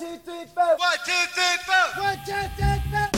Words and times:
two, 0.00 0.16
three, 0.24 0.46
four. 0.54 0.64
One, 0.64 0.98
two, 1.04 1.12
three, 1.36 1.56
four. 1.68 1.86
One, 2.02 2.16
two, 2.24 2.32
three, 2.56 2.80
four. 2.88 3.08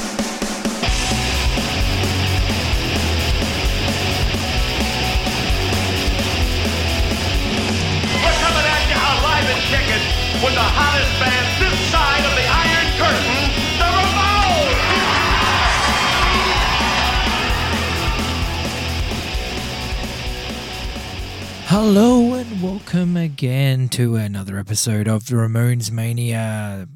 We're 8.18 8.39
coming 8.43 8.66
at 8.66 8.82
you 8.91 8.98
alive 8.98 9.46
and 9.46 9.62
kicking 9.71 10.05
with 10.43 10.55
the 10.59 10.68
hottest 10.75 11.14
band 11.23 11.46
this 11.62 11.79
side 11.93 12.25
of 12.27 12.34
the 12.34 12.46
Iron 12.50 12.88
Curtain, 12.98 13.38
the 13.78 13.86
Ramones. 13.94 14.82
Hello 21.68 22.21
and 22.21 22.21
welcome 22.21 22.21
again 23.43 23.88
to 23.88 24.14
another 24.14 24.56
episode 24.56 25.09
of 25.09 25.27
the 25.27 25.34
Ramones 25.34 25.91
Mania. 25.91 26.86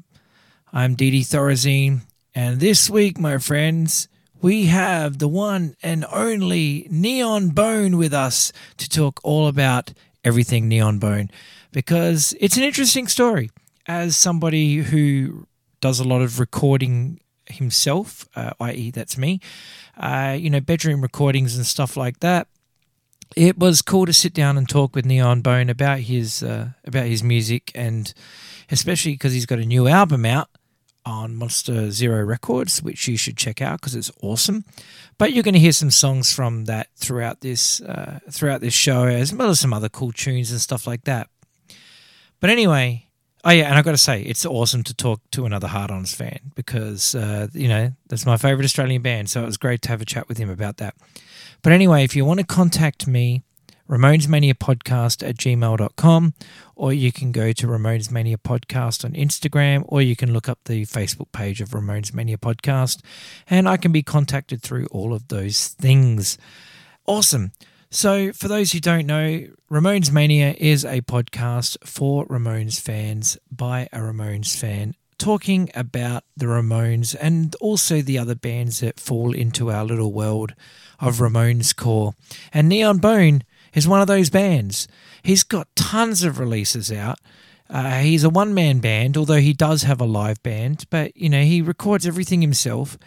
I'm 0.71 0.95
Didi 0.95 1.21
Thorazine, 1.21 2.03
and 2.33 2.61
this 2.61 2.89
week, 2.89 3.19
my 3.19 3.37
friends, 3.37 4.07
we 4.41 4.67
have 4.67 5.17
the 5.17 5.27
one 5.27 5.75
and 5.83 6.05
only 6.09 6.87
Neon 6.89 7.49
Bone 7.49 7.97
with 7.97 8.13
us 8.13 8.53
to 8.77 8.87
talk 8.87 9.19
all 9.25 9.49
about 9.49 9.91
everything 10.23 10.69
Neon 10.69 10.99
Bone 10.99 11.29
because 11.73 12.33
it's 12.39 12.55
an 12.55 12.63
interesting 12.63 13.09
story. 13.09 13.51
As 13.85 14.15
somebody 14.15 14.77
who 14.77 15.47
does 15.81 15.99
a 15.99 16.07
lot 16.07 16.21
of 16.21 16.39
recording 16.39 17.19
himself, 17.47 18.25
uh, 18.37 18.53
i.e., 18.61 18.89
that's 18.91 19.17
me, 19.17 19.41
uh, 19.97 20.37
you 20.39 20.49
know, 20.49 20.61
bedroom 20.61 21.01
recordings 21.01 21.57
and 21.57 21.65
stuff 21.65 21.97
like 21.97 22.21
that 22.21 22.47
it 23.35 23.57
was 23.57 23.81
cool 23.81 24.05
to 24.05 24.13
sit 24.13 24.33
down 24.33 24.57
and 24.57 24.67
talk 24.67 24.95
with 24.95 25.05
Neon 25.05 25.41
Bone 25.41 25.69
about 25.69 25.99
his 25.99 26.43
uh, 26.43 26.69
about 26.85 27.05
his 27.05 27.23
music 27.23 27.71
and 27.75 28.13
especially 28.69 29.13
because 29.13 29.33
he's 29.33 29.45
got 29.45 29.59
a 29.59 29.65
new 29.65 29.87
album 29.87 30.25
out 30.25 30.49
on 31.05 31.37
Monster 31.37 31.89
Zero 31.89 32.21
Records, 32.23 32.83
which 32.83 33.07
you 33.07 33.15
should 33.15 33.37
check 33.37 33.61
out 33.61 33.79
because 33.79 33.95
it's 33.95 34.11
awesome. 34.21 34.65
But 35.17 35.31
you're 35.31 35.43
going 35.43 35.53
to 35.53 35.59
hear 35.59 35.71
some 35.71 35.89
songs 35.89 36.33
from 36.33 36.65
that 36.65 36.89
throughout 36.97 37.39
this 37.39 37.81
uh, 37.81 38.19
throughout 38.29 38.61
this 38.61 38.73
show, 38.73 39.05
as 39.05 39.33
well 39.33 39.49
as 39.49 39.59
some 39.59 39.73
other 39.73 39.89
cool 39.89 40.11
tunes 40.11 40.51
and 40.51 40.59
stuff 40.59 40.85
like 40.85 41.05
that. 41.05 41.29
But 42.39 42.49
anyway, 42.49 43.07
oh 43.45 43.51
yeah, 43.51 43.69
and 43.69 43.75
I've 43.75 43.85
got 43.85 43.91
to 43.91 43.97
say, 43.97 44.21
it's 44.21 44.45
awesome 44.45 44.83
to 44.83 44.93
talk 44.93 45.21
to 45.31 45.45
another 45.45 45.67
Hard 45.67 45.91
Ons 45.91 46.13
fan 46.13 46.51
because 46.55 47.15
uh, 47.15 47.47
you 47.53 47.69
know 47.69 47.93
that's 48.09 48.25
my 48.25 48.37
favorite 48.37 48.65
Australian 48.65 49.01
band, 49.01 49.29
so 49.29 49.41
it 49.41 49.45
was 49.45 49.57
great 49.57 49.81
to 49.83 49.89
have 49.89 50.01
a 50.01 50.05
chat 50.05 50.27
with 50.27 50.37
him 50.37 50.49
about 50.49 50.77
that. 50.77 50.93
But 51.61 51.73
anyway, 51.73 52.03
if 52.03 52.15
you 52.15 52.25
want 52.25 52.39
to 52.39 52.45
contact 52.45 53.07
me, 53.07 53.43
Ramones 53.89 54.27
Mania 54.27 54.53
Podcast 54.53 55.27
at 55.27 55.37
gmail.com, 55.37 56.33
or 56.75 56.91
you 56.91 57.11
can 57.11 57.31
go 57.31 57.53
to 57.53 57.67
Ramones 57.67 58.11
Mania 58.11 58.37
Podcast 58.37 59.05
on 59.05 59.13
Instagram, 59.13 59.85
or 59.87 60.01
you 60.01 60.15
can 60.15 60.33
look 60.33 60.49
up 60.49 60.59
the 60.65 60.85
Facebook 60.85 61.31
page 61.31 61.61
of 61.61 61.69
Ramones 61.69 62.13
Mania 62.13 62.37
Podcast, 62.37 63.01
and 63.49 63.67
I 63.67 63.77
can 63.77 63.93
be 63.93 64.03
contacted 64.03 64.61
through 64.61 64.87
all 64.87 65.13
of 65.13 65.29
those 65.29 65.69
things. 65.69 66.37
Awesome. 67.05 67.53
So, 67.89 68.33
for 68.33 68.49
those 68.49 68.73
who 68.73 68.81
don't 68.81 69.05
know, 69.05 69.47
Ramones 69.71 70.11
Mania 70.11 70.53
is 70.57 70.83
a 70.83 70.99
podcast 71.01 71.77
for 71.87 72.27
Ramones 72.27 72.81
fans 72.81 73.37
by 73.49 73.87
a 73.93 73.99
Ramones 73.99 74.59
fan 74.59 74.95
talking 75.17 75.69
about 75.73 76.23
the 76.35 76.45
Ramones 76.45 77.15
and 77.19 77.55
also 77.59 78.01
the 78.01 78.17
other 78.17 78.35
bands 78.35 78.81
that 78.81 78.99
fall 78.99 79.33
into 79.33 79.71
our 79.71 79.83
little 79.83 80.11
world 80.13 80.53
of 80.99 81.17
Ramones 81.17 81.75
core. 81.75 82.13
And 82.53 82.69
Neon 82.69 82.97
Bone 82.97 83.43
is 83.73 83.87
one 83.87 84.01
of 84.01 84.07
those 84.07 84.29
bands. 84.29 84.87
He's 85.23 85.43
got 85.43 85.75
tons 85.75 86.23
of 86.23 86.39
releases 86.39 86.91
out. 86.91 87.19
Uh, 87.69 87.99
he's 87.99 88.23
a 88.23 88.29
one 88.29 88.53
man 88.53 88.79
band, 88.79 89.17
although 89.17 89.41
he 89.41 89.53
does 89.53 89.83
have 89.83 89.99
a 89.99 90.05
live 90.05 90.41
band, 90.41 90.85
but 90.89 91.15
you 91.17 91.29
know, 91.29 91.43
he 91.43 91.61
records 91.61 92.07
everything 92.07 92.41
himself. 92.41 92.97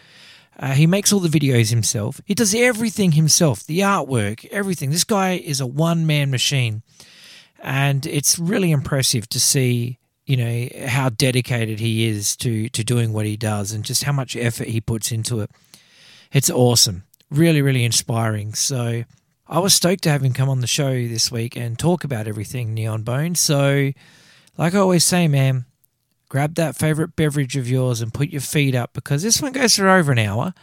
Uh, 0.59 0.73
he 0.73 0.87
makes 0.87 1.13
all 1.13 1.21
the 1.21 1.29
videos 1.29 1.71
himself. 1.71 2.21
He 2.27 2.35
does 2.35 2.55
everything 2.55 3.13
himself, 3.13 3.65
the 3.65 3.79
artwork, 3.81 4.45
everything. 4.47 4.91
This 4.91 5.05
guy 5.05 5.33
is 5.33 5.61
a 5.61 5.67
one 5.67 6.07
man 6.07 6.31
machine. 6.31 6.83
And 7.63 8.05
it's 8.07 8.39
really 8.39 8.71
impressive 8.71 9.29
to 9.31 9.41
see, 9.41 9.99
you 10.27 10.37
know, 10.37 10.69
how 10.87 11.09
dedicated 11.09 11.81
he 11.81 12.07
is 12.07 12.37
to, 12.39 12.69
to 12.71 12.85
doing 12.85 13.13
what 13.13 13.27
he 13.27 13.37
does 13.37 13.73
and 13.73 13.85
just 13.85 14.05
how 14.05 14.13
much 14.13 14.37
effort 14.37 14.69
he 14.69 14.81
puts 14.81 15.11
into 15.13 15.41
it. 15.41 15.51
It's 16.33 16.51
awesome. 16.51 17.05
Really, 17.31 17.63
really 17.63 17.85
inspiring. 17.85 18.55
So 18.55 19.05
I 19.47 19.59
was 19.59 19.75
stoked 19.75 20.05
to 20.05 20.11
have 20.11 20.23
him 20.23 20.33
come 20.33 20.49
on 20.49 20.61
the 20.61 20.67
show 20.67 20.93
this 20.93 21.33
week 21.33 21.57
and 21.57 21.79
talk 21.79 22.05
about 22.05 22.29
everything 22.29 22.73
Neon 22.73 23.03
Bone. 23.03 23.35
So, 23.35 23.91
like 24.57 24.75
I 24.75 24.79
always 24.79 25.05
say, 25.05 25.27
man, 25.27 25.67
grab 26.29 26.55
that 26.55 26.77
favorite 26.77 27.17
beverage 27.17 27.57
of 27.57 27.69
yours 27.69 28.01
and 28.01 28.15
put 28.15 28.31
your 28.31 28.41
feet 28.41 28.75
up 28.75 28.93
because 28.93 29.23
this 29.23 29.43
one 29.43 29.53
goes 29.53 29.77
for 29.77 29.89
over 29.89 30.13
an 30.13 30.21
hour. 30.21 30.55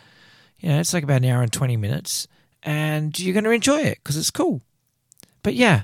You 0.60 0.70
know, 0.70 0.80
it's 0.80 0.94
like 0.94 1.04
about 1.04 1.22
an 1.22 1.30
hour 1.30 1.42
and 1.42 1.52
20 1.52 1.78
minutes, 1.78 2.28
and 2.64 3.18
you're 3.20 3.34
going 3.34 3.44
to 3.44 3.52
enjoy 3.52 3.82
it 3.82 4.00
because 4.02 4.18
it's 4.18 4.32
cool. 4.32 4.62
But 5.44 5.54
yeah, 5.54 5.84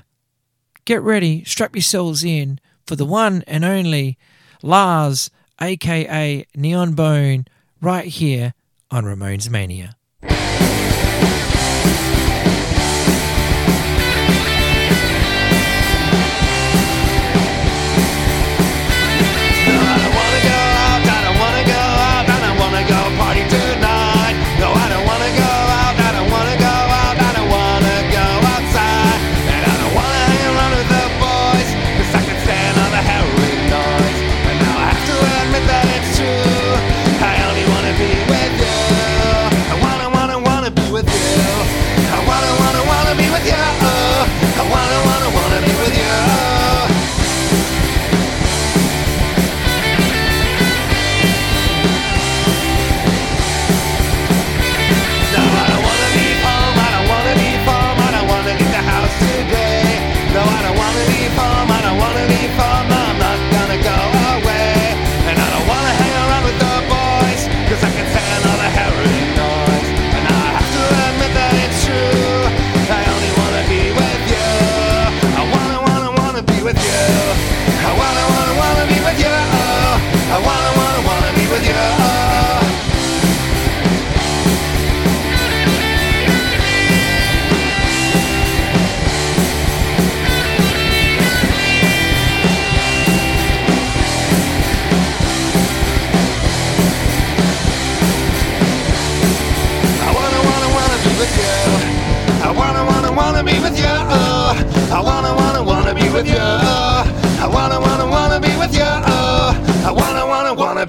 get 0.84 1.02
ready, 1.02 1.44
strap 1.44 1.76
yourselves 1.76 2.24
in 2.24 2.58
for 2.86 2.96
the 2.96 3.04
one 3.04 3.44
and 3.46 3.64
only 3.64 4.18
Lars, 4.62 5.30
aka 5.60 6.46
Neon 6.56 6.94
Bone, 6.94 7.44
right 7.80 8.06
here 8.06 8.54
on 8.90 9.04
Ramones 9.04 9.50
Mania. 9.50 9.96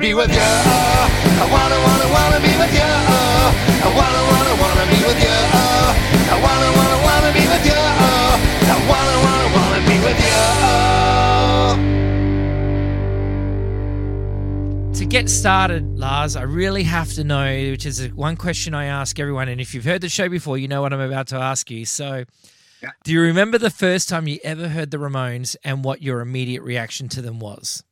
Be 0.06 0.14
with 0.14 0.30
you. 0.30 0.38
I 0.38 1.46
wanna, 1.50 1.80
wanna, 1.82 2.08
wanna 2.14 2.40
be 2.46 2.54
with 2.62 2.74
you. 2.78 2.86
I 2.86 3.90
wanna, 3.98 4.22
wanna, 4.30 4.54
wanna 4.62 4.86
be 4.94 5.02
with 5.02 5.18
you. 5.18 5.38
I 6.30 6.38
wanna, 6.46 6.70
wanna, 6.78 6.98
wanna 7.08 7.32
be 7.34 7.46
with 7.54 7.66
you. 7.66 7.82
I 8.70 8.78
wanna, 8.92 9.18
wanna, 9.26 9.48
wanna 9.58 9.82
be 9.90 9.98
with 10.06 10.20
you. 14.94 15.00
To 15.00 15.06
get 15.08 15.28
started, 15.28 15.98
Lars, 15.98 16.36
I 16.36 16.44
really 16.44 16.84
have 16.84 17.12
to 17.14 17.24
know, 17.24 17.72
which 17.72 17.88
is 17.88 18.08
one 18.14 18.36
question 18.36 18.76
I 18.76 18.86
ask 18.86 19.20
everyone. 19.20 19.50
And 19.50 19.60
if 19.60 19.74
you've 19.74 19.86
heard 19.86 20.02
the 20.02 20.10
show 20.10 20.30
before, 20.30 20.60
you 20.60 20.68
know 20.68 20.84
what 20.84 20.94
I'm 20.94 21.00
about 21.00 21.30
to 21.30 21.38
ask 21.38 21.72
you. 21.72 21.84
So, 21.84 22.26
do 23.04 23.12
you 23.12 23.22
remember 23.22 23.58
the 23.58 23.72
first 23.72 24.08
time 24.10 24.28
you 24.28 24.38
ever 24.44 24.68
heard 24.68 24.92
the 24.92 24.98
Ramones 24.98 25.56
and 25.64 25.84
what 25.84 26.04
your 26.04 26.22
immediate 26.22 26.62
reaction 26.62 27.10
to 27.10 27.24
them 27.24 27.40
was? 27.40 27.84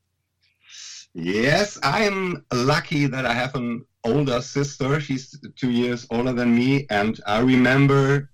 Yes, 1.14 1.78
I 1.84 2.04
am 2.04 2.46
lucky 2.52 3.06
that 3.06 3.26
I 3.26 3.34
have 3.34 3.56
an 3.56 3.86
older 4.04 4.42
sister. 4.42 5.00
She's 5.00 5.40
two 5.56 5.72
years 5.72 6.08
older 6.10 6.34
than 6.34 6.56
me. 6.56 6.88
And 6.90 7.20
I 7.28 7.40
remember 7.40 8.30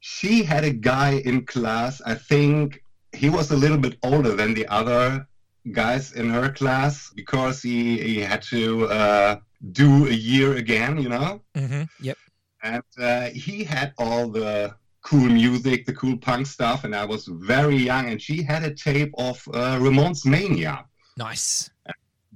she 0.00 0.42
had 0.42 0.64
a 0.64 0.72
guy 0.72 1.22
in 1.24 1.46
class. 1.46 2.02
I 2.04 2.14
think 2.14 2.82
he 3.12 3.30
was 3.30 3.50
a 3.50 3.56
little 3.56 3.78
bit 3.78 3.98
older 4.02 4.34
than 4.34 4.54
the 4.54 4.66
other 4.66 5.26
guys 5.72 6.12
in 6.12 6.28
her 6.30 6.50
class 6.50 7.10
because 7.14 7.62
he, 7.62 7.98
he 7.98 8.20
had 8.20 8.42
to 8.42 8.86
uh, 8.86 9.36
do 9.72 10.06
a 10.06 10.12
year 10.12 10.56
again, 10.56 10.98
you 11.00 11.08
know? 11.08 11.42
Mm-hmm. 11.54 11.84
Yep. 12.00 12.18
and 12.62 12.82
uh, 13.00 13.28
he 13.30 13.64
had 13.64 13.92
all 13.98 14.28
the 14.28 14.74
cool 15.02 15.28
music, 15.28 15.86
the 15.86 15.92
cool 15.94 16.16
punk 16.18 16.46
stuff, 16.46 16.84
and 16.84 16.94
I 16.94 17.04
was 17.04 17.26
very 17.26 17.76
young, 17.76 18.10
and 18.10 18.20
she 18.20 18.42
had 18.42 18.62
a 18.62 18.74
tape 18.74 19.12
of 19.16 19.42
uh, 19.54 19.78
Ramones 19.78 20.26
Mania. 20.26 20.84
Nice. 21.16 21.70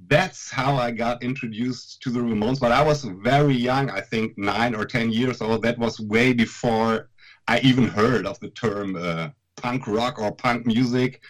That's 0.07 0.51
how 0.51 0.75
I 0.75 0.91
got 0.91 1.23
introduced 1.23 2.01
to 2.01 2.09
the 2.09 2.19
Ramones, 2.19 2.59
but 2.59 2.71
I 2.71 2.83
was 2.83 3.03
very 3.03 3.55
young, 3.55 3.89
I 3.89 4.01
think 4.01 4.37
nine 4.37 4.75
or 4.75 4.85
ten 4.85 5.11
years 5.11 5.41
old. 5.41 5.61
That 5.61 5.77
was 5.77 5.99
way 5.99 6.33
before 6.33 7.09
I 7.47 7.59
even 7.59 7.87
heard 7.87 8.25
of 8.25 8.39
the 8.39 8.49
term 8.49 8.95
uh, 8.95 9.29
punk 9.55 9.87
rock 9.87 10.19
or 10.19 10.31
punk 10.31 10.65
music. 10.65 11.21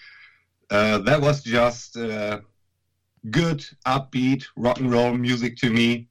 Uh, 0.69 0.99
that 0.99 1.21
was 1.21 1.43
just 1.43 1.97
uh, 1.97 2.39
good, 3.29 3.65
upbeat 3.85 4.45
rock 4.55 4.79
and 4.79 4.91
roll 4.91 5.13
music 5.13 5.57
to 5.57 5.69
me. 5.69 6.07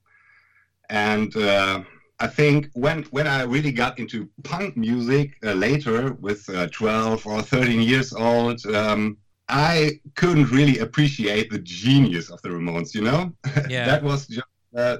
And 0.88 1.34
uh, 1.36 1.82
I 2.20 2.26
think 2.26 2.68
when 2.74 3.02
when 3.04 3.26
I 3.26 3.42
really 3.42 3.72
got 3.72 3.98
into 3.98 4.28
punk 4.44 4.76
music 4.76 5.36
uh, 5.44 5.52
later, 5.52 6.12
with 6.14 6.48
uh, 6.48 6.68
12 6.68 7.26
or 7.26 7.42
13 7.42 7.80
years 7.80 8.12
old, 8.12 8.64
um, 8.66 9.16
I 9.52 10.00
couldn't 10.14 10.50
really 10.50 10.78
appreciate 10.78 11.50
the 11.50 11.58
genius 11.58 12.30
of 12.30 12.40
the 12.42 12.48
Ramones. 12.48 12.94
You 12.94 13.02
know, 13.02 13.32
Yeah. 13.68 13.86
that 13.86 14.02
was 14.02 14.26
just 14.26 14.46
uh, 14.76 14.98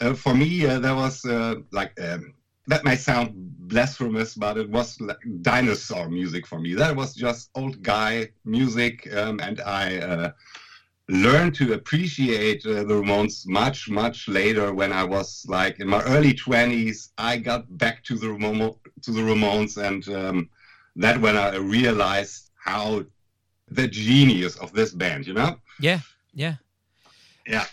uh, 0.00 0.14
for 0.14 0.34
me. 0.34 0.64
Uh, 0.66 0.78
that 0.78 0.94
was 0.94 1.24
uh, 1.24 1.56
like. 1.72 1.92
Um, 2.00 2.34
that 2.68 2.84
may 2.84 2.96
sound 2.96 3.30
blasphemous, 3.68 4.34
but 4.34 4.58
it 4.58 4.68
was 4.68 5.00
like 5.00 5.18
dinosaur 5.42 6.08
music 6.08 6.44
for 6.48 6.58
me. 6.58 6.74
That 6.74 6.96
was 6.96 7.14
just 7.14 7.50
old 7.54 7.80
guy 7.80 8.30
music, 8.44 8.94
um, 9.14 9.38
and 9.40 9.60
I 9.60 9.98
uh, 9.98 10.30
learned 11.08 11.54
to 11.56 11.74
appreciate 11.74 12.66
uh, 12.66 12.82
the 12.82 12.94
Ramones 12.94 13.46
much, 13.46 13.88
much 13.88 14.26
later 14.26 14.74
when 14.74 14.92
I 14.92 15.04
was 15.04 15.44
like 15.46 15.78
in 15.78 15.86
my 15.88 16.02
early 16.02 16.34
twenties. 16.34 17.12
I 17.18 17.36
got 17.36 17.62
back 17.78 18.02
to 18.04 18.16
the 18.16 18.30
Ramo- 18.32 18.80
to 19.02 19.10
the 19.12 19.20
Ramones, 19.20 19.76
and 19.76 20.02
um, 20.08 20.50
that 20.96 21.20
when 21.20 21.36
I 21.36 21.56
realized 21.56 22.50
how 22.56 23.04
the 23.68 23.88
genius 23.88 24.56
of 24.56 24.72
this 24.72 24.92
band, 24.92 25.26
you 25.26 25.34
know? 25.34 25.58
Yeah. 25.80 26.00
Yeah. 26.34 26.56
Yeah, 27.48 27.64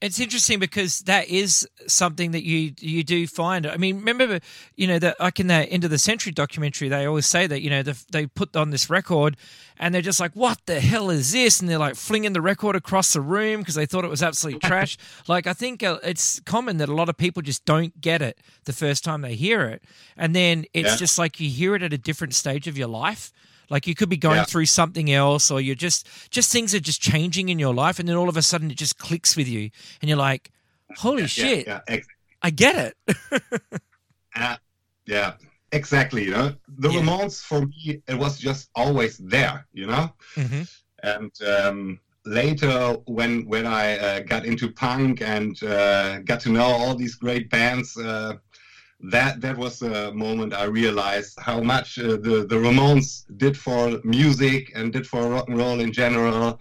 It's 0.00 0.18
interesting 0.18 0.58
because 0.58 1.00
that 1.00 1.28
is 1.28 1.68
something 1.86 2.32
that 2.32 2.42
you 2.44 2.72
you 2.80 3.04
do 3.04 3.28
find. 3.28 3.64
I 3.64 3.76
mean, 3.76 3.98
remember, 3.98 4.40
you 4.74 4.88
know, 4.88 4.98
that 4.98 5.20
like 5.20 5.38
in 5.38 5.46
that 5.46 5.68
end 5.70 5.84
of 5.84 5.90
the 5.90 5.98
century 5.98 6.32
documentary, 6.32 6.88
they 6.88 7.06
always 7.06 7.26
say 7.26 7.46
that 7.46 7.60
you 7.62 7.70
know 7.70 7.84
the, 7.84 7.96
they 8.10 8.26
put 8.26 8.56
on 8.56 8.70
this 8.70 8.90
record, 8.90 9.36
and 9.78 9.94
they're 9.94 10.02
just 10.02 10.18
like, 10.18 10.34
"What 10.34 10.58
the 10.66 10.80
hell 10.80 11.10
is 11.10 11.30
this?" 11.30 11.60
And 11.60 11.68
they're 11.68 11.78
like 11.78 11.94
flinging 11.94 12.32
the 12.32 12.40
record 12.40 12.74
across 12.74 13.12
the 13.12 13.20
room 13.20 13.60
because 13.60 13.76
they 13.76 13.86
thought 13.86 14.04
it 14.04 14.10
was 14.10 14.20
absolute 14.22 14.60
trash. 14.70 14.96
like 15.28 15.46
I 15.46 15.52
think 15.52 15.84
uh, 15.84 15.98
it's 16.02 16.40
common 16.40 16.78
that 16.78 16.88
a 16.88 16.94
lot 16.94 17.08
of 17.08 17.16
people 17.16 17.40
just 17.42 17.64
don't 17.64 18.00
get 18.00 18.20
it 18.20 18.36
the 18.64 18.72
first 18.72 19.04
time 19.04 19.20
they 19.20 19.36
hear 19.36 19.62
it, 19.66 19.84
and 20.16 20.34
then 20.34 20.64
it's 20.74 20.90
Yeah. 20.90 20.96
just 20.96 21.18
like 21.18 21.38
you 21.38 21.48
hear 21.50 21.76
it 21.76 21.84
at 21.84 21.92
a 21.92 21.98
different 21.98 22.34
stage 22.34 22.66
of 22.66 22.76
your 22.76 22.88
life. 22.88 23.32
Like 23.70 23.86
you 23.86 23.94
could 23.94 24.08
be 24.08 24.16
going 24.16 24.36
Yeah. 24.36 24.44
through 24.44 24.66
something 24.66 25.10
else, 25.10 25.50
or 25.50 25.60
you're 25.60 25.74
just 25.76 26.08
just 26.30 26.50
things 26.52 26.74
are 26.74 26.80
just 26.80 27.00
changing 27.00 27.48
in 27.48 27.58
your 27.58 27.72
life, 27.74 27.98
and 27.98 28.08
then 28.08 28.16
all 28.16 28.28
of 28.28 28.36
a 28.36 28.42
sudden 28.42 28.70
it 28.70 28.76
just 28.76 28.98
clicks 28.98 29.36
with 29.36 29.48
you, 29.48 29.70
and 30.02 30.08
you're 30.08 30.18
like, 30.18 30.50
"Holy 30.98 31.22
yeah, 31.22 31.26
shit, 31.28 31.66
yeah, 31.66 31.80
ex- 31.88 32.06
I 32.42 32.50
get 32.50 32.76
it." 32.76 33.62
uh, 34.36 34.56
yeah, 35.06 35.34
exactly. 35.72 36.24
You 36.24 36.30
know, 36.32 36.54
the. 36.68 36.88
Ramones 36.88 37.42
for 37.42 37.62
me, 37.66 38.02
it 38.06 38.18
was 38.18 38.38
just 38.38 38.70
always 38.74 39.18
there. 39.18 39.66
You 39.72 39.86
know. 39.86 40.12
hmm 40.34 40.62
and 41.02 41.32
um, 41.42 41.98
later 42.26 42.94
when 43.06 43.46
when 43.46 43.66
I 43.66 43.96
uh, 43.98 44.20
got 44.20 44.44
into 44.44 44.70
punk 44.70 45.22
and 45.22 45.56
uh, 45.62 46.18
got 46.18 46.40
to 46.40 46.50
know 46.50 46.64
all 46.64 46.94
these 46.94 47.14
great 47.14 47.48
bands, 47.48 47.96
uh, 47.96 48.34
that 49.02 49.40
that 49.40 49.56
was 49.56 49.78
the 49.78 50.12
moment 50.12 50.52
I 50.52 50.64
realized 50.64 51.38
how 51.40 51.60
much 51.60 51.98
uh, 51.98 52.16
the 52.16 52.46
the 52.48 52.56
Ramones 52.56 53.24
did 53.38 53.56
for 53.56 54.00
music 54.04 54.72
and 54.74 54.92
did 54.92 55.06
for 55.06 55.28
rock 55.28 55.48
and 55.48 55.56
roll 55.56 55.80
in 55.80 55.92
general, 55.92 56.58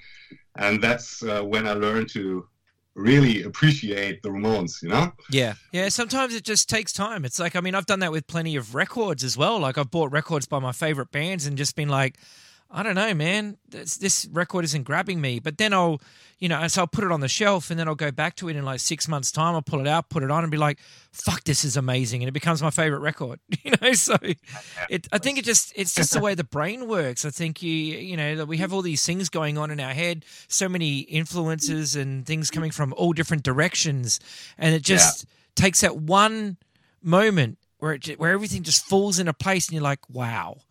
and 0.55 0.81
that's 0.81 1.21
uh, 1.23 1.41
when 1.41 1.67
I 1.67 1.73
learned 1.73 2.09
to 2.11 2.47
really 2.95 3.43
appreciate 3.43 4.21
the 4.23 4.29
Ramones. 4.29 4.81
You 4.81 4.89
know? 4.89 5.11
Yeah, 5.31 5.53
yeah. 5.71 5.89
Sometimes 5.89 6.33
it 6.33 6.43
just 6.43 6.69
takes 6.69 6.93
time. 6.93 7.25
It's 7.25 7.39
like 7.39 7.55
I 7.55 7.61
mean, 7.61 7.75
I've 7.75 7.85
done 7.85 7.99
that 7.99 8.11
with 8.11 8.27
plenty 8.27 8.55
of 8.55 8.73
records 8.73 9.23
as 9.23 9.37
well. 9.37 9.59
Like 9.59 9.77
I've 9.77 9.91
bought 9.91 10.11
records 10.11 10.45
by 10.45 10.59
my 10.59 10.71
favorite 10.71 11.11
bands 11.11 11.45
and 11.45 11.57
just 11.57 11.75
been 11.75 11.89
like, 11.89 12.17
I 12.71 12.83
don't 12.83 12.93
know, 12.93 13.15
man, 13.15 13.57
this, 13.67 13.97
this 13.97 14.27
record 14.31 14.63
isn't 14.63 14.83
grabbing 14.83 15.19
me. 15.19 15.39
But 15.39 15.57
then 15.57 15.73
I'll, 15.73 15.99
you 16.37 16.47
know, 16.47 16.67
so 16.67 16.81
I'll 16.81 16.87
put 16.87 17.03
it 17.03 17.11
on 17.11 17.19
the 17.19 17.27
shelf 17.27 17.71
and 17.71 17.79
then 17.79 17.87
I'll 17.87 17.95
go 17.95 18.11
back 18.11 18.35
to 18.37 18.49
it 18.49 18.55
in 18.55 18.63
like 18.63 18.79
six 18.79 19.07
months' 19.07 19.31
time. 19.31 19.55
I'll 19.55 19.63
pull 19.63 19.79
it 19.79 19.87
out, 19.87 20.09
put 20.09 20.21
it 20.21 20.29
on, 20.29 20.43
and 20.43 20.51
be 20.51 20.57
like, 20.57 20.79
"Fuck, 21.11 21.45
this 21.45 21.65
is 21.65 21.77
amazing," 21.77 22.21
and 22.21 22.29
it 22.29 22.31
becomes 22.31 22.61
my 22.61 22.69
favorite 22.69 22.99
record. 22.99 23.39
You 23.63 23.73
know, 23.81 23.91
so 23.93 24.15
it. 24.89 25.07
I 25.11 25.17
think 25.17 25.37
it 25.37 25.45
just 25.45 25.73
it's 25.75 25.93
just 25.93 26.13
the 26.13 26.21
way 26.21 26.33
the 26.33 26.45
brain 26.45 26.87
works. 26.87 27.25
I 27.25 27.29
think 27.29 27.61
you 27.61 27.71
you 27.71 28.15
know 28.15 28.35
that 28.37 28.47
we 28.47 28.57
have 28.57 28.73
all 28.73 28.81
these 28.81 29.05
things 29.05 29.29
going 29.29 29.57
on 29.57 29.69
in 29.69 29.79
our 29.79 29.93
head, 29.93 30.23
so 30.47 30.69
many 30.69 30.99
influences 30.99 31.95
and 31.95 32.25
things 32.25 32.49
coming 32.49 32.71
from 32.71 32.93
all 32.93 33.11
different 33.13 33.43
directions, 33.43 34.19
and 34.57 34.73
it 34.73 34.81
just 34.81 35.25
takes 35.55 35.81
that 35.81 35.97
one 35.97 36.57
moment 37.03 37.57
where 37.79 37.93
it 37.93 38.17
where 38.17 38.31
everything 38.31 38.63
just 38.63 38.85
falls 38.85 39.19
into 39.19 39.33
place, 39.33 39.67
and 39.67 39.73
you're 39.73 39.83
like, 39.83 40.09
"Wow." 40.09 40.61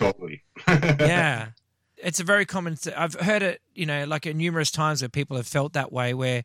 Totally. 0.00 0.42
yeah. 0.68 1.48
It's 1.98 2.18
a 2.18 2.24
very 2.24 2.46
common 2.46 2.76
th- 2.76 2.96
i've 2.96 3.12
heard 3.12 3.42
it 3.42 3.60
you 3.74 3.84
know 3.84 4.06
like 4.06 4.24
numerous 4.24 4.70
times 4.70 5.02
where 5.02 5.10
people 5.10 5.36
have 5.36 5.46
felt 5.46 5.74
that 5.74 5.92
way 5.92 6.14
where 6.14 6.44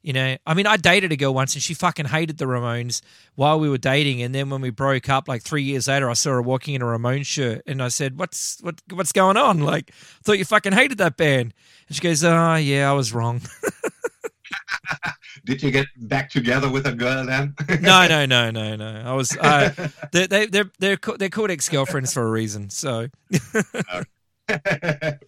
you 0.00 0.14
know 0.14 0.38
i 0.46 0.54
mean 0.54 0.66
i 0.66 0.78
dated 0.78 1.12
a 1.12 1.16
girl 1.16 1.34
once 1.34 1.52
and 1.52 1.62
she 1.62 1.74
fucking 1.74 2.06
hated 2.06 2.38
the 2.38 2.46
ramones 2.46 3.02
while 3.34 3.60
we 3.60 3.68
were 3.68 3.76
dating 3.76 4.22
and 4.22 4.34
then 4.34 4.48
when 4.48 4.62
we 4.62 4.70
broke 4.70 5.10
up 5.10 5.28
like 5.28 5.42
three 5.42 5.62
years 5.62 5.88
later 5.88 6.08
i 6.08 6.14
saw 6.14 6.30
her 6.30 6.40
walking 6.40 6.72
in 6.72 6.80
a 6.80 6.86
ramones 6.86 7.26
shirt 7.26 7.60
and 7.66 7.82
i 7.82 7.88
said 7.88 8.18
what's 8.18 8.58
what, 8.62 8.80
what's 8.94 9.12
going 9.12 9.36
on? 9.36 9.60
Like 9.60 9.90
I 9.90 10.22
thought 10.22 10.38
you 10.38 10.46
fucking 10.46 10.72
hated 10.72 10.96
that 10.96 11.18
band. 11.18 11.52
And 11.88 11.96
she 11.96 12.00
goes 12.00 12.24
oh 12.24 12.54
yeah 12.54 12.90
i 12.90 12.94
was 12.94 13.12
wrong 13.12 13.42
Did 15.44 15.62
you 15.62 15.70
get 15.70 15.86
back 15.96 16.30
together 16.30 16.70
with 16.70 16.86
a 16.86 16.92
girl 16.92 17.24
then? 17.26 17.54
no 17.80 18.06
no 18.06 18.26
no 18.26 18.50
no 18.50 18.76
no 18.76 19.02
i 19.04 19.12
was 19.12 19.36
uh, 19.38 19.70
they, 20.12 20.26
they, 20.26 20.46
they're, 20.46 20.70
they're, 20.78 20.98
they're 21.18 21.28
called 21.28 21.50
ex-girlfriends 21.50 22.12
for 22.12 22.22
a 22.22 22.30
reason 22.30 22.70
so 22.70 23.08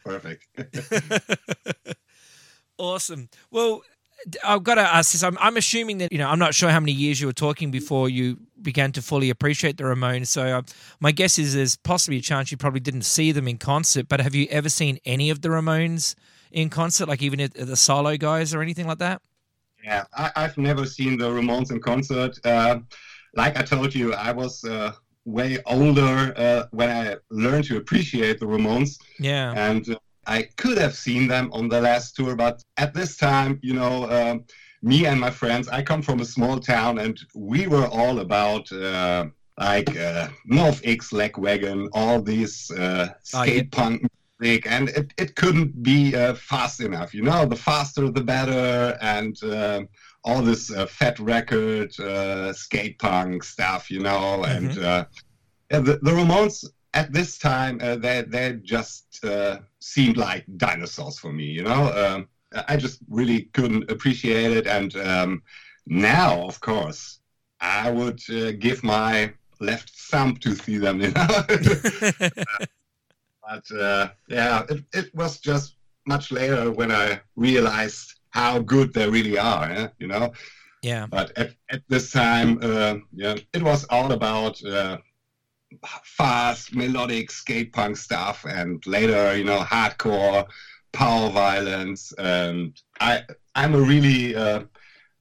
Perfect. 0.05 0.47
Awesome. 2.79 3.29
Well, 3.51 3.83
I've 4.45 4.65
got 4.65 4.75
to 4.77 4.83
ask 4.83 5.13
this. 5.13 5.23
I'm, 5.23 5.37
I'm 5.41 5.57
assuming 5.57 5.99
that, 5.99 6.13
you 6.13 6.19
know, 6.19 6.29
I'm 6.29 6.39
not 6.39 6.55
sure 6.55 6.71
how 6.71 6.81
many 6.81 6.93
years 6.93 7.21
you 7.21 7.27
were 7.27 7.33
talking 7.33 7.71
before 7.71 8.09
you 8.09 8.39
began 8.61 8.93
to 8.93 9.03
fully 9.03 9.31
appreciate 9.31 9.77
the 9.77 9.85
Ramones. 9.85 10.27
So 10.29 10.43
uh, 10.43 10.63
my 11.01 11.13
guess 11.13 11.39
is 11.39 11.55
there's 11.55 11.77
possibly 11.77 12.19
a 12.19 12.23
chance 12.23 12.51
you 12.51 12.57
probably 12.57 12.81
didn't 12.81 13.03
see 13.03 13.33
them 13.33 13.49
in 13.49 13.59
concert, 13.59 14.09
but 14.09 14.21
have 14.21 14.35
you 14.35 14.47
ever 14.51 14.69
seen 14.69 14.99
any 15.05 15.31
of 15.31 15.43
the 15.43 15.49
Ramones 15.49 16.15
in 16.51 16.71
concert, 16.71 17.09
like 17.09 17.23
even 17.23 17.49
the 17.55 17.77
solo 17.77 18.17
guys 18.17 18.55
or 18.55 18.63
anything 18.63 18.87
like 18.87 18.99
that? 18.99 19.23
Yeah, 19.87 20.05
I, 20.23 20.31
I've 20.41 20.59
never 20.59 20.85
seen 20.85 21.17
the 21.17 21.29
Ramones 21.31 21.71
in 21.71 21.81
concert. 21.81 22.33
Uh, 22.45 22.81
like 23.35 23.57
I 23.57 23.63
told 23.63 23.95
you, 23.95 24.07
I 24.15 24.33
was 24.33 24.65
uh, 24.65 24.93
way 25.25 25.59
older 25.67 26.35
uh, 26.37 26.65
when 26.73 26.91
I 26.91 27.17
learned 27.31 27.65
to 27.67 27.77
appreciate 27.77 28.37
the 28.41 28.47
Ramones, 28.47 28.99
Yeah. 29.21 29.53
and 29.69 29.89
uh, 29.89 29.97
I 30.27 30.49
could 30.57 30.79
have 30.79 30.95
seen 31.07 31.29
them 31.29 31.47
on 31.53 31.69
the 31.69 31.81
last 31.81 32.17
tour. 32.17 32.35
But 32.35 32.57
at 32.85 32.95
this 32.95 33.17
time, 33.17 33.53
you 33.63 33.75
know, 33.81 33.95
um 34.17 34.45
me 34.83 35.07
and 35.07 35.19
my 35.27 35.31
friends, 35.31 35.69
I 35.69 35.81
come 35.91 36.03
from 36.03 36.19
a 36.21 36.25
small 36.25 36.57
town, 36.75 36.99
and 37.05 37.17
we 37.35 37.61
were 37.75 37.87
all 38.01 38.17
about. 38.27 38.71
Uh, 38.73 39.27
like 39.59 39.97
uh, 39.97 40.29
North 40.45 40.83
X 40.85 41.13
Lagwagon, 41.13 41.89
all 41.95 42.21
these 42.21 42.71
uh, 42.73 42.77
Oh, 42.79 43.43
yeah. 43.43 43.43
skate 43.43 43.71
punk 43.73 44.03
music, 44.39 44.67
and 44.67 44.89
it, 44.91 45.13
it 45.17 45.37
couldn't 45.37 45.83
be 45.83 46.15
uh, 46.15 46.35
fast 46.35 46.81
enough. 46.81 47.15
You 47.15 47.23
know, 47.23 47.45
the 47.47 47.57
faster 47.57 48.11
the 48.11 48.23
better, 48.23 48.97
and 49.01 49.43
uh, 49.43 49.83
all 50.25 50.43
this 50.43 50.71
uh, 50.71 50.87
fat 50.87 51.19
record, 51.19 51.99
uh, 52.01 52.53
skate 52.53 52.99
punk 52.99 53.45
stuff. 53.45 53.91
You 53.91 54.01
know, 54.01 54.45
and 54.45 54.79
uh, 54.79 55.05
yeah, 55.71 55.81
the, 55.81 55.99
the 56.03 56.11
Ramones 56.11 56.65
at 56.95 57.13
this 57.13 57.39
time 57.39 57.79
uh, 57.83 57.97
they 57.97 58.23
they 58.23 58.59
just 58.63 59.25
uh, 59.25 59.59
seemed 59.81 60.17
like 60.17 60.45
dinosaurs 60.57 61.19
for 61.19 61.33
me. 61.33 61.45
You 61.45 61.65
know, 61.65 61.93
um, 61.93 62.29
I 62.69 62.77
just 62.77 63.01
really 63.09 63.43
couldn't 63.53 63.91
appreciate 63.91 64.57
it, 64.57 64.67
and 64.67 64.95
um, 64.97 65.43
now, 65.87 66.47
of 66.47 66.61
course, 66.61 67.21
I 67.61 67.91
would 67.91 68.21
uh, 68.31 68.53
give 68.53 68.83
my 68.83 69.33
left 69.61 69.91
thumb 70.11 70.37
to 70.37 70.55
see 70.55 70.79
them. 70.79 71.01
You 71.01 71.13
know. 71.13 71.45
but 73.49 73.71
uh, 73.77 74.09
yeah, 74.29 74.65
it, 74.69 74.85
it 74.93 75.15
was 75.15 75.39
just 75.41 75.77
much 76.07 76.31
later 76.33 76.71
when 76.73 76.91
I 76.93 77.21
realized 77.37 78.15
how 78.31 78.59
good 78.61 78.93
they 78.93 79.09
really 79.09 79.39
are. 79.39 79.71
eh, 79.71 79.89
You 79.99 80.09
know, 80.09 80.33
Yeah. 80.83 81.07
but 81.11 81.33
at, 81.39 81.51
at 81.71 81.83
this 81.89 82.11
time, 82.13 82.59
uh, 82.63 82.97
yeah, 83.13 83.37
it 83.53 83.63
was 83.63 83.85
all 83.91 84.13
about 84.13 84.63
uh, 84.65 84.99
fast 86.05 86.75
melodic 86.75 87.31
skate 87.31 87.73
punk 87.73 87.97
stuff, 87.97 88.45
and 88.49 88.83
later, 88.87 89.37
you 89.37 89.45
know, 89.45 89.61
hardcore 89.61 90.47
power 90.93 91.31
violence. 91.31 92.13
And 92.19 92.77
I, 93.01 93.23
I'm 93.55 93.75
a 93.75 93.81
really, 93.81 94.35
uh, 94.37 94.65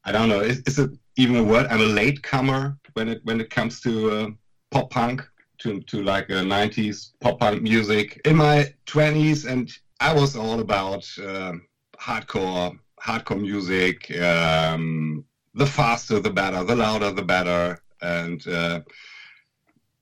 I 0.03 0.12
don't 0.12 0.29
know, 0.29 0.41
is, 0.41 0.62
is 0.67 0.79
it 0.79 0.91
even 1.17 1.36
a 1.38 1.44
word? 1.44 1.67
I'm 1.70 1.82
a 1.82 1.86
latecomer 1.86 2.77
when 2.94 3.10
it 3.10 3.22
when 3.24 3.41
it 3.41 3.50
comes 3.50 3.82
to 3.82 4.12
uh, 4.12 4.27
pop 4.72 4.89
punk, 4.89 5.27
to 5.65 5.81
to 5.81 6.03
like 6.03 6.29
uh, 6.29 6.43
90s 6.43 7.12
pop 7.19 7.39
punk 7.39 7.62
music. 7.62 8.22
In 8.25 8.36
my 8.36 8.74
20s, 8.86 9.45
and 9.51 9.69
I 10.00 10.13
was 10.13 10.36
all 10.36 10.60
about 10.60 11.05
uh, 11.19 11.53
hardcore 12.00 12.77
hardcore 13.01 13.41
music. 13.41 13.98
Um, 14.19 15.25
the 15.55 15.65
faster 15.65 16.19
the 16.19 16.29
better, 16.29 16.63
the 16.63 16.75
louder 16.75 17.12
the 17.12 17.24
better. 17.24 17.81
And 18.01 18.48
uh, 18.48 18.81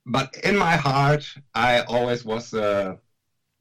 but 0.06 0.36
in 0.44 0.58
my 0.58 0.76
heart, 0.76 1.26
I 1.56 1.82
always 1.82 2.26
was 2.26 2.54
a 2.54 3.00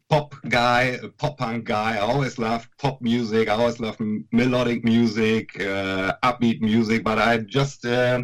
pop 0.08 0.34
guy, 0.48 0.98
a 1.02 1.08
pop 1.08 1.38
punk 1.38 1.64
guy. 1.64 1.96
I 1.96 2.00
always 2.00 2.38
loved 2.38 2.68
pop 2.78 3.00
music. 3.00 3.48
I 3.48 3.54
always 3.54 3.78
loved 3.78 4.00
melodic 4.32 4.84
music, 4.84 5.60
uh, 5.60 6.14
upbeat 6.24 6.60
music. 6.60 7.04
But 7.04 7.18
I 7.18 7.38
just, 7.38 7.86
uh, 7.86 8.22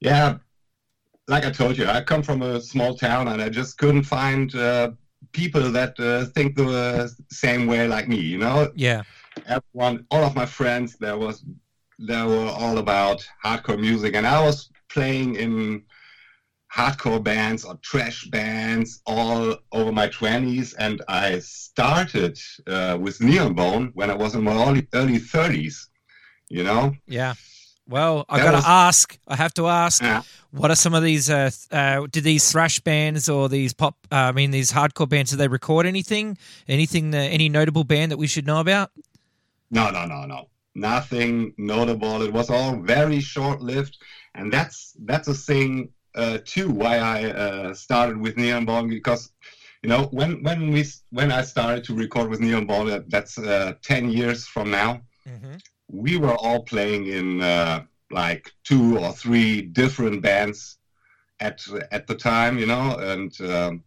yeah, 0.00 0.38
like 1.28 1.44
I 1.44 1.50
told 1.50 1.78
you, 1.78 1.86
I 1.86 2.00
come 2.02 2.22
from 2.22 2.42
a 2.42 2.60
small 2.60 2.96
town, 2.96 3.28
and 3.28 3.40
I 3.40 3.48
just 3.48 3.78
couldn't 3.78 4.04
find 4.04 4.54
uh, 4.54 4.90
people 5.32 5.70
that 5.72 5.98
uh, 5.98 6.26
think 6.26 6.56
the 6.56 7.10
same 7.30 7.66
way 7.66 7.88
like 7.88 8.08
me. 8.08 8.20
You 8.20 8.38
know, 8.38 8.72
Yeah. 8.76 9.02
everyone, 9.46 10.06
all 10.10 10.24
of 10.24 10.34
my 10.34 10.46
friends, 10.46 10.96
there 10.98 11.16
was, 11.16 11.44
they 11.98 12.22
were 12.22 12.48
all 12.48 12.78
about 12.78 13.26
hardcore 13.44 13.80
music, 13.80 14.14
and 14.14 14.26
I 14.26 14.44
was 14.44 14.70
playing 14.88 15.36
in 15.36 15.82
hardcore 16.74 17.22
bands 17.22 17.64
or 17.64 17.76
trash 17.82 18.24
bands 18.26 19.00
all 19.06 19.56
over 19.72 19.92
my 19.92 20.08
20s, 20.08 20.74
and 20.74 21.02
I 21.08 21.38
started 21.38 22.38
uh, 22.66 22.98
with 23.00 23.20
Neon 23.22 23.54
Bone 23.54 23.90
when 23.94 24.10
I 24.10 24.14
was 24.14 24.34
in 24.34 24.42
my 24.42 24.52
early, 24.66 24.86
early 24.92 25.18
30s. 25.18 25.88
You 26.50 26.64
know, 26.64 26.92
Yeah. 27.06 27.34
Well, 27.86 28.24
I 28.28 28.38
got 28.38 28.60
to 28.60 28.66
ask. 28.66 29.18
I 29.28 29.36
have 29.36 29.52
to 29.54 29.66
ask. 29.66 30.02
Yeah. 30.02 30.22
What 30.52 30.70
are 30.70 30.76
some 30.76 30.94
of 30.94 31.02
these? 31.02 31.28
Uh, 31.28 31.50
uh, 31.70 32.06
did 32.10 32.24
these 32.24 32.50
thrash 32.50 32.80
bands 32.80 33.28
or 33.28 33.48
these 33.48 33.74
pop? 33.74 33.96
Uh, 34.10 34.16
I 34.16 34.32
mean, 34.32 34.52
these 34.52 34.72
hardcore 34.72 35.08
bands. 35.08 35.32
Did 35.32 35.38
they 35.38 35.48
record 35.48 35.84
anything? 35.84 36.38
Anything? 36.66 37.10
That, 37.10 37.30
any 37.30 37.48
notable 37.48 37.84
band 37.84 38.12
that 38.12 38.16
we 38.16 38.26
should 38.26 38.46
know 38.46 38.60
about? 38.60 38.90
No, 39.70 39.90
no, 39.90 40.06
no, 40.06 40.24
no. 40.24 40.48
Nothing 40.74 41.52
notable. 41.58 42.22
It 42.22 42.32
was 42.32 42.50
all 42.50 42.76
very 42.76 43.20
short-lived, 43.20 43.98
and 44.34 44.52
that's 44.52 44.96
that's 45.04 45.28
a 45.28 45.34
thing 45.34 45.90
uh, 46.14 46.38
too. 46.44 46.70
Why 46.70 46.98
I 46.98 47.24
uh, 47.24 47.74
started 47.74 48.16
with 48.16 48.36
Neon 48.36 48.64
Bone 48.64 48.88
because, 48.88 49.30
you 49.82 49.88
know, 49.88 50.04
when 50.10 50.42
when 50.42 50.72
we 50.72 50.84
when 51.10 51.30
I 51.30 51.42
started 51.42 51.84
to 51.84 51.94
record 51.94 52.30
with 52.30 52.40
Neon 52.40 52.66
Bone, 52.66 53.04
that's 53.08 53.36
uh, 53.38 53.74
ten 53.82 54.10
years 54.10 54.46
from 54.46 54.70
now. 54.70 55.02
Mm-hmm. 55.28 55.56
We 55.88 56.16
were 56.16 56.34
all 56.34 56.62
playing 56.62 57.06
in 57.06 57.42
uh, 57.42 57.84
like 58.10 58.52
two 58.64 58.98
or 58.98 59.12
three 59.12 59.62
different 59.62 60.22
bands 60.22 60.78
at 61.40 61.60
at 61.90 62.06
the 62.06 62.14
time, 62.14 62.58
you 62.58 62.66
know, 62.66 62.98
and. 62.98 63.32
Um, 63.40 63.84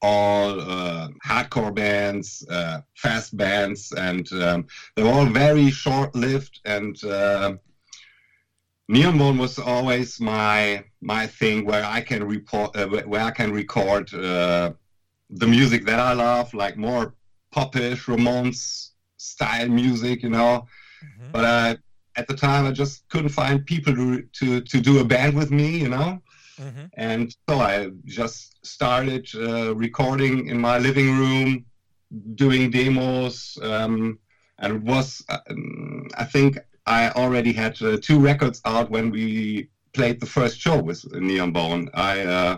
all 0.00 0.60
uh, 0.60 1.08
hardcore 1.26 1.74
bands, 1.74 2.46
uh, 2.48 2.80
fast 2.94 3.36
bands, 3.36 3.92
and 3.92 4.30
um, 4.32 4.66
they 4.94 5.02
were 5.02 5.10
all 5.10 5.26
very 5.26 5.70
short-lived. 5.70 6.60
And 6.64 7.02
uh, 7.04 7.56
Neon 8.88 9.38
was 9.38 9.58
always 9.58 10.20
my 10.20 10.84
my 11.00 11.26
thing 11.26 11.64
where 11.64 11.84
I 11.84 12.00
can 12.00 12.24
report, 12.24 12.76
uh, 12.76 12.86
where 12.86 13.06
where 13.08 13.22
I 13.22 13.30
can 13.30 13.52
record 13.52 14.12
uh, 14.14 14.72
the 15.30 15.46
music 15.46 15.84
that 15.86 16.00
I 16.00 16.12
love, 16.12 16.54
like 16.54 16.76
more 16.76 17.14
popish, 17.52 18.06
Ramones 18.06 18.90
style 19.16 19.68
music, 19.68 20.22
you 20.22 20.30
know. 20.30 20.66
Mm-hmm. 21.04 21.32
But 21.32 21.44
uh, 21.44 21.76
at 22.16 22.26
the 22.28 22.34
time, 22.34 22.66
I 22.66 22.72
just 22.72 23.08
couldn't 23.08 23.30
find 23.30 23.64
people 23.64 23.94
to 23.94 24.22
to 24.22 24.60
to 24.60 24.80
do 24.80 24.98
a 25.00 25.04
band 25.04 25.36
with 25.36 25.50
me, 25.50 25.78
you 25.78 25.88
know. 25.88 26.20
Mm-hmm. 26.60 26.86
And 26.94 27.36
so 27.48 27.60
I 27.60 27.90
just 28.04 28.66
started 28.66 29.28
uh, 29.34 29.74
recording 29.76 30.48
in 30.48 30.60
my 30.60 30.78
living 30.78 31.16
room, 31.16 31.64
doing 32.34 32.70
demos. 32.70 33.58
Um, 33.62 34.18
and 34.58 34.76
it 34.76 34.82
was, 34.82 35.24
um, 35.28 36.08
I 36.16 36.24
think 36.24 36.58
I 36.86 37.10
already 37.10 37.52
had 37.52 37.80
uh, 37.80 37.98
two 38.00 38.18
records 38.18 38.60
out 38.64 38.90
when 38.90 39.10
we 39.10 39.68
played 39.92 40.20
the 40.20 40.26
first 40.26 40.58
show 40.58 40.82
with 40.82 41.04
Neon 41.12 41.52
Bone. 41.52 41.90
I, 41.94 42.20
uh, 42.22 42.56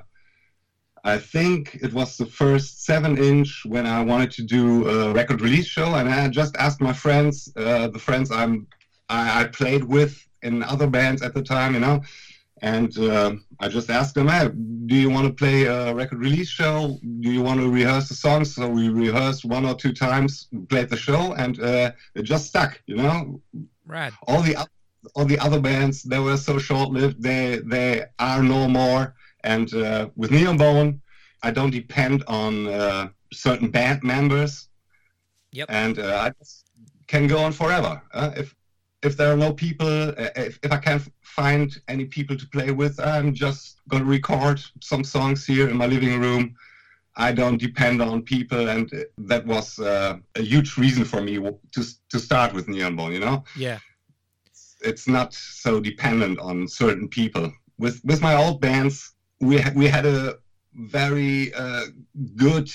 I 1.04 1.19
think 1.19 1.78
it 1.83 1.92
was 1.92 2.16
the 2.16 2.26
first 2.26 2.85
seven 2.85 3.16
inch 3.16 3.62
when 3.66 3.87
I 3.87 4.02
wanted 4.02 4.30
to 4.33 4.42
do 4.42 4.88
a 4.88 5.12
record 5.12 5.40
release 5.40 5.66
show. 5.66 5.95
And 5.95 6.09
I 6.09 6.28
just 6.28 6.57
asked 6.57 6.80
my 6.80 6.92
friends, 6.92 7.50
uh, 7.57 7.88
the 7.88 7.99
friends 7.99 8.30
I'm, 8.30 8.66
I, 9.09 9.42
I 9.42 9.45
played 9.47 9.85
with 9.85 10.26
in 10.42 10.62
other 10.62 10.87
bands 10.87 11.23
at 11.23 11.35
the 11.35 11.42
time, 11.42 11.75
you 11.75 11.80
know, 11.80 12.02
and 12.62 12.97
uh, 12.99 13.33
I 13.59 13.69
just 13.69 13.88
asked 13.88 14.14
them, 14.14 14.28
hey, 14.28 14.50
do 14.87 14.95
you 14.95 15.09
want 15.09 15.26
to 15.26 15.33
play 15.33 15.64
a 15.64 15.95
record 15.95 16.19
release 16.19 16.49
show? 16.49 16.99
Do 17.21 17.30
you 17.30 17.42
want 17.42 17.61
to 17.61 17.71
rehearse 17.71 18.09
the 18.09 18.14
songs? 18.14 18.54
So 18.54 18.69
we 18.69 18.90
rehearsed 18.90 19.45
one 19.45 19.64
or 19.64 19.75
two 19.75 19.92
times, 19.95 20.49
played 20.69 20.90
the 20.90 20.97
show, 20.97 21.33
and 21.35 21.59
uh, 21.61 21.92
it 22.14 22.23
just 22.23 22.47
stuck. 22.47 22.80
You 22.87 22.97
know, 22.97 23.40
Right. 23.87 24.12
all 24.26 24.42
the 24.42 24.57
all 25.14 25.25
the 25.25 25.38
other 25.38 25.59
bands 25.59 26.02
they 26.02 26.19
were 26.19 26.37
so 26.37 26.59
short 26.59 26.90
lived. 26.90 27.23
They 27.23 27.61
they 27.64 28.04
are 28.19 28.42
no 28.42 28.69
more. 28.69 29.14
And 29.44 29.73
uh, 29.75 30.11
with 30.16 30.30
Neon 30.30 30.56
Bone, 30.56 31.00
I 31.42 31.50
don't 31.50 31.70
depend 31.70 32.25
on 32.26 32.66
uh, 32.68 33.09
certain 33.32 33.70
band 33.70 34.02
members. 34.02 34.68
Yep. 35.52 35.66
And 35.70 35.99
uh, 35.99 36.28
I 36.30 36.32
can 37.06 37.26
go 37.26 37.38
on 37.38 37.52
forever. 37.52 38.00
Uh, 38.14 38.32
if 38.37 38.54
if 39.02 39.16
there 39.16 39.32
are 39.32 39.37
no 39.37 39.52
people, 39.52 40.11
uh, 40.11 40.28
if, 40.37 40.59
if 40.62 40.70
I 40.70 40.76
can't 40.76 41.02
find 41.23 41.75
any 41.88 42.04
people 42.04 42.37
to 42.37 42.47
play 42.49 42.70
with, 42.70 43.00
I'm 43.00 43.32
just 43.32 43.80
going 43.88 44.02
to 44.02 44.09
record 44.09 44.61
some 44.82 45.04
songs 45.04 45.47
here 45.47 45.70
in 45.70 45.76
my 45.78 45.87
living 45.87 46.20
room. 46.20 46.54
I 47.16 47.32
don't 47.32 47.56
depend 47.56 48.02
on 48.02 48.23
people, 48.23 48.68
and 48.68 48.92
that 49.18 49.47
was 49.47 49.78
uh, 49.78 50.18
a 50.37 50.42
huge 50.42 50.76
reason 50.76 51.04
for 51.04 51.20
me 51.23 51.38
to 51.38 51.82
to 52.11 52.18
start 52.18 52.52
with 52.52 52.68
Neon 52.68 52.94
Bone. 52.97 53.12
You 53.12 53.20
know, 53.20 53.44
Yeah. 53.56 53.78
it's 54.82 55.09
not 55.09 55.35
so 55.35 55.80
dependent 55.80 56.38
on 56.38 56.68
certain 56.68 57.09
people. 57.09 57.52
With 57.78 58.00
with 58.04 58.20
my 58.20 58.35
old 58.37 58.61
bands, 58.61 59.14
we 59.40 59.59
ha- 59.59 59.73
we 59.75 59.87
had 59.87 60.06
a 60.06 60.38
very 60.75 61.52
uh, 61.54 61.87
good 62.37 62.70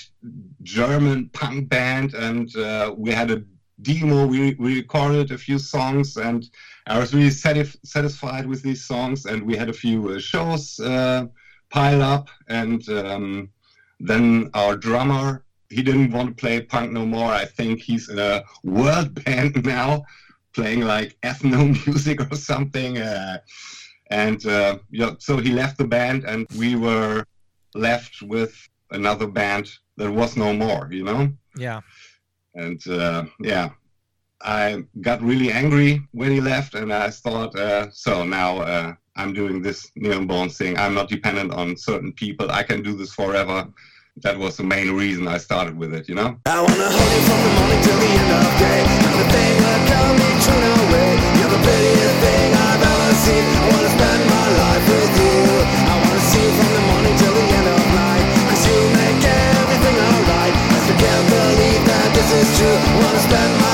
German 0.62 1.30
punk 1.32 1.68
band, 1.68 2.14
and 2.14 2.54
uh, 2.56 2.94
we 2.96 3.10
had 3.10 3.30
a 3.30 3.42
demo. 3.82 4.26
We, 4.26 4.54
we 4.58 4.76
recorded 4.76 5.30
a 5.30 5.38
few 5.38 5.58
songs, 5.58 6.16
and 6.16 6.44
I 6.86 6.98
was 6.98 7.14
really 7.14 7.30
satisf- 7.30 7.76
satisfied 7.84 8.46
with 8.46 8.62
these 8.62 8.84
songs. 8.84 9.26
And 9.26 9.42
we 9.42 9.56
had 9.56 9.68
a 9.68 9.72
few 9.72 10.10
uh, 10.10 10.18
shows 10.18 10.78
uh, 10.80 11.26
pile 11.70 12.02
up, 12.02 12.28
and 12.48 12.86
um, 12.88 13.50
then 14.00 14.50
our 14.54 14.76
drummer 14.76 15.44
he 15.68 15.82
didn't 15.82 16.12
want 16.12 16.28
to 16.28 16.40
play 16.40 16.60
punk 16.60 16.92
no 16.92 17.04
more. 17.04 17.32
I 17.32 17.44
think 17.44 17.80
he's 17.80 18.08
in 18.08 18.18
a 18.18 18.44
world 18.62 19.24
band 19.24 19.64
now, 19.64 20.04
playing 20.54 20.82
like 20.82 21.16
ethno 21.22 21.86
music 21.86 22.20
or 22.20 22.36
something. 22.36 22.98
And 24.10 24.44
uh, 24.46 24.78
yeah, 24.90 25.12
so 25.18 25.36
he 25.38 25.50
left 25.52 25.78
the 25.78 25.86
band, 25.86 26.24
and 26.24 26.46
we 26.56 26.76
were 26.76 27.24
left 27.74 28.22
with 28.22 28.54
another 28.90 29.26
band 29.26 29.70
that 29.96 30.10
was 30.10 30.36
no 30.36 30.52
more. 30.52 30.88
You 30.92 31.04
know 31.04 31.28
Yeah. 31.58 31.80
and 32.54 32.80
uh, 32.88 33.24
yeah 33.40 33.68
i 34.42 34.82
got 35.00 35.18
really 35.22 35.50
angry 35.50 36.00
when 36.12 36.30
he 36.30 36.40
left 36.42 36.74
and 36.74 36.92
i 36.92 37.08
thought 37.10 37.52
uh, 37.58 37.88
so 37.90 38.22
now 38.24 38.50
uh, 38.58 38.92
i'm 39.16 39.32
doing 39.32 39.62
this 39.62 39.90
neon 39.96 40.26
bone 40.26 40.50
thing 40.50 40.72
i'm 40.78 40.92
not 40.94 41.08
dependent 41.08 41.50
on 41.60 41.74
certain 41.76 42.12
people 42.12 42.46
i 42.50 42.62
can 42.62 42.82
do 42.82 42.92
this 43.00 43.12
forever 43.20 43.58
that 44.24 44.36
was 44.38 44.52
the 44.58 44.62
main 44.74 44.90
reason 45.02 45.26
i 45.26 45.38
started 45.38 45.74
with 45.76 45.92
it 45.98 46.04
you 46.10 46.14
know 46.14 46.30
I 46.46 46.60
wanna 46.66 46.88
hold 46.96 47.10
you 47.16 47.22
from 47.28 47.40
the 47.46 47.52
morning 47.58 47.80
till 47.86 47.98
the 48.04 48.10
end 48.22 48.32
of 48.40 48.52
day. 48.64 48.80
Everything 49.08 49.52
will 49.64 49.82
come 49.92 50.16
in 50.28 50.36
true 50.44 50.60
no 50.68 50.74
way. 50.92 51.10
You're 51.36 51.52
the 51.56 51.60
prettiest 51.66 52.16
thing 52.24 52.35
I 53.28 53.68
wanna 53.72 53.90
spend 53.90 54.22
my 54.30 54.46
life 54.62 54.86
with 54.86 55.14
you. 55.18 55.38
I 55.90 55.94
wanna 55.98 56.22
see 56.30 56.46
from 56.56 56.70
the 56.76 56.82
morning 56.90 57.14
till 57.18 57.34
the 57.34 57.46
end 57.58 57.66
of 57.74 57.82
you 58.70 58.80
make 58.94 59.22
everything 59.24 59.96
alright. 59.98 60.54
Believe 61.26 61.82
that 61.90 62.08
this 62.14 62.30
is 62.40 62.46
true. 62.58 62.78
Wanna 63.02 63.18
spend 63.18 63.65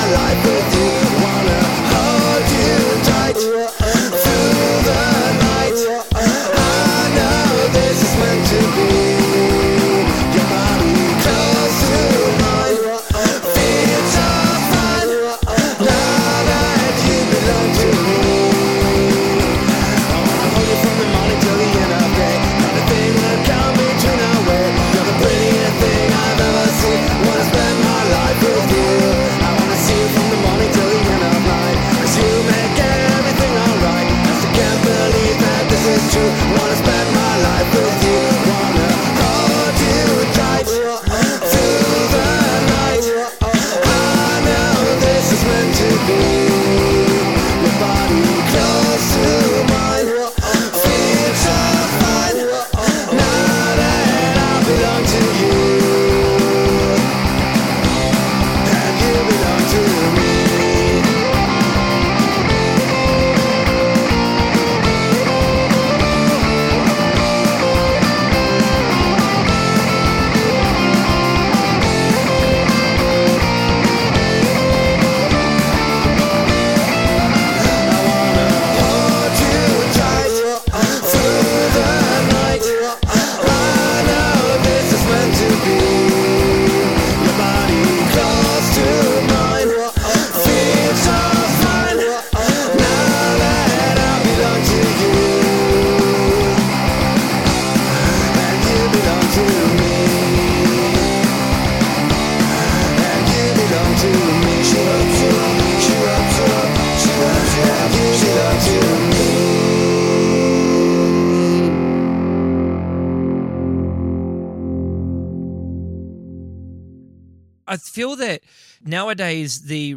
nowadays 119.43 119.63
the 119.63 119.97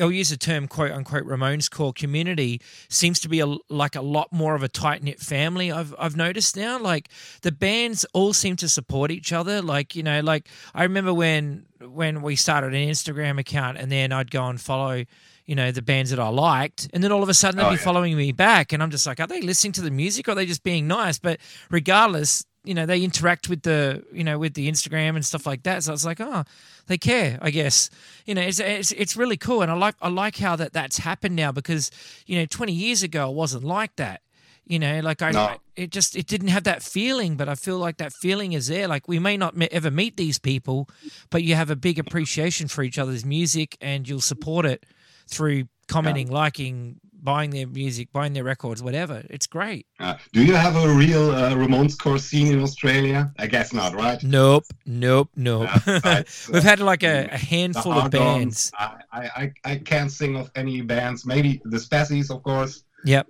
I'll 0.00 0.10
use 0.10 0.30
the 0.30 0.36
term 0.36 0.68
quote 0.68 0.90
unquote 0.90 1.24
Ramones 1.24 1.70
core 1.70 1.92
community 1.92 2.60
seems 2.88 3.20
to 3.20 3.28
be 3.28 3.40
a, 3.40 3.46
like 3.68 3.96
a 3.96 4.00
lot 4.02 4.32
more 4.32 4.54
of 4.54 4.62
a 4.62 4.68
tight 4.68 5.02
knit 5.02 5.20
family. 5.20 5.70
I've 5.72 5.94
I've 5.98 6.16
noticed 6.16 6.56
now, 6.56 6.78
like 6.78 7.08
the 7.42 7.52
bands 7.52 8.04
all 8.12 8.32
seem 8.32 8.56
to 8.56 8.68
support 8.68 9.10
each 9.10 9.32
other. 9.32 9.62
Like 9.62 9.94
you 9.94 10.02
know, 10.02 10.20
like 10.20 10.48
I 10.74 10.82
remember 10.82 11.12
when 11.14 11.66
when 11.80 12.22
we 12.22 12.36
started 12.36 12.74
an 12.74 12.88
Instagram 12.88 13.38
account, 13.38 13.78
and 13.78 13.90
then 13.90 14.12
I'd 14.12 14.30
go 14.30 14.46
and 14.46 14.60
follow. 14.60 15.04
You 15.46 15.54
know 15.54 15.72
the 15.72 15.80
bands 15.80 16.10
that 16.10 16.18
I 16.18 16.28
liked, 16.28 16.90
and 16.92 17.02
then 17.02 17.10
all 17.10 17.22
of 17.22 17.30
a 17.30 17.32
sudden 17.32 17.56
they'd 17.56 17.64
Oh, 17.64 17.70
be 17.70 17.76
yeah. 17.76 17.80
following 17.82 18.14
me 18.18 18.32
back, 18.32 18.74
and 18.74 18.82
I'm 18.82 18.90
just 18.90 19.06
like, 19.06 19.18
are 19.18 19.26
they 19.26 19.40
listening 19.40 19.72
to 19.72 19.80
the 19.80 19.90
music 19.90 20.28
or 20.28 20.32
are 20.32 20.34
they 20.34 20.44
just 20.44 20.62
being 20.62 20.86
nice? 20.86 21.18
But 21.18 21.40
regardless, 21.70 22.44
you 22.68 22.74
know 22.74 22.84
they 22.84 23.02
interact 23.02 23.48
with 23.48 23.62
the 23.62 24.04
you 24.12 24.22
know 24.22 24.38
with 24.38 24.52
the 24.54 24.70
Instagram 24.70 25.16
and 25.16 25.24
stuff 25.24 25.46
like 25.46 25.62
that. 25.62 25.82
So 25.84 25.92
it's 25.94 26.04
like, 26.04 26.20
oh, 26.20 26.44
they 26.86 26.98
care, 26.98 27.38
I 27.40 27.50
guess. 27.50 27.88
You 28.26 28.34
know, 28.34 28.42
it's 28.42 28.60
it's, 28.60 28.92
it's 28.92 29.16
really 29.16 29.38
cool, 29.38 29.62
and 29.62 29.70
I 29.70 29.74
like 29.74 29.94
I 30.02 30.08
like 30.08 30.36
how 30.36 30.54
that 30.56 30.72
that's 30.74 30.98
happened 30.98 31.34
now 31.34 31.50
because 31.50 31.90
you 32.26 32.38
know 32.38 32.44
20 32.46 32.72
years 32.72 33.02
ago 33.02 33.30
it 33.30 33.34
wasn't 33.34 33.64
like 33.64 33.96
that. 33.96 34.20
You 34.66 34.78
know, 34.78 35.00
like 35.00 35.22
I, 35.22 35.30
No. 35.30 35.40
I- 35.40 35.56
it 35.76 35.90
just 35.90 36.14
it 36.14 36.26
didn't 36.26 36.48
have 36.48 36.64
that 36.64 36.82
feeling, 36.82 37.36
but 37.36 37.48
I 37.48 37.54
feel 37.54 37.78
like 37.78 37.96
that 37.98 38.12
feeling 38.12 38.52
is 38.52 38.66
there. 38.66 38.86
Like 38.86 39.08
we 39.08 39.18
may 39.18 39.36
not 39.38 39.56
me- 39.56 39.68
ever 39.72 39.90
meet 39.90 40.16
these 40.18 40.38
people, 40.38 40.88
but 41.30 41.42
you 41.42 41.54
have 41.54 41.70
a 41.70 41.76
big 41.76 41.98
appreciation 41.98 42.68
for 42.68 42.82
each 42.82 42.98
other's 42.98 43.24
music, 43.24 43.78
and 43.80 44.06
you'll 44.06 44.20
support 44.20 44.66
it 44.66 44.84
through 45.26 45.68
commenting, 45.86 46.30
liking, 46.30 47.00
buying 47.20 47.50
their 47.50 47.66
music, 47.66 48.12
buying 48.12 48.32
their 48.32 48.44
records, 48.44 48.82
whatever. 48.82 49.24
It's 49.28 49.46
great. 49.46 49.86
Uh, 49.98 50.14
do 50.32 50.44
you 50.44 50.54
have 50.54 50.76
a 50.76 50.88
real 50.94 51.30
uh, 51.30 51.52
Ramones 51.52 51.98
core 51.98 52.18
scene 52.18 52.46
in 52.52 52.62
Australia? 52.62 53.32
I 53.38 53.46
guess 53.46 53.72
not, 53.72 53.94
right? 53.94 54.22
Nope, 54.22 54.64
nope, 54.86 55.30
nope. 55.36 55.68
Uh, 55.86 56.22
We've 56.52 56.62
had 56.62 56.80
like 56.80 57.02
a, 57.02 57.28
a 57.32 57.36
handful 57.38 57.92
of 57.92 58.10
bands. 58.10 58.70
I, 58.78 58.96
I, 59.12 59.52
I- 59.64 59.76
can't 59.76 60.10
think 60.10 60.36
of 60.36 60.50
any 60.54 60.80
bands. 60.82 61.24
Maybe 61.26 61.60
the 61.64 61.78
Spazzies, 61.78 62.30
of 62.34 62.42
course. 62.42 62.84
Yep. 63.04 63.26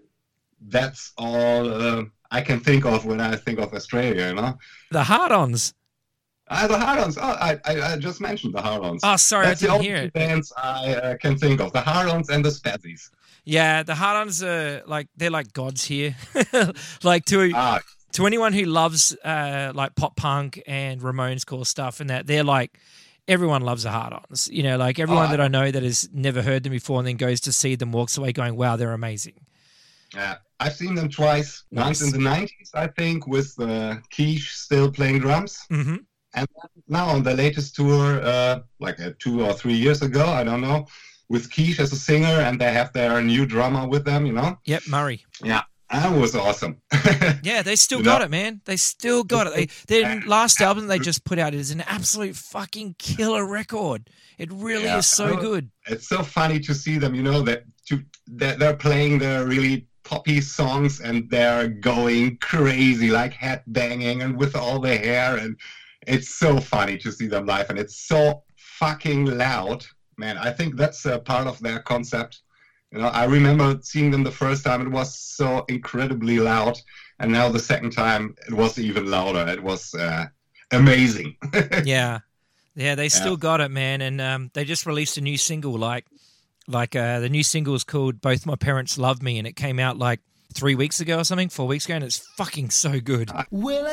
That's 0.68 1.12
all 1.16 1.72
uh, 1.72 2.05
I 2.31 2.40
can 2.40 2.61
think 2.61 2.85
of 2.85 3.05
when 3.05 3.20
I 3.20 3.37
think 3.37 3.59
of 3.59 3.72
Australia. 3.74 4.29
You 4.29 4.35
know, 4.35 4.59
The 4.90 5.03
hard-ons. 5.05 5.72
uh, 6.51 6.66
the 6.66 6.79
Hard-Ons. 6.79 7.16
Oh, 7.18 7.22
I, 7.22 7.59
I, 7.64 7.92
I 7.92 7.96
just 7.96 8.20
mentioned 8.20 8.55
the 8.55 8.62
Hard-Ons. 8.62 9.03
Oh, 9.05 9.16
sorry, 9.16 9.46
That's 9.46 9.62
I 9.62 9.66
didn't 9.66 9.74
only 9.77 9.87
hear 9.87 9.98
two 10.01 10.05
it. 10.07 10.12
bands 10.14 10.53
I 10.57 10.94
uh, 10.94 11.16
can 11.18 11.37
think 11.38 11.61
of: 11.61 11.72
the 11.72 11.81
Hard-Ons 11.81 12.29
and 12.31 12.44
the 12.44 12.48
Spazzies. 12.51 13.11
Yeah, 13.48 13.82
the 13.82 13.94
hard-ons 13.94 14.42
are 14.42 14.82
like 14.87 15.08
they're 15.16 15.30
like 15.30 15.54
gods 15.54 15.82
here. 15.84 16.14
like 17.02 17.24
to 17.26 17.50
Ah, 17.54 17.80
to 18.12 18.26
anyone 18.26 18.52
who 18.52 18.64
loves 18.66 19.16
uh, 19.24 19.72
like 19.74 19.94
pop 19.94 20.16
punk 20.16 20.62
and 20.66 21.00
Ramones 21.00 21.46
core 21.46 21.64
stuff 21.64 22.00
and 22.00 22.11
that, 22.11 22.26
they're 22.26 22.44
like 22.44 22.78
everyone 23.26 23.62
loves 23.62 23.84
the 23.84 23.90
hard-ons. 23.90 24.48
You 24.52 24.62
know, 24.64 24.76
like 24.76 24.98
everyone 24.98 25.28
Oh, 25.28 25.30
that 25.30 25.40
I 25.40 25.48
know 25.48 25.70
that 25.70 25.82
has 25.82 26.08
never 26.12 26.42
heard 26.42 26.62
them 26.62 26.72
before 26.72 26.98
and 26.98 27.08
then 27.08 27.16
goes 27.16 27.40
to 27.40 27.52
see 27.52 27.74
them 27.74 27.90
walks 27.90 28.18
away 28.18 28.32
going, 28.32 28.54
"Wow, 28.54 28.76
they're 28.76 28.92
amazing." 28.92 29.40
Yeah, 30.14 30.37
I've 30.61 30.74
seen 30.74 30.94
them 30.94 31.08
twice. 31.08 31.64
Once 31.70 32.02
in 32.02 32.11
the 32.12 32.18
'90s, 32.18 32.70
I 32.74 32.87
think, 32.88 33.26
with 33.26 33.54
uh, 33.61 33.96
Keish 34.11 34.48
still 34.52 34.90
playing 34.92 35.20
drums, 35.20 35.58
hmm 35.70 35.96
and 36.34 36.46
now 36.88 37.06
on 37.06 37.22
the 37.22 37.32
latest 37.34 37.74
tour, 37.76 38.20
uh, 38.22 38.61
like 38.80 39.00
uh, 39.00 39.12
two 39.18 39.42
or 39.42 39.54
three 39.54 39.74
years 39.74 40.02
ago, 40.02 40.26
I 40.26 40.44
don't 40.44 40.61
know, 40.61 40.87
with 41.28 41.50
Keish 41.50 41.78
as 41.78 41.92
a 41.92 41.96
singer, 41.96 42.26
and 42.26 42.60
they 42.60 42.72
have 42.72 42.92
their 42.92 43.20
new 43.22 43.46
drummer 43.46 43.86
with 43.86 44.04
them. 44.04 44.26
You 44.26 44.32
know, 44.32 44.58
Yep, 44.64 44.82
Murray. 44.88 45.24
Yeah. 45.42 45.62
That 45.90 46.12
was 46.14 46.34
awesome. 46.36 46.82
Yeah, 47.42 47.62
they 47.62 47.74
still 47.76 48.00
You 48.00 48.04
got 48.04 48.18
know- 48.18 48.26
it, 48.26 48.30
man. 48.30 48.60
They 48.66 48.76
still 48.76 49.24
got 49.24 49.46
it. 49.46 49.54
They, 49.86 50.02
their 50.02 50.20
last 50.26 50.60
album 50.60 50.86
they 50.86 50.98
just 50.98 51.24
put 51.24 51.38
out 51.38 51.54
is 51.54 51.70
an 51.70 51.80
absolute 51.82 52.36
fucking 52.36 52.96
killer 52.98 53.46
record. 53.46 54.10
It 54.36 54.52
really 54.52 54.84
Yeah. 54.84 54.98
is 54.98 55.06
so 55.06 55.36
good. 55.36 55.70
it's 55.86 56.06
so 56.08 56.22
funny 56.22 56.60
to 56.60 56.74
see 56.74 56.98
them. 56.98 57.14
You 57.14 57.22
know 57.22 57.40
that 57.42 57.62
to 57.86 58.02
that 58.36 58.58
they're 58.58 58.76
playing 58.76 59.18
the 59.20 59.46
really 59.46 59.86
poppy 60.04 60.42
songs 60.42 61.00
and 61.00 61.28
they're 61.30 61.68
going 61.68 62.36
crazy, 62.38 63.10
like 63.10 63.32
head 63.32 63.62
banging 63.68 64.20
and 64.22 64.36
with 64.36 64.54
all 64.56 64.80
the 64.80 64.94
hair, 64.96 65.36
and 65.38 65.56
it's 66.06 66.34
so 66.36 66.60
funny 66.60 66.98
to 66.98 67.10
see 67.10 67.26
them 67.28 67.46
live, 67.46 67.70
and 67.70 67.78
it's 67.78 68.06
so 68.06 68.42
fucking 68.56 69.24
loud, 69.24 69.86
man. 70.18 70.38
I 70.38 70.50
think 70.50 70.76
that's 70.76 71.04
a 71.07 71.18
part 71.18 71.46
of 71.46 71.59
their 71.61 71.81
concept. 71.81 72.40
You 72.92 72.98
know, 72.98 73.09
I 73.09 73.24
remember 73.24 73.78
seeing 73.83 74.11
them 74.11 74.24
the 74.24 74.31
first 74.31 74.64
time; 74.64 74.83
it 74.83 74.90
was 74.90 75.18
so 75.18 75.64
incredibly 75.68 76.38
loud, 76.38 76.78
and 77.18 77.31
now 77.31 77.48
the 77.48 77.59
second 77.59 77.90
time 77.92 78.35
it 78.46 78.54
was 78.54 78.78
even 78.78 79.11
louder. 79.11 79.50
It 79.50 79.62
was 79.62 79.94
uh, 79.94 80.26
amazing. 80.70 81.37
yeah, 81.85 82.20
yeah, 82.74 82.94
they 82.94 83.09
still 83.09 83.37
got 83.37 83.61
it, 83.61 83.70
man. 83.70 84.00
And 84.00 84.20
um, 84.20 84.50
they 84.54 84.64
just 84.64 84.87
released 84.87 85.18
a 85.18 85.20
new 85.20 85.37
single, 85.37 85.76
like, 85.76 86.07
like 86.66 86.96
uh, 86.96 87.20
the 87.20 87.28
new 87.28 87.42
single 87.42 87.74
is 87.74 87.85
called 87.85 88.20
"Both 88.20 88.46
My 88.46 88.57
Parents 88.57 88.96
Love 88.96 89.22
Me," 89.22 89.38
and 89.38 89.46
it 89.46 89.57
came 89.57 89.78
out 89.78 89.98
like 89.98 90.20
three 90.54 90.74
weeks 90.74 90.98
ago 91.00 91.18
or 91.18 91.24
something, 91.24 91.50
four 91.50 91.66
weeks 91.66 91.85
ago, 91.85 91.96
and 91.96 92.04
it's 92.04 92.18
fucking 92.18 92.70
so 92.70 93.00
good. 93.00 93.31
Well, 93.50 93.87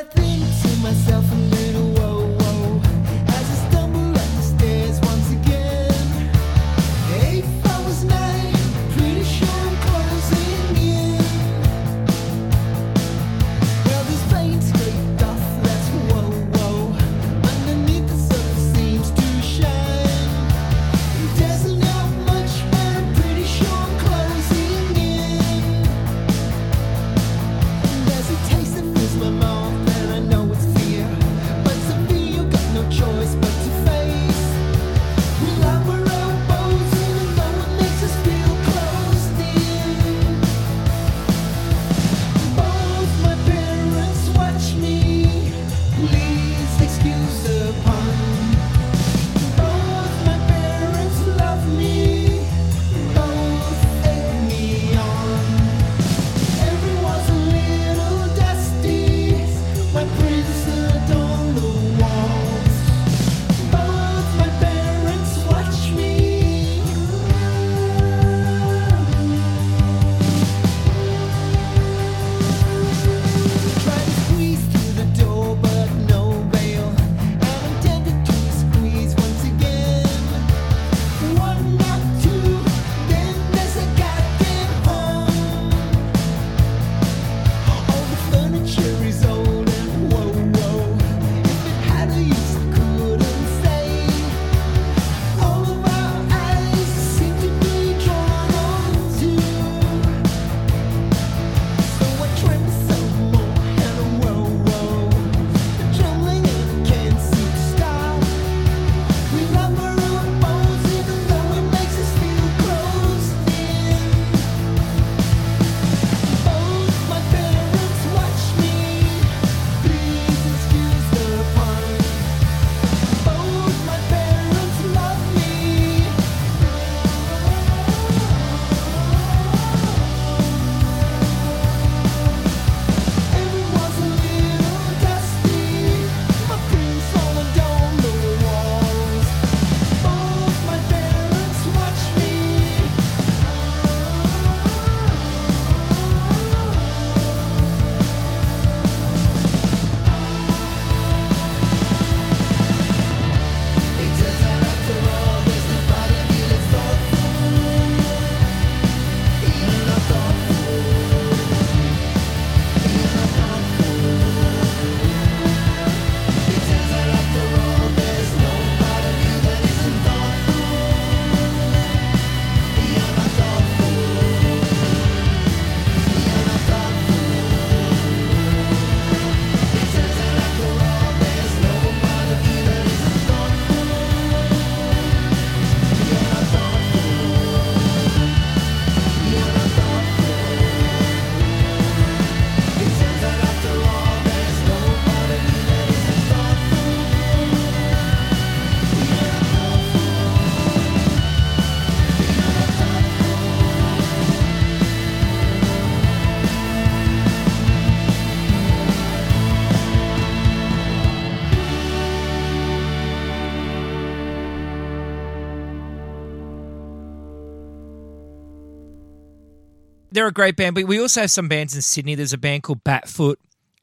they're 220.15 220.27
a 220.27 220.31
great 220.33 220.55
band. 220.55 220.73
But 220.75 220.85
we 220.85 220.99
also 220.99 221.21
have 221.21 221.31
some 221.31 221.47
bands 221.47 221.75
in 221.75 221.81
Sydney. 221.81 222.15
There's 222.15 222.33
a 222.33 222.37
band 222.37 222.63
called 222.63 222.83
Batfoot 222.83 223.35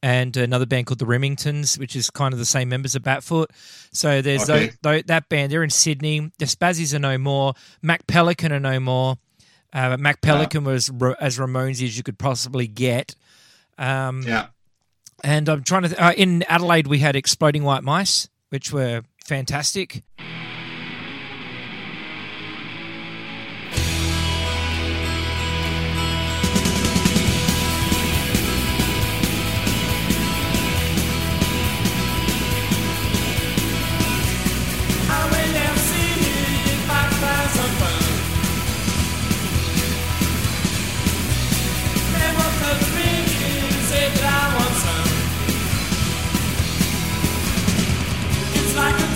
and 0.02 0.36
another 0.36 0.66
band 0.66 0.86
called 0.86 0.98
the 0.98 1.04
Remingtons, 1.06 1.78
which 1.78 1.94
is 1.94 2.10
kind 2.10 2.32
of 2.34 2.38
the 2.40 2.44
same 2.44 2.68
members 2.68 2.96
of 2.96 3.02
Batfoot. 3.02 3.46
So 3.92 4.20
there's 4.20 4.50
Okay. 4.50 4.72
tho- 4.82 4.96
tho- 4.96 5.02
that 5.06 5.28
band. 5.28 5.52
They're 5.52 5.62
in 5.62 5.70
Sydney. 5.70 6.32
The 6.38 6.46
Spazzies 6.46 6.92
are 6.92 6.98
no 6.98 7.18
more. 7.18 7.54
Mach 7.82 8.04
Pelican 8.08 8.50
are 8.52 8.58
no 8.60 8.80
more. 8.80 9.18
Uh, 9.72 9.96
Mach 9.96 10.20
Pelican 10.20 10.64
was 10.64 10.90
ro- 10.90 11.14
as 11.20 11.38
Ramones 11.38 11.82
as 11.82 11.96
you 11.96 12.02
could 12.02 12.18
possibly 12.18 12.66
get. 12.66 13.14
Um, 13.78 14.22
Yeah. 14.22 14.46
And 15.24 15.48
I'm 15.48 15.62
trying 15.62 15.82
to. 15.82 15.88
Th- 15.90 16.00
uh, 16.00 16.12
in 16.16 16.42
Adelaide, 16.48 16.88
we 16.88 16.98
had 16.98 17.14
Exploding 17.14 17.62
White 17.62 17.84
Mice, 17.84 18.28
which 18.48 18.72
were 18.72 19.02
fantastic. 19.24 20.02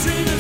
It's 0.09 0.36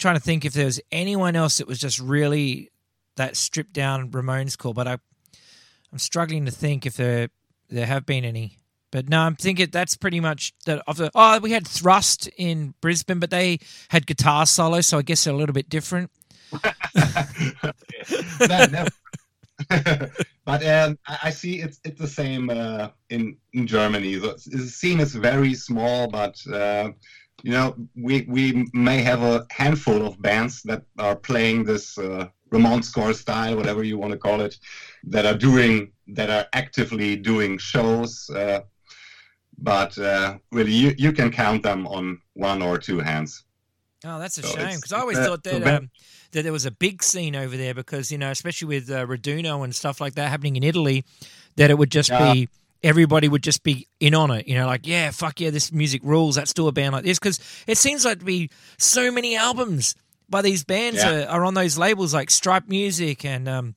trying 0.00 0.16
to 0.16 0.20
think 0.20 0.44
if 0.44 0.52
there 0.52 0.64
was 0.64 0.80
anyone 0.90 1.36
else 1.36 1.58
that 1.58 1.68
was 1.68 1.78
just 1.78 2.00
really 2.00 2.70
that 3.16 3.36
stripped 3.36 3.72
down 3.72 4.10
Ramones 4.10 4.56
core, 4.58 4.74
but 4.74 4.88
I, 4.88 4.98
I'm 5.92 5.98
struggling 5.98 6.46
to 6.46 6.50
think 6.50 6.86
if 6.86 6.96
there 6.96 7.28
there 7.68 7.86
have 7.86 8.06
been 8.06 8.24
any. 8.24 8.56
But 8.90 9.08
no, 9.08 9.20
I'm 9.20 9.36
thinking 9.36 9.68
that's 9.70 9.96
pretty 9.96 10.18
much 10.18 10.52
that. 10.66 10.82
Of 10.88 10.96
the, 10.96 11.12
oh, 11.14 11.38
we 11.38 11.52
had 11.52 11.66
Thrust 11.66 12.28
in 12.36 12.74
Brisbane, 12.80 13.20
but 13.20 13.30
they 13.30 13.60
had 13.88 14.04
guitar 14.06 14.46
solo, 14.46 14.80
so 14.80 14.98
I 14.98 15.02
guess 15.02 15.22
they're 15.22 15.34
a 15.34 15.36
little 15.36 15.52
bit 15.52 15.68
different. 15.68 16.10
That 18.40 18.70
never- 18.72 18.90
but 20.46 20.66
um, 20.66 20.98
I 21.06 21.18
I 21.24 21.30
see 21.30 21.60
it's 21.60 21.80
it's 21.84 22.00
the 22.00 22.08
same 22.08 22.50
uh, 22.50 22.88
in 23.10 23.36
in 23.52 23.66
Germany. 23.66 24.16
The, 24.16 24.40
the 24.46 24.66
scene 24.66 25.00
is 25.00 25.14
very 25.14 25.54
small, 25.54 26.08
but 26.08 26.36
uh, 26.52 26.90
you 27.42 27.52
know 27.52 27.76
we 27.96 28.22
we 28.28 28.68
may 28.72 28.98
have 29.02 29.22
a 29.22 29.46
handful 29.50 30.06
of 30.06 30.20
bands 30.20 30.62
that 30.64 30.82
are 30.98 31.16
playing 31.16 31.64
this 31.64 31.98
uh, 31.98 32.28
Ramones 32.50 32.92
core 32.92 33.14
style, 33.14 33.56
whatever 33.56 33.82
you 33.82 33.98
want 33.98 34.12
to 34.12 34.18
call 34.18 34.40
it, 34.40 34.56
that 35.04 35.24
are 35.26 35.38
doing 35.38 35.92
that 36.08 36.30
are 36.30 36.46
actively 36.52 37.16
doing 37.16 37.58
shows. 37.58 38.28
Uh, 38.30 38.60
but 39.58 39.96
uh, 39.98 40.38
really, 40.52 40.72
you, 40.72 40.94
you 40.96 41.12
can 41.12 41.30
count 41.30 41.62
them 41.62 41.86
on 41.86 42.18
one 42.34 42.62
or 42.62 42.78
two 42.78 42.98
hands. 43.00 43.44
Oh, 44.04 44.18
that's 44.18 44.38
a 44.38 44.42
So 44.42 44.48
shame 44.56 44.76
because 44.78 44.92
I 44.92 45.00
always 45.00 45.18
uh, 45.18 45.26
thought 45.26 45.42
that 45.44 45.62
um, 45.62 45.90
that 46.32 46.42
there 46.42 46.52
was 46.52 46.64
a 46.64 46.70
big 46.70 47.02
scene 47.02 47.36
over 47.36 47.56
there 47.56 47.74
because 47.74 48.10
you 48.10 48.16
know, 48.18 48.30
especially 48.30 48.68
with 48.68 48.90
uh, 48.90 49.04
Raduno 49.06 49.62
and 49.62 49.74
stuff 49.74 50.00
like 50.00 50.14
that 50.14 50.30
happening 50.30 50.56
in 50.56 50.62
Italy, 50.62 51.04
that 51.56 51.70
it 51.70 51.76
would 51.76 51.90
just 51.90 52.10
Yeah. 52.10 52.32
be 52.32 52.48
everybody 52.82 53.28
would 53.28 53.42
just 53.42 53.62
be 53.62 53.86
in 54.00 54.14
on 54.14 54.30
it. 54.30 54.48
You 54.48 54.54
know, 54.56 54.66
like 54.66 54.86
yeah, 54.86 55.10
fuck 55.10 55.40
yeah, 55.40 55.50
this 55.50 55.72
music 55.72 56.00
rules. 56.04 56.36
Let's 56.36 56.54
do 56.54 56.68
a 56.68 56.72
band 56.72 56.92
like 56.92 57.04
this 57.04 57.18
because 57.18 57.38
it 57.66 57.78
seems 57.78 58.04
like 58.04 58.18
to 58.20 58.24
be 58.24 58.50
so 58.78 59.10
many 59.10 59.36
albums 59.36 59.94
by 60.28 60.42
these 60.42 60.64
bands 60.64 60.98
Yeah. 60.98 61.24
are, 61.24 61.40
are 61.40 61.44
on 61.44 61.54
those 61.54 61.76
labels 61.78 62.14
like 62.14 62.30
Stripe 62.30 62.68
Music 62.68 63.24
and 63.24 63.48
um 63.48 63.74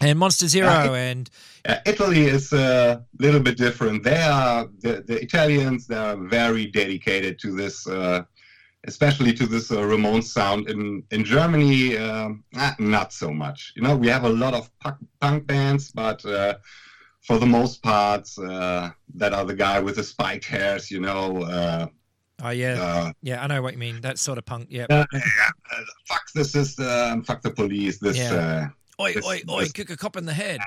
and 0.00 0.18
Monster 0.18 0.48
Zero 0.48 0.68
Yeah. 0.68 0.94
and 0.94 1.30
Uh, 1.64 1.76
Italy 1.86 2.24
is 2.26 2.52
a 2.52 3.04
little 3.20 3.38
bit 3.40 3.56
different. 3.56 4.02
They 4.02 4.20
are 4.22 4.66
the, 4.80 5.04
the 5.06 5.22
Italians. 5.22 5.86
They 5.86 5.94
are 5.96 6.16
very 6.16 6.66
dedicated 6.66 7.38
to 7.42 7.54
this, 7.54 7.86
uh, 7.86 8.22
especially 8.88 9.32
to 9.34 9.46
this 9.46 9.70
uh, 9.70 9.76
Ramones 9.76 10.24
sound. 10.24 10.68
In 10.68 11.04
in 11.12 11.24
Germany, 11.24 11.96
ah, 11.98 12.74
not 12.80 13.12
so 13.12 13.32
much. 13.32 13.72
You 13.76 13.82
know, 13.82 13.94
we 13.96 14.08
have 14.08 14.24
a 14.24 14.28
lot 14.44 14.54
of 14.54 14.68
punk, 14.80 14.96
punk 15.20 15.46
bands, 15.46 15.92
but 15.92 16.24
uh, 16.24 16.54
for 17.22 17.38
the 17.38 17.46
most 17.46 17.82
part, 17.82 18.28
uh, 18.38 18.90
that 19.14 19.32
are 19.32 19.44
the 19.44 19.54
guy 19.54 19.80
with 19.80 19.96
the 19.96 20.02
spiked 20.04 20.44
hairs. 20.44 20.90
You 20.90 21.00
know, 21.00 21.42
uh, 21.42 21.86
oh 22.42 22.50
yeah, 22.50 22.82
uh, 22.82 23.12
yeah, 23.22 23.42
I 23.42 23.46
know 23.46 23.62
what 23.62 23.74
you 23.74 23.78
mean. 23.78 24.00
That 24.00 24.18
sort 24.18 24.38
of 24.38 24.44
punk. 24.44 24.68
Yeah. 24.70 24.86
uh, 24.90 25.04
uh, 25.14 25.16
fuck 26.06 26.22
the 26.34 26.44
system, 26.44 27.22
fuck 27.22 27.42
the 27.42 27.50
police. 27.50 27.98
This. 27.98 28.16
Yeah. 28.16 28.68
Oi, 29.00 29.14
this- 29.14 29.26
oi, 29.26 29.40
oi! 29.48 29.60
this- 29.60 29.72
Kick 29.72 29.90
a 29.90 29.96
cop 29.96 30.16
in 30.16 30.26
the 30.26 30.34
head. 30.34 30.60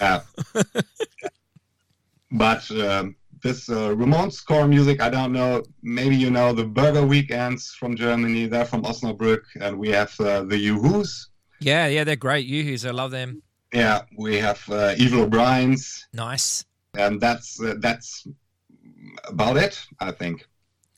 Yeah. 0.00 0.22
but 2.32 2.70
um, 2.72 3.16
this 3.42 3.68
uh, 3.68 3.90
Ramones 3.94 4.44
core 4.44 4.66
music, 4.66 5.00
I 5.00 5.10
don't 5.10 5.32
know. 5.32 5.62
Maybe 5.82 6.16
you 6.16 6.30
know 6.30 6.52
the 6.52 6.64
Burger 6.64 7.04
Weekends 7.06 7.70
from 7.78 7.96
Germany. 7.96 8.46
They're 8.46 8.64
from 8.64 8.82
Osnabrück, 8.82 9.42
and 9.60 9.78
we 9.78 9.88
have 9.90 10.18
uh, 10.20 10.42
the 10.44 10.58
Yoo-Hoos. 10.58 11.30
Yeah, 11.60 11.86
yeah, 11.86 12.04
they're 12.04 12.16
great. 12.16 12.46
Yoo-Hoos, 12.46 12.84
I 12.84 12.90
love 12.90 13.10
them. 13.10 13.42
Yeah, 13.72 14.02
we 14.16 14.36
have 14.38 14.62
uh, 14.70 14.94
Evil 14.96 15.22
O'Brien's, 15.22 16.06
Nice. 16.12 16.64
and 16.96 17.20
that's 17.20 17.60
uh, 17.60 17.74
that's 17.80 18.26
about 19.28 19.56
it. 19.56 19.84
I 20.00 20.12
think. 20.12 20.46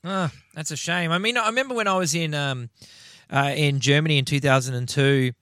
Oh, 0.04 0.30
that's 0.54 0.70
a 0.70 0.76
shame. 0.76 1.10
I 1.10 1.18
mean, 1.18 1.36
I 1.36 1.46
remember 1.48 1.74
when 1.74 1.88
I 1.88 1.96
was 1.96 2.14
in 2.14 2.34
um, 2.34 2.70
uh, 3.30 3.52
in 3.56 3.80
Germany 3.80 4.18
in 4.18 4.24
2002, 4.24 5.32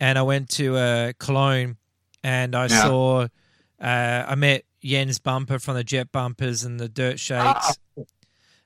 and 0.00 0.18
I 0.18 0.22
went 0.22 0.48
to 0.50 0.76
uh, 0.76 1.12
Cologne, 1.18 1.76
and 2.22 2.54
I 2.54 2.66
Yeah. 2.66 2.82
saw, 2.82 3.20
uh, 3.80 4.24
I 4.28 4.34
met 4.34 4.64
Jens 4.84 5.18
Bumper 5.18 5.58
from 5.58 5.76
the 5.76 5.84
Jet 5.84 6.10
Bumpers 6.12 6.64
and 6.64 6.78
the 6.80 6.88
Dirt 6.88 7.18
Shakes, 7.20 7.78
Ah. 7.96 8.02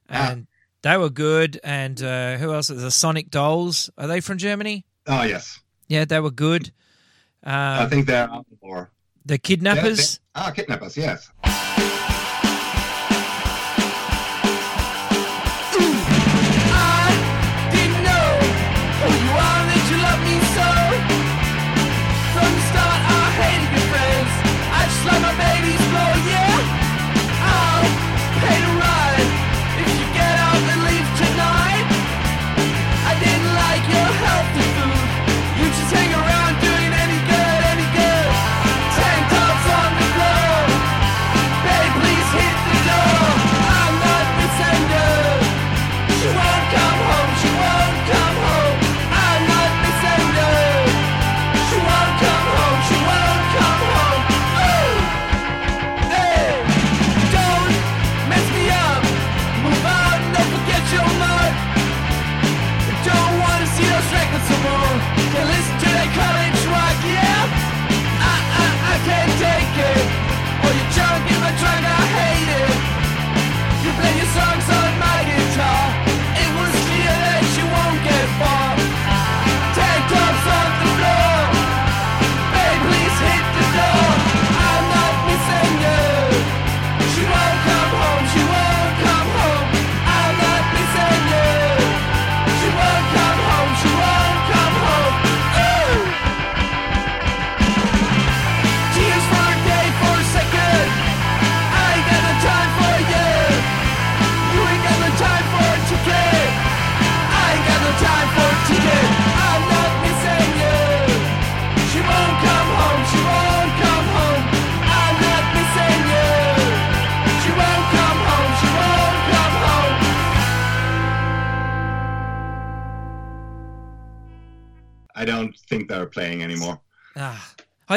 and 0.09 0.47
they 0.83 0.97
were 0.97 1.11
good. 1.11 1.61
And 1.63 2.03
uh, 2.03 2.39
who 2.39 2.53
else? 2.53 2.69
The 2.69 2.91
Sonic 2.91 3.31
Dolls. 3.31 3.91
Are 3.99 4.07
they 4.09 4.21
from 4.21 4.39
Germany? 4.39 4.85
Oh 5.07 5.23
yes, 5.23 5.61
Yeah, 5.89 6.05
they 6.07 6.19
were 6.21 6.31
good. 6.33 6.73
I 7.47 7.85
Uh, 7.85 7.89
think 7.89 8.07
they're 8.07 8.29
out 8.29 8.45
more. 8.63 8.91
the 9.25 9.39
Kidnappers. 9.39 10.21
Ah, 10.35 10.51
kidnappers. 10.51 10.97
Yes. 10.97 11.31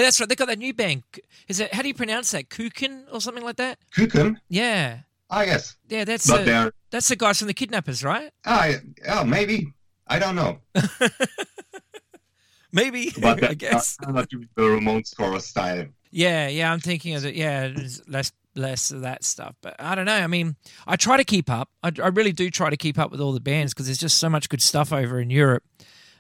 That's 0.10 0.20
right. 0.20 0.28
They 0.28 0.36
got 0.36 0.48
that 0.48 0.58
new 0.58 0.74
band. 0.74 1.04
Is 1.48 1.60
it? 1.60 1.72
How 1.72 1.84
do 1.84 1.88
you 1.88 1.94
pronounce 1.94 2.32
that? 2.32 2.50
Kukin 2.50 3.04
or 3.14 3.22
something 3.22 3.44
like 3.44 3.58
that? 3.58 3.78
Kuken? 3.96 4.38
Yeah, 4.50 5.02
Ah, 5.30 5.44
yes. 5.44 5.76
yeah. 5.88 6.04
That's 6.04 6.28
uh, 6.32 6.72
that's 6.90 7.10
the 7.10 7.16
guys 7.16 7.38
from 7.38 7.48
the 7.48 7.54
Kidnappers, 7.54 8.04
right? 8.04 8.32
ah, 8.48 8.70
yeah, 9.06 9.24
maybe. 9.24 9.72
I 10.08 10.18
don't 10.18 10.36
know. 10.36 10.58
Maybe. 12.72 13.12
But 13.20 13.38
I 13.44 13.48
they're 13.48 13.56
guess. 13.56 13.98
not 14.08 14.30
doing 14.30 14.48
the 14.56 14.62
Ramones 14.64 15.16
core 15.16 15.40
style. 15.40 15.86
Yeah, 16.12 16.48
yeah. 16.48 16.72
I'm 16.72 16.80
thinking 16.80 17.16
of 17.16 17.26
it. 17.26 17.36
Yeah, 17.36 17.68
there's 17.68 18.02
less 18.08 18.32
less 18.56 18.92
of 18.92 19.02
that 19.02 19.24
stuff. 19.24 19.56
But 19.62 19.76
I 19.80 19.94
don't 19.96 20.06
know. 20.06 20.16
I 20.16 20.28
mean, 20.28 20.56
I 20.88 20.96
try 20.96 21.18
to 21.18 21.24
keep 21.24 21.50
up. 21.50 21.70
I, 21.84 21.92
I 22.04 22.08
really 22.08 22.32
do 22.32 22.50
try 22.50 22.70
to 22.70 22.78
keep 22.78 22.98
up 23.00 23.12
with 23.12 23.22
all 23.22 23.32
the 23.32 23.40
bands 23.40 23.74
because 23.74 23.86
there's 23.88 23.98
just 24.00 24.18
so 24.18 24.30
much 24.30 24.50
good 24.50 24.62
stuff 24.62 24.92
over 24.94 25.20
in 25.20 25.30
Europe. 25.30 25.64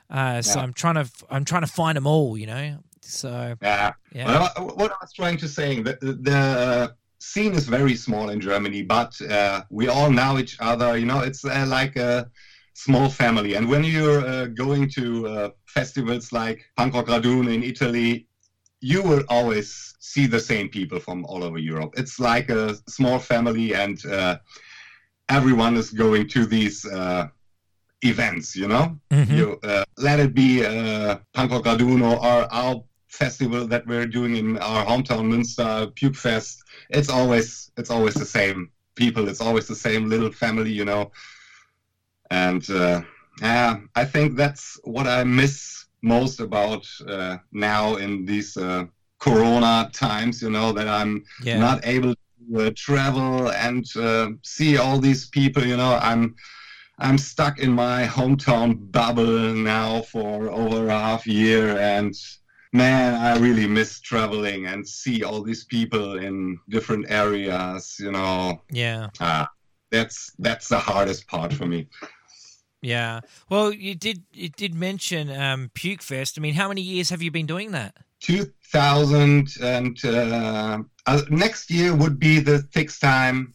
Uh, 0.09 0.41
so 0.41 0.59
Yeah. 0.59 0.63
I'm 0.65 0.73
trying 0.73 0.95
to 0.95 1.09
I'm 1.29 1.45
trying 1.45 1.61
to 1.61 1.67
find 1.71 1.95
them 1.95 2.07
all. 2.07 2.37
You 2.37 2.47
know. 2.47 2.77
So 3.09 3.55
Yeah. 3.61 3.93
yeah. 4.13 4.25
Well, 4.25 4.73
what 4.75 4.91
I 4.91 4.95
was 5.01 5.13
trying 5.13 5.37
to 5.37 5.47
say, 5.47 5.81
the, 5.81 5.97
the 6.01 6.95
scene 7.19 7.53
is 7.53 7.67
very 7.67 7.95
small 7.95 8.29
in 8.29 8.39
Germany, 8.39 8.81
but 8.83 9.19
uh, 9.21 9.63
we 9.69 9.87
all 9.87 10.11
know 10.11 10.37
each 10.39 10.55
other. 10.59 10.97
You 10.97 11.05
know, 11.05 11.21
it's 11.21 11.43
uh, 11.43 11.65
like 11.67 11.95
a 11.95 12.29
small 12.73 13.09
family. 13.09 13.55
And 13.55 13.67
when 13.67 13.83
you're 13.83 14.25
uh, 14.25 14.45
going 14.45 14.89
to 14.91 15.27
uh, 15.27 15.49
festivals 15.65 16.31
like 16.31 16.63
Punk 16.77 16.93
Rock 16.93 17.07
Raduno 17.07 17.53
in 17.53 17.63
Italy, 17.63 18.27
you 18.81 19.03
will 19.03 19.23
always 19.27 19.95
see 19.99 20.25
the 20.27 20.39
same 20.39 20.69
people 20.69 20.99
from 20.99 21.25
all 21.25 21.43
over 21.43 21.57
Europe. 21.57 21.95
It's 21.97 22.19
like 22.19 22.49
a 22.49 22.75
small 22.87 23.19
family, 23.19 23.75
and 23.75 23.97
uh, 24.05 24.37
everyone 25.27 25.75
is 25.75 25.89
going 25.89 26.27
to 26.29 26.45
these 26.45 26.85
uh, 26.85 27.27
events. 28.01 28.55
You 28.55 28.67
know, 28.67 28.99
Mhm. 29.11 29.35
you 29.37 29.59
uh, 29.63 29.83
let 29.97 30.19
it 30.19 30.33
be 30.33 30.65
uh, 30.65 31.17
Punk 31.33 31.51
Rock 31.51 31.65
or 31.67 32.53
our 32.53 32.83
festival 33.09 33.67
that 33.67 33.85
we're 33.87 34.05
doing 34.05 34.35
in 34.37 34.57
our 34.59 34.85
hometown 34.85 35.27
Münster, 35.29 35.93
Puke 35.95 36.15
Fest. 36.15 36.63
It's 36.89 37.09
always 37.09 37.71
it's 37.77 37.89
always 37.91 38.13
the 38.13 38.25
same 38.25 38.71
people. 38.95 39.27
It's 39.27 39.41
always 39.41 39.67
the 39.67 39.75
same 39.75 40.09
little 40.09 40.31
family, 40.31 40.71
you 40.71 40.85
know. 40.85 41.11
And 42.31 42.67
uh, 42.69 43.01
yeah, 43.41 43.79
I 43.95 44.05
think 44.05 44.35
that's 44.35 44.79
what 44.83 45.07
I 45.07 45.23
miss 45.23 45.85
most 46.01 46.39
about 46.39 46.87
uh, 47.07 47.37
now 47.51 47.95
in 47.95 48.25
these 48.25 48.55
uh, 48.57 48.85
Corona 49.19 49.89
times. 49.93 50.41
You 50.41 50.51
know 50.51 50.71
that 50.73 50.87
I'm 50.87 51.23
Yeah. 51.43 51.59
not 51.59 51.85
able 51.85 52.13
to 52.13 52.67
uh, 52.67 52.71
travel 52.75 53.51
and 53.51 53.85
uh, 53.95 54.29
see 54.43 54.77
all 54.77 54.99
these 54.99 55.27
people. 55.29 55.63
You 55.65 55.77
know, 55.77 55.97
I'm 56.01 56.35
I'm 56.99 57.17
stuck 57.17 57.59
in 57.59 57.71
my 57.71 58.05
hometown 58.05 58.91
bubble 58.91 59.53
now 59.53 60.01
for 60.01 60.49
over 60.49 60.87
a 60.87 60.99
half 60.99 61.25
year, 61.25 61.77
and 61.77 62.13
man, 62.73 63.15
I 63.15 63.37
really 63.39 63.67
miss 63.67 63.99
traveling 63.99 64.67
and 64.67 64.87
see 64.87 65.23
all 65.23 65.41
these 65.41 65.65
people 65.65 66.17
in 66.17 66.59
different 66.69 67.05
areas. 67.09 67.95
You 67.99 68.11
know, 68.11 68.61
yeah. 68.71 69.09
ah, 69.19 69.49
that's 69.91 70.31
that's 70.39 70.67
the 70.67 70.79
hardest 70.79 71.27
part 71.27 71.53
for 71.53 71.65
me. 71.65 71.87
Yeah. 72.81 73.21
Well, 73.49 73.73
you 73.73 73.95
did 73.95 74.23
you 74.31 74.49
did 74.49 74.73
mention 74.73 75.29
um, 75.29 75.71
Puke 75.73 76.01
Fest. 76.01 76.37
I 76.37 76.41
mean, 76.41 76.53
how 76.53 76.69
many 76.69 76.81
years 76.81 77.09
have 77.09 77.21
you 77.21 77.31
been 77.31 77.45
doing 77.45 77.71
that? 77.71 77.95
2000 78.21 79.49
and 79.61 79.97
uh, 80.05 80.79
uh, 81.05 81.21
next 81.29 81.71
year 81.71 81.95
would 81.95 82.19
be 82.19 82.39
the 82.39 82.67
sixth 82.73 82.99
time, 82.99 83.53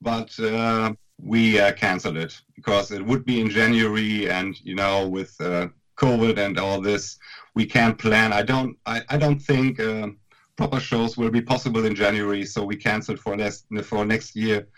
but 0.00 0.38
uh, 0.40 0.92
we 1.20 1.60
uh, 1.60 1.72
canceled 1.72 2.16
it 2.16 2.40
because 2.56 2.90
it 2.90 3.04
would 3.04 3.24
be 3.24 3.40
in 3.40 3.50
January, 3.50 4.30
and 4.30 4.58
you 4.64 4.74
know, 4.74 5.08
with 5.08 5.34
uh, 5.40 5.68
COVID 5.98 6.38
and 6.38 6.58
all 6.58 6.80
this, 6.80 7.18
we 7.54 7.66
can't 7.66 7.98
plan. 7.98 8.32
I 8.32 8.42
don't. 8.42 8.76
I, 8.86 9.02
I 9.08 9.16
don't 9.16 9.40
think 9.40 9.80
uh, 9.80 10.08
proper 10.56 10.80
shows 10.80 11.16
will 11.16 11.30
be 11.30 11.40
possible 11.40 11.84
in 11.84 11.94
January, 11.94 12.44
so 12.44 12.64
we 12.64 12.76
canceled 12.76 13.20
for 13.20 13.36
next 13.36 13.66
for 13.84 14.04
next 14.04 14.36
year, 14.36 14.68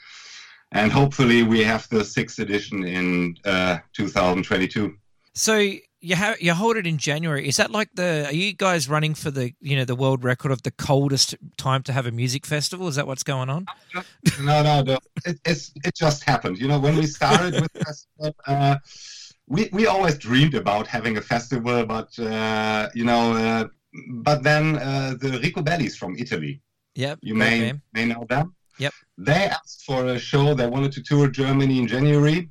and 0.72 0.90
hopefully 0.90 1.42
we 1.42 1.62
have 1.62 1.88
the 1.88 2.04
sixth 2.04 2.38
edition 2.38 2.84
in 2.84 3.36
uh, 3.44 3.78
2022. 3.92 4.94
So 5.34 5.72
you 6.00 6.14
have 6.16 6.40
you 6.40 6.54
hold 6.54 6.76
it 6.76 6.86
in 6.86 6.98
January. 6.98 7.46
Is 7.46 7.56
that 7.56 7.70
like 7.70 7.90
the? 7.94 8.26
Are 8.26 8.32
you 8.32 8.52
guys 8.52 8.88
running 8.88 9.14
for 9.14 9.30
the 9.30 9.52
you 9.60 9.76
know 9.76 9.84
the 9.84 9.94
world 9.94 10.24
record 10.24 10.50
of 10.50 10.62
the 10.62 10.70
coldest 10.70 11.34
time 11.56 11.82
to 11.84 11.92
have 11.92 12.06
a 12.06 12.10
music 12.10 12.46
festival? 12.46 12.88
Is 12.88 12.96
that 12.96 13.06
what's 13.06 13.22
going 13.22 13.50
on? 13.50 13.66
no, 14.40 14.62
no, 14.62 14.82
no. 14.82 14.98
It, 15.26 15.38
it's 15.44 15.72
it 15.84 15.94
just 15.94 16.24
happened. 16.24 16.58
You 16.58 16.68
know, 16.68 16.78
when 16.78 16.96
we 16.96 17.06
started 17.06 17.60
with 17.60 18.34
uh, 18.46 18.76
we 19.50 19.68
we 19.72 19.86
always 19.86 20.16
dreamed 20.16 20.54
about 20.54 20.86
having 20.86 21.18
a 21.18 21.20
festival, 21.20 21.84
but 21.84 22.10
uh, 22.18 22.88
you 22.94 23.04
know, 23.04 23.24
uh, 23.44 23.64
but 24.28 24.42
then 24.42 24.76
uh, 24.78 25.14
the 25.20 25.30
Riccobellis 25.44 25.96
from 25.96 26.16
Italy, 26.16 26.62
Yep. 26.94 27.18
you 27.20 27.34
may 27.34 27.74
may 27.92 28.04
know 28.06 28.24
them. 28.28 28.54
Yep. 28.78 28.94
They 29.18 29.42
asked 29.58 29.82
for 29.84 30.06
a 30.06 30.18
show. 30.18 30.54
They 30.54 30.68
wanted 30.68 30.92
to 30.92 31.02
tour 31.02 31.28
Germany 31.28 31.78
in 31.80 31.86
January, 31.88 32.48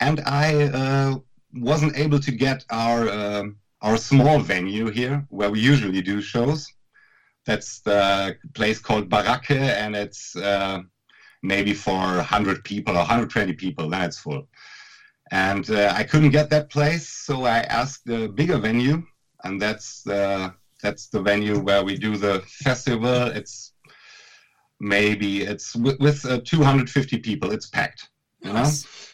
and 0.00 0.20
I 0.26 0.46
uh, 0.80 1.14
wasn't 1.54 1.96
able 1.96 2.20
to 2.20 2.30
get 2.30 2.64
our 2.70 3.00
um 3.08 3.56
our 3.80 3.96
small 3.96 4.38
venue 4.38 4.88
here 4.90 5.26
where 5.30 5.50
we 5.50 5.60
usually 5.72 6.02
do 6.02 6.20
shows. 6.20 6.60
That's 7.46 7.80
the 7.80 8.36
place 8.54 8.78
called 8.78 9.08
Baracke, 9.08 9.60
and 9.82 9.96
it's 9.96 10.36
uh, 10.36 10.82
maybe 11.42 11.72
for 11.74 11.98
100 12.18 12.62
people 12.62 12.94
or 12.94 12.98
120 12.98 13.54
people. 13.54 13.88
Then 13.88 14.02
it's 14.02 14.18
full. 14.20 14.46
And 15.32 15.68
uh, 15.70 15.94
I 15.96 16.04
couldn't 16.04 16.30
get 16.30 16.50
that 16.50 16.68
place, 16.68 17.08
so 17.08 17.44
I 17.46 17.60
asked 17.60 18.06
a 18.10 18.28
bigger 18.28 18.58
venue, 18.58 19.02
and 19.44 19.60
that's 19.60 20.02
the 20.02 20.52
that's 20.82 21.08
the 21.08 21.22
venue 21.22 21.58
where 21.58 21.82
we 21.82 21.96
do 21.96 22.18
the 22.18 22.42
festival. 22.46 23.28
It's 23.28 23.72
maybe 24.78 25.40
it's 25.40 25.74
with, 25.74 25.98
with 26.00 26.26
uh, 26.26 26.40
250 26.44 27.18
people. 27.20 27.50
It's 27.50 27.66
packed, 27.66 28.10
you 28.42 28.52
know. 28.52 28.70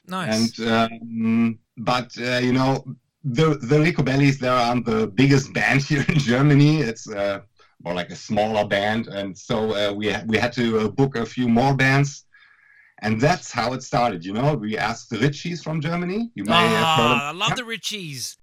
Nice. 0.09 0.59
And 0.59 0.69
um, 0.69 1.59
but 1.77 2.11
uh, 2.19 2.41
you 2.43 2.53
know 2.53 2.85
the 3.23 3.57
the 3.63 3.79
Riccobellis 3.79 4.41
they 4.41 4.49
aren't 4.49 4.87
the 4.87 5.07
biggest 5.07 5.53
band 5.59 5.83
here 5.83 6.05
in 6.09 6.19
Germany. 6.19 6.81
It's 6.81 7.09
uh, 7.09 7.43
more 7.85 7.95
like 7.95 8.11
a 8.11 8.17
smaller 8.17 8.67
band, 8.67 9.07
and 9.07 9.39
so 9.39 9.71
uh, 9.71 9.93
we 9.93 10.11
ha- 10.11 10.25
we 10.27 10.37
had 10.37 10.53
to 10.55 10.81
uh, 10.81 10.89
book 10.89 11.15
a 11.15 11.25
few 11.25 11.49
more 11.49 11.77
bands. 11.77 12.25
And 13.01 13.21
that's 13.21 13.53
how 13.53 13.73
it 13.75 13.83
started, 13.83 14.25
you 14.25 14.33
know. 14.33 14.55
We 14.55 14.77
asked 14.77 15.11
the 15.11 15.17
Richies 15.17 15.63
from 15.63 15.81
Germany. 15.81 16.31
You 16.35 16.45
may 16.45 16.53
have 16.53 16.99
heard 16.99 17.05
of 17.13 17.21
Ah, 17.21 17.29
I 17.29 17.33
love 17.33 17.57
the 17.57 17.63
Richies. 17.63 18.37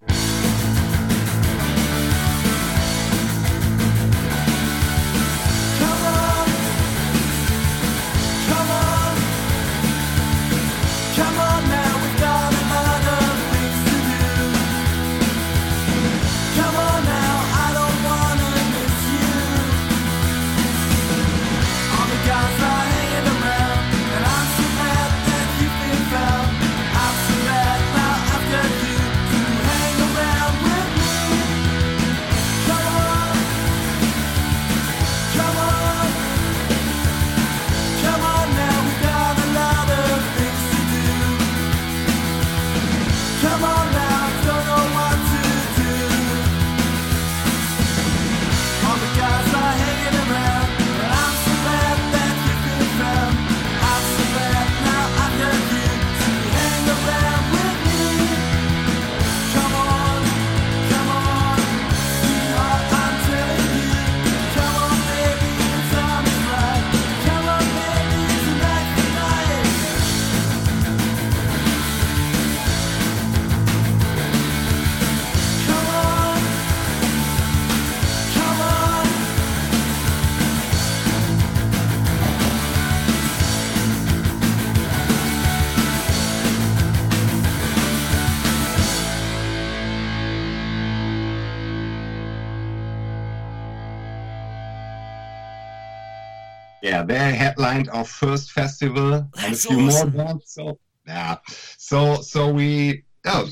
They 97.08 97.34
headlined 97.34 97.90
our 97.90 98.06
first 98.06 98.52
festival 98.52 99.14
and 99.14 99.54
a 99.54 99.58
few 99.58 99.88
awesome. 99.88 100.14
more 100.14 100.26
bands. 100.26 100.52
So 100.52 100.80
yeah, 101.08 101.38
so 101.78 102.22
so 102.22 102.52
we 102.52 103.04
oh, 103.26 103.50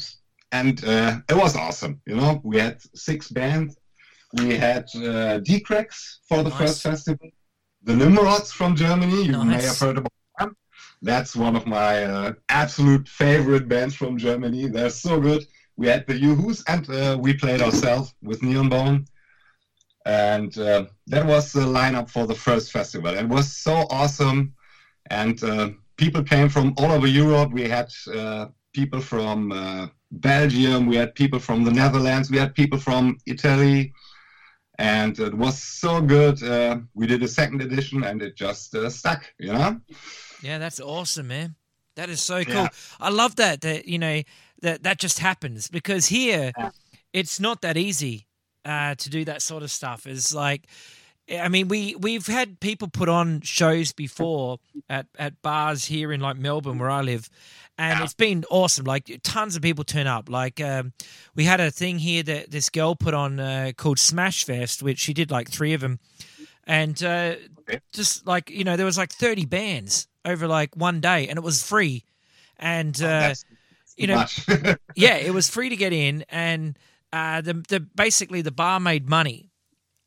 and 0.51 0.83
uh, 0.85 1.19
it 1.29 1.35
was 1.35 1.55
awesome. 1.55 2.01
You 2.05 2.15
know, 2.15 2.41
we 2.43 2.57
had 2.59 2.81
six 2.95 3.29
bands. 3.29 3.77
We 4.33 4.55
had 4.55 4.85
uh, 4.95 5.39
Deecracks 5.47 6.17
for 6.27 6.41
the 6.43 6.49
Nice. 6.49 6.59
first 6.59 6.81
festival. 6.81 7.29
The 7.83 7.95
Nimrods 7.95 8.51
from 8.51 8.75
Germany. 8.75 9.25
You 9.25 9.43
may 9.43 9.61
have 9.61 9.77
heard 9.77 9.97
about 9.97 10.13
them. 10.39 10.55
That's 11.01 11.35
one 11.35 11.55
of 11.55 11.65
my 11.67 12.03
uh, 12.05 12.33
absolute 12.49 13.07
favorite 13.07 13.67
bands 13.67 13.93
from 13.93 14.17
Germany. 14.17 14.67
They're 14.67 14.89
so 14.89 15.19
good. 15.19 15.45
We 15.75 15.87
had 15.87 16.07
the 16.07 16.17
Yoo-Hoos 16.17 16.63
and 16.67 16.89
uh, 16.89 17.17
we 17.19 17.33
played 17.33 17.61
ourselves 17.61 18.13
with 18.21 18.41
Neon 18.41 18.69
Bone 18.69 19.05
and 20.05 20.57
uh, 20.57 20.85
that 21.07 21.25
was 21.25 21.51
the 21.51 21.61
lineup 21.61 22.09
for 22.09 22.27
the 22.27 22.35
first 22.35 22.71
festival. 22.71 23.13
It 23.13 23.27
was 23.27 23.51
so 23.51 23.85
awesome, 23.89 24.53
and 25.09 25.41
uh, 25.43 25.69
people 25.97 26.23
came 26.23 26.49
from 26.49 26.73
all 26.77 26.91
over 26.91 27.07
Europe. 27.07 27.51
We 27.51 27.67
had 27.69 27.89
uh, 28.13 28.47
people 28.73 29.01
from 29.01 29.51
uh, 29.51 29.87
Belgium, 30.11 30.87
we 30.87 30.95
had 30.95 31.15
people 31.15 31.39
from 31.39 31.63
the 31.63 31.71
Netherlands, 31.71 32.29
we 32.29 32.37
had 32.37 32.53
people 32.53 32.79
from 32.79 33.17
Italy, 33.25 33.93
and 34.77 35.17
it 35.19 35.33
was 35.33 35.61
so 35.61 36.01
good. 36.01 36.41
Uh, 36.43 36.79
we 36.93 37.07
did 37.07 37.23
a 37.23 37.27
second 37.27 37.61
edition, 37.61 38.03
and 38.03 38.21
it 38.21 38.35
just 38.35 38.75
uh, 38.75 38.89
stuck. 38.89 39.31
You 39.39 39.53
know? 39.53 39.81
Yeah, 40.41 40.57
that's 40.57 40.79
awesome, 40.79 41.27
man. 41.27 41.55
That 41.95 42.09
is 42.09 42.21
so 42.21 42.43
cool. 42.43 42.55
Yeah. 42.55 42.67
I 42.99 43.09
love 43.09 43.35
that 43.35 43.61
that 43.61 43.87
you 43.87 43.99
know 43.99 44.23
that 44.61 44.83
that 44.83 44.97
just 44.99 45.19
happens 45.19 45.69
because 45.69 46.07
here 46.07 46.51
Yeah. 46.57 46.71
it's 47.13 47.39
not 47.39 47.61
that 47.61 47.77
easy 47.77 48.27
uh, 48.65 48.95
to 48.95 49.09
do 49.09 49.25
that 49.25 49.41
sort 49.41 49.63
of 49.63 49.71
stuff. 49.71 50.05
is 50.07 50.33
like 50.33 50.67
I 51.29 51.47
mean 51.49 51.67
we 51.67 51.95
we've 51.95 52.27
had 52.27 52.59
people 52.59 52.87
put 52.89 53.09
on 53.09 53.41
shows 53.41 53.93
before 53.93 54.59
at 54.89 55.07
at 55.17 55.41
bars 55.41 55.85
here 55.85 56.11
in 56.11 56.19
like 56.19 56.37
Melbourne 56.37 56.77
where 56.79 56.89
I 56.89 57.01
live 57.01 57.29
and 57.77 57.99
Yeah. 57.99 58.03
it's 58.03 58.13
been 58.13 58.43
awesome 58.49 58.85
like 58.85 59.19
tons 59.23 59.55
of 59.55 59.61
people 59.61 59.83
turn 59.85 60.05
up 60.05 60.29
like 60.29 60.59
um, 60.59 60.91
we 61.33 61.45
had 61.45 61.61
a 61.61 61.71
thing 61.71 61.99
here 61.99 62.23
that 62.23 62.51
this 62.51 62.69
girl 62.69 62.93
put 62.95 63.13
on 63.13 63.39
uh, 63.39 63.71
called 63.77 63.99
Smash 63.99 64.43
Fest 64.43 64.83
which 64.83 64.99
she 64.99 65.13
did 65.13 65.31
like 65.31 65.49
3 65.49 65.73
of 65.73 65.81
them 65.81 65.99
and 66.65 67.01
uh, 67.03 67.35
Okay. 67.61 67.79
just 67.93 68.27
like 68.27 68.49
you 68.49 68.65
know 68.65 68.75
there 68.75 68.85
was 68.85 68.97
like 68.97 69.11
30 69.13 69.45
bands 69.45 70.07
over 70.25 70.45
like 70.47 70.75
one 70.75 70.99
day 70.99 71.27
and 71.29 71.37
it 71.37 71.43
was 71.43 71.63
free 71.63 72.03
and 72.57 72.95
uh, 73.01 73.31
That's 73.31 73.45
you 73.95 74.07
know 74.07 74.25
yeah 74.95 75.15
it 75.15 75.33
was 75.33 75.47
free 75.49 75.69
to 75.69 75.77
get 75.77 75.93
in 75.93 76.25
and 76.29 76.77
uh, 77.13 77.39
the, 77.41 77.53
the 77.69 77.79
basically 77.95 78.41
the 78.41 78.51
bar 78.51 78.79
made 78.79 79.07
money 79.07 79.51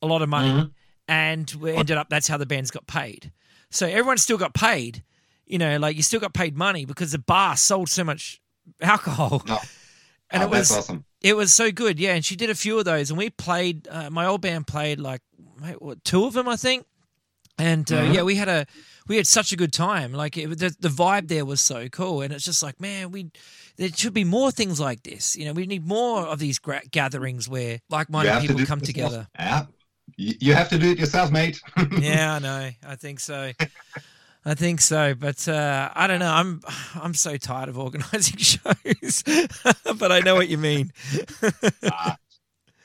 a 0.03 0.07
lot 0.07 0.21
of 0.23 0.29
money 0.29 0.51
Mhm. 0.51 0.71
and 1.09 1.51
we 1.61 1.73
ended 1.73 1.97
up 1.97 2.09
that's 2.11 2.29
how 2.29 2.37
the 2.37 2.47
bands 2.47 2.71
got 2.71 2.87
paid 2.87 3.33
so 3.71 3.87
everyone 3.87 4.19
still 4.19 4.37
got 4.39 4.53
paid 4.55 5.03
you 5.47 5.59
know 5.59 5.79
like 5.79 5.97
you 5.97 6.03
still 6.03 6.21
got 6.21 6.35
paid 6.35 6.57
money 6.57 6.85
because 6.85 7.13
the 7.13 7.19
bar 7.19 7.57
sold 7.57 7.89
so 7.89 8.03
much 8.05 8.41
alcohol 8.83 9.43
No. 9.47 9.59
and 10.31 10.43
Oh, 10.43 10.47
it 10.47 10.51
was 10.51 10.71
awesome. 10.73 11.05
it 11.23 11.35
was 11.37 11.53
so 11.55 11.71
good, 11.73 11.99
yeah. 12.01 12.15
And 12.15 12.25
she 12.25 12.35
did 12.37 12.51
a 12.51 12.55
few 12.55 12.79
of 12.79 12.85
those, 12.85 13.11
and 13.11 13.19
we 13.19 13.31
played. 13.31 13.87
Uh, 13.89 14.11
my 14.11 14.27
old 14.27 14.41
band 14.43 14.67
played 14.67 14.99
like 15.01 15.23
two 16.05 16.25
of 16.25 16.33
them, 16.35 16.49
I 16.49 16.57
think. 16.57 16.85
And 17.59 17.91
uh, 17.91 18.03
Mhm. 18.03 18.15
yeah, 18.15 18.23
we 18.23 18.35
had 18.37 18.49
a 18.49 18.67
we 19.09 19.17
had 19.17 19.27
such 19.27 19.53
a 19.53 19.57
good 19.57 19.73
time. 19.73 20.13
Like 20.13 20.37
it, 20.37 20.49
the 20.59 20.77
the 20.79 20.89
vibe 20.89 21.29
there 21.29 21.45
was 21.45 21.61
so 21.61 21.89
cool, 21.89 22.21
and 22.23 22.33
it's 22.33 22.45
just 22.45 22.63
like 22.63 22.81
man, 22.81 23.11
we 23.11 23.31
there 23.77 23.89
should 23.89 24.13
be 24.15 24.25
more 24.25 24.51
things 24.51 24.79
like 24.79 25.03
this. 25.05 25.37
You 25.37 25.47
know, 25.47 25.53
we 25.53 25.67
need 25.67 25.87
more 25.87 26.27
of 26.27 26.39
these 26.39 26.59
gra- 26.59 26.83
gatherings 26.91 27.49
where 27.49 27.81
like-minded 27.89 28.31
have 28.33 28.43
to 28.43 28.49
people 28.49 28.67
come 28.67 28.81
together. 28.81 29.29
Yeah, 29.39 29.67
you 30.17 30.55
have 30.55 30.69
to 30.71 30.79
do 30.79 30.91
it 30.91 30.99
yourself, 30.99 31.31
mate. 31.31 31.61
yeah, 31.99 32.35
I 32.35 32.39
know. 32.41 32.71
I 32.87 32.97
think 32.97 33.21
so. 33.21 33.53
I 34.45 34.55
think 34.55 34.81
so, 34.81 35.15
but 35.15 35.49
uh, 35.49 35.91
I 35.95 36.07
don't 36.07 36.21
know. 36.21 36.33
I'm 36.33 36.61
I'm 36.95 37.15
so 37.15 37.37
tired 37.37 37.69
of 37.69 37.79
organising 37.79 38.37
shows, 38.39 39.25
but 39.99 40.13
I 40.13 40.21
know 40.21 40.35
what 40.35 40.49
you 40.49 40.59
mean. 40.59 40.93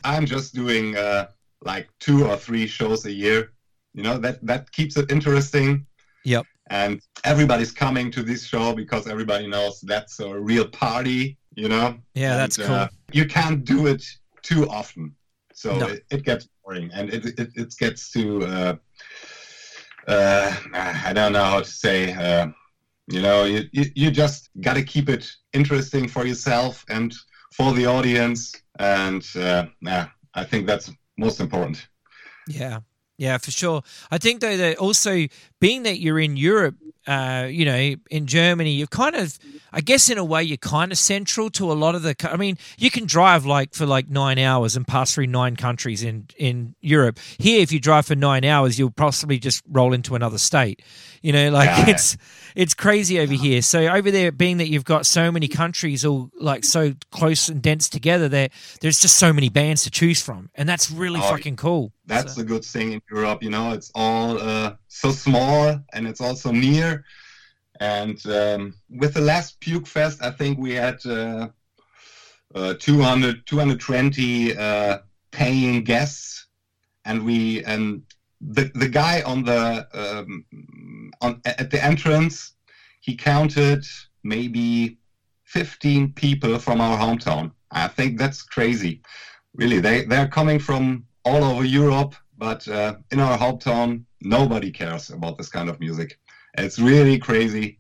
I'm 0.03 0.26
just 0.26 0.55
doing 0.55 0.95
uh, 0.97 1.28
like 1.61 1.89
two 1.99 2.26
or 2.26 2.38
three 2.38 2.67
shows 2.67 3.05
a 3.05 3.11
year. 3.11 3.51
You 3.93 4.03
know 4.03 4.17
that 4.19 4.45
that 4.45 4.71
keeps 4.71 4.97
it 4.97 5.11
interesting. 5.11 5.85
Yep. 6.23 6.45
And 6.69 7.01
everybody's 7.25 7.71
coming 7.71 8.11
to 8.11 8.23
this 8.23 8.45
show 8.45 8.73
because 8.73 9.07
everybody 9.07 9.47
knows 9.47 9.81
that's 9.81 10.19
a 10.19 10.39
real 10.39 10.67
party. 10.67 11.37
You 11.55 11.67
know. 11.67 11.97
Yeah, 12.13 12.31
And, 12.31 12.39
that's 12.39 12.57
cool. 12.57 12.73
uh, 12.73 12.87
you 13.11 13.25
can't 13.25 13.65
do 13.65 13.87
it 13.87 14.03
too 14.41 14.69
often, 14.69 15.13
so 15.53 15.77
No. 15.77 15.87
it, 15.87 16.03
it 16.11 16.23
gets 16.23 16.47
boring, 16.63 16.89
and 16.93 17.13
it 17.13 17.25
it, 17.39 17.49
it 17.55 17.73
gets 17.77 18.11
to 18.13 18.21
uh, 18.45 18.75
uh, 20.07 20.55
I 20.73 21.13
don't 21.13 21.33
know 21.33 21.43
how 21.43 21.59
to 21.59 21.65
say. 21.65 22.13
Uh, 22.13 22.47
you 23.07 23.21
know, 23.21 23.43
you, 23.43 23.63
you, 23.73 23.85
you 23.95 24.11
just 24.11 24.49
got 24.61 24.75
to 24.75 24.83
keep 24.83 25.09
it 25.09 25.29
interesting 25.53 26.07
for 26.07 26.25
yourself 26.25 26.85
and 26.89 27.13
for 27.53 27.73
the 27.73 27.85
audience. 27.85 28.53
And 28.79 29.25
uh, 29.35 29.65
yeah, 29.81 30.07
I 30.33 30.43
think 30.45 30.65
that's 30.65 30.89
most 31.17 31.41
important. 31.41 31.87
Yeah, 32.47 32.79
yeah, 33.22 33.38
for 33.38 33.51
sure. 33.51 33.84
I 34.09 34.17
think 34.17 34.41
though 34.41 34.57
that 34.57 34.80
also 34.80 35.28
being 35.59 35.84
that 35.84 35.99
you're 35.99 36.19
in 36.19 36.38
Europe, 36.38 36.74
uh, 37.07 37.47
you 37.49 37.65
know, 37.65 37.95
in 38.11 38.27
Germany, 38.27 38.71
you're 38.73 38.87
kind 38.87 39.15
of, 39.15 39.37
I 39.73 39.81
guess, 39.81 40.09
in 40.09 40.17
a 40.17 40.23
way, 40.23 40.43
you're 40.43 40.57
kind 40.57 40.91
of 40.91 40.97
central 40.97 41.49
to 41.51 41.71
a 41.71 41.73
lot 41.73 41.95
of 41.95 42.03
the. 42.03 42.15
I 42.31 42.37
mean, 42.37 42.57
you 42.77 42.91
can 42.91 43.05
drive 43.05 43.45
like 43.45 43.73
for 43.73 43.85
like 43.85 44.09
nine 44.09 44.37
hours 44.37 44.75
and 44.75 44.87
pass 44.87 45.13
through 45.15 45.27
nine 45.27 45.55
countries 45.55 46.03
in 46.03 46.27
in 46.37 46.75
Europe. 46.81 47.17
Here, 47.39 47.61
if 47.61 47.71
you 47.71 47.79
drive 47.79 48.05
for 48.05 48.15
nine 48.15 48.45
hours, 48.45 48.77
you'll 48.77 48.91
possibly 48.91 49.39
just 49.39 49.63
roll 49.67 49.93
into 49.93 50.15
another 50.15 50.37
state. 50.37 50.81
You 51.23 51.33
know, 51.33 51.49
like 51.51 51.67
Yeah. 51.69 51.89
it's 51.89 52.17
it's 52.55 52.73
crazy 52.73 53.19
over 53.19 53.33
here. 53.33 53.61
So 53.61 53.87
over 53.87 54.11
there, 54.11 54.31
being 54.31 54.57
that 54.57 54.67
you've 54.69 54.85
got 54.85 55.05
so 55.05 55.31
many 55.31 55.47
countries 55.47 56.05
all 56.05 56.29
like 56.39 56.63
so 56.63 56.93
close 57.11 57.47
and 57.49 57.61
dense 57.61 57.89
together, 57.89 58.27
there 58.29 58.49
there's 58.81 58.99
just 58.99 59.17
so 59.17 59.33
many 59.33 59.49
bands 59.49 59.83
to 59.83 59.89
choose 59.89 60.21
from, 60.21 60.49
and 60.55 60.67
that's 60.69 60.91
really 60.91 61.19
Oh, 61.23 61.29
fucking 61.29 61.55
cool. 61.55 61.93
That's 62.05 62.35
So- 62.35 62.41
the 62.41 62.47
good 62.47 62.65
thing 62.65 62.91
in 62.93 63.01
Europe. 63.11 63.41
You 63.41 63.49
know, 63.51 63.71
it's 63.71 63.91
all 63.95 64.37
uh, 64.39 64.73
so 64.91 65.09
small 65.11 65.79
and 65.93 66.05
it's 66.05 66.21
also 66.21 66.51
near. 66.51 67.05
And 67.79 68.23
um, 68.27 68.75
with 68.89 69.13
the 69.13 69.21
last 69.21 69.59
Puke 69.61 69.87
Fest, 69.87 70.21
I 70.21 70.31
think 70.31 70.59
we 70.59 70.73
had 70.73 71.03
uh, 71.05 71.47
uh, 72.53 72.73
200, 72.77 73.47
220 73.47 74.57
uh, 74.57 74.99
paying 75.31 75.83
guests, 75.83 76.47
and 77.05 77.25
we 77.25 77.63
and 77.63 78.03
the 78.41 78.69
the 78.75 78.89
guy 78.89 79.23
on 79.23 79.43
the 79.43 79.87
um, 79.93 81.11
on 81.21 81.41
at 81.45 81.71
the 81.71 81.83
entrance, 81.83 82.53
he 82.99 83.15
counted 83.15 83.83
maybe 84.23 84.97
15 85.45 86.13
people 86.13 86.59
from 86.59 86.81
our 86.81 86.97
hometown. 86.97 87.51
I 87.71 87.87
think 87.87 88.19
that's 88.19 88.43
crazy. 88.43 89.01
Really, 89.55 89.79
they 89.79 90.05
they're 90.05 90.27
coming 90.27 90.59
from 90.59 91.05
all 91.23 91.43
over 91.43 91.63
Europe, 91.63 92.13
but 92.37 92.67
uh, 92.67 92.95
in 93.11 93.19
our 93.19 93.37
hometown, 93.37 94.03
nobody 94.22 94.72
cares 94.72 95.09
about 95.09 95.38
this 95.38 95.49
kind 95.49 95.69
of 95.69 95.80
music. 95.80 96.17
It's 96.57 96.80
really 96.80 97.17
crazy, 97.17 97.80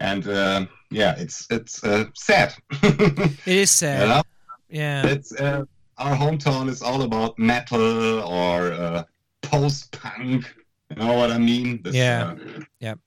and 0.00 0.26
uh, 0.26 0.66
yeah, 0.90 1.14
it's 1.18 1.46
it's 1.50 1.82
uh, 1.84 2.04
sad. 2.14 2.54
It 2.82 3.38
is 3.46 3.56
You 3.56 3.66
sad. 3.66 4.08
know? 4.08 4.22
Yeah. 4.68 5.06
It's 5.06 5.32
uh, 5.32 5.64
our 5.98 6.14
hometown 6.16 6.68
is 6.68 6.82
all 6.82 7.02
about 7.02 7.38
metal 7.38 8.20
or 8.20 8.72
uh, 8.72 9.02
post-punk. 9.42 10.44
You 10.90 10.96
know 10.96 11.14
what 11.14 11.30
I 11.30 11.38
mean? 11.38 11.82
This, 11.82 11.94
Yeah. 11.94 12.34
Uh, 12.34 12.60
Yep. 12.80 12.98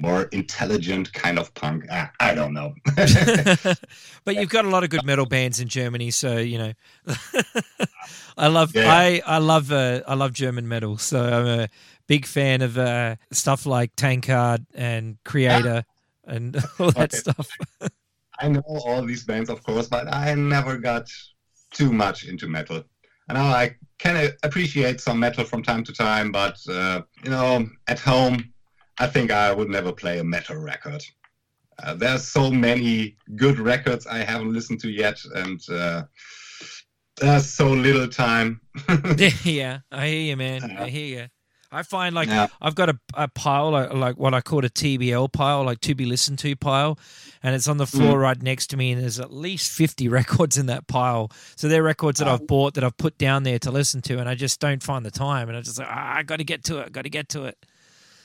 More 0.00 0.24
intelligent 0.24 1.12
kind 1.12 1.38
of 1.38 1.52
punk. 1.54 1.86
Ah, 1.90 2.10
I 2.20 2.34
don't 2.34 2.54
know. 2.54 2.72
but 4.24 4.36
you've 4.36 4.48
got 4.48 4.64
a 4.64 4.68
lot 4.68 4.84
of 4.84 4.90
good 4.90 5.04
metal 5.04 5.26
bands 5.26 5.58
in 5.60 5.68
Germany, 5.68 6.10
so 6.10 6.36
you 6.38 6.58
know. 6.58 6.72
I 8.38 8.46
love 8.46 8.74
Yeah. 8.74 8.84
I 8.86 9.22
I 9.26 9.38
love 9.38 9.72
uh, 9.72 10.02
I 10.06 10.14
love 10.14 10.32
German 10.32 10.68
metal, 10.68 10.98
so 10.98 11.24
I'm 11.24 11.46
a 11.46 11.68
big 12.06 12.26
fan 12.26 12.62
of 12.62 12.78
uh, 12.78 13.16
stuff 13.32 13.66
like 13.66 13.94
Tankard 13.96 14.66
and 14.74 15.18
Kreator 15.24 15.82
and 16.24 16.56
all 16.78 16.90
that 16.92 17.12
Okay. 17.12 17.18
stuff. 17.18 17.50
I 18.40 18.48
know 18.48 18.62
all 18.66 19.04
these 19.04 19.24
bands, 19.24 19.50
of 19.50 19.62
course, 19.64 19.88
but 19.88 20.12
I 20.12 20.34
never 20.34 20.78
got 20.78 21.08
too 21.72 21.92
much 21.92 22.24
into 22.24 22.46
metal. 22.46 22.84
I 23.28 23.34
know 23.34 23.40
I 23.40 23.74
can 23.98 24.32
appreciate 24.42 25.00
some 25.00 25.18
metal 25.18 25.44
from 25.44 25.62
time 25.62 25.84
to 25.84 25.92
time, 25.92 26.30
but 26.30 26.56
uh, 26.68 27.02
you 27.24 27.30
know, 27.30 27.68
at 27.88 27.98
home, 27.98 28.52
I 28.98 29.06
think 29.06 29.30
I 29.30 29.52
would 29.52 29.68
never 29.68 29.92
play 29.92 30.18
a 30.18 30.24
metal 30.24 30.56
record. 30.56 31.04
Uh, 31.82 31.94
there's 31.94 32.24
so 32.26 32.50
many 32.50 33.16
good 33.36 33.58
records 33.60 34.06
I 34.06 34.18
haven't 34.18 34.52
listened 34.52 34.80
to 34.80 34.90
yet, 34.90 35.18
and 35.34 35.60
uh, 35.70 36.02
there's 37.20 37.46
so 37.46 37.68
little 37.70 38.08
time. 38.08 38.60
yeah, 39.44 39.80
I 39.92 40.08
hear 40.08 40.20
you, 40.20 40.36
man. 40.36 40.76
I 40.76 40.88
hear 40.88 41.20
you. 41.20 41.26
I 41.70 41.82
find 41.82 42.14
like 42.14 42.28
Yeah. 42.28 42.46
I've 42.62 42.74
got 42.74 42.88
a, 42.88 42.98
a 43.14 43.28
pile, 43.28 43.70
like, 43.70 44.16
what 44.16 44.32
I 44.32 44.40
call 44.40 44.64
a 44.64 44.70
TBL 44.70 45.30
pile, 45.32 45.64
like 45.64 45.80
to 45.80 45.94
be 45.94 46.06
listened 46.06 46.38
to 46.40 46.56
pile, 46.56 46.98
and 47.42 47.54
it's 47.54 47.68
on 47.68 47.76
the 47.76 47.86
floor 47.86 48.16
Mm. 48.16 48.22
right 48.22 48.42
next 48.42 48.68
to 48.68 48.76
me, 48.76 48.92
and 48.92 49.02
there's 49.02 49.20
at 49.20 49.32
least 49.32 49.70
50 49.72 50.08
records 50.18 50.56
in 50.56 50.66
that 50.66 50.88
pile. 50.88 51.30
So 51.56 51.68
they're 51.68 51.82
records 51.82 52.18
that. 52.20 52.26
I've 52.28 52.46
bought 52.46 52.74
that 52.74 52.84
I've 52.84 52.96
put 52.96 53.18
down 53.18 53.42
there 53.42 53.58
to 53.60 53.70
listen 53.70 54.00
to, 54.02 54.18
and 54.18 54.28
I 54.28 54.34
just 54.34 54.58
don't 54.60 54.82
find 54.82 55.04
the 55.04 55.10
time, 55.10 55.48
and 55.48 55.58
I 55.58 55.60
just 55.60 55.78
like, 55.78 55.88
ah, 55.88 56.16
I 56.16 56.22
got 56.22 56.36
to 56.38 56.44
get 56.44 56.64
to 56.64 56.78
it, 56.78 56.90
got 56.90 57.02
to 57.02 57.10
get 57.10 57.28
to 57.30 57.44
it. 57.44 57.58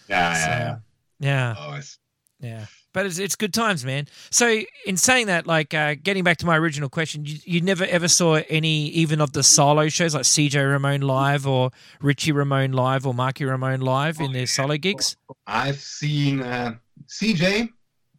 Yeah, 0.08 0.34
So, 0.34 0.50
yeah, 0.50 0.58
yeah. 0.60 0.78
yeah, 1.20 1.56
Always. 1.58 2.00
yeah. 2.40 2.66
But 2.94 3.08
it's, 3.08 3.18
it's 3.18 3.36
good 3.36 3.54
times, 3.56 3.84
man. 3.84 4.08
So 4.30 4.60
in 4.86 4.98
saying 4.98 5.26
that, 5.28 5.48
like 5.48 5.74
uh, 5.74 5.96
getting 6.04 6.24
back 6.24 6.38
to 6.38 6.46
my 6.46 6.56
original 6.58 6.90
question, 6.90 7.26
you, 7.26 7.38
you 7.44 7.60
never 7.62 7.86
ever 7.86 8.08
saw 8.08 8.36
any 8.50 8.90
even 8.90 9.20
of 9.20 9.34
the 9.34 9.42
solo 9.42 9.90
shows 9.90 10.14
like 10.14 10.24
CJ 10.26 10.56
Ramone 10.70 11.02
live 11.02 11.48
or 11.48 11.72
Richie 12.02 12.32
Ramone 12.34 12.72
live 12.72 13.08
or 13.08 13.14
Marky 13.16 13.46
Ramone 13.46 13.80
live 13.82 14.20
in 14.20 14.32
their 14.32 14.46
solo 14.46 14.78
gigs. 14.78 15.18
I've 15.48 15.80
seen 15.80 16.42
uh, 16.44 16.76
CJ. 17.08 17.70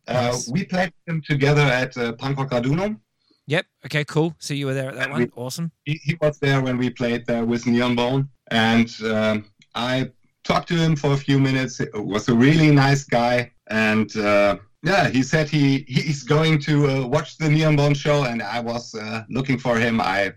Uh, 0.06 0.12
Nice. 0.12 0.48
We 0.48 0.64
played 0.64 0.92
them 1.06 1.22
together 1.26 1.62
at 1.62 1.96
uh, 1.96 2.12
Punk 2.14 2.36
Rock 2.38 2.50
Raduno. 2.50 2.98
Yep. 3.46 3.66
Okay. 3.86 4.04
Cool. 4.04 4.34
So 4.38 4.54
you 4.54 4.66
were 4.66 4.74
there 4.74 4.88
at 4.88 4.94
that 4.96 5.02
And 5.04 5.12
one. 5.12 5.20
we- 5.22 5.30
Awesome. 5.36 5.70
he, 5.84 6.00
he 6.02 6.16
was 6.20 6.38
there 6.40 6.60
when 6.60 6.78
we 6.78 6.90
played 6.90 7.24
there 7.26 7.44
with 7.44 7.66
Neon 7.66 7.94
Bone, 7.94 8.28
and 8.50 8.92
um, 9.04 9.44
I 9.74 10.10
talked 10.44 10.68
to 10.68 10.74
him 10.74 10.94
for 10.94 11.12
a 11.12 11.16
few 11.16 11.38
minutes. 11.38 11.78
He 11.78 11.86
was 11.94 12.28
a 12.28 12.34
really 12.34 12.70
nice 12.70 13.04
guy, 13.04 13.52
and 13.68 14.14
uh, 14.16 14.58
yeah, 14.82 15.08
he 15.08 15.22
said 15.22 15.48
he 15.48 15.84
he's 15.88 16.22
going 16.22 16.60
to 16.60 16.86
uh, 16.88 17.06
watch 17.06 17.38
the 17.38 17.48
Neon 17.48 17.76
Bone 17.76 17.94
show, 17.94 18.24
and 18.24 18.42
I 18.42 18.60
was 18.60 18.94
uh, 18.94 19.24
looking 19.28 19.58
for 19.58 19.78
him. 19.78 20.00
I 20.00 20.32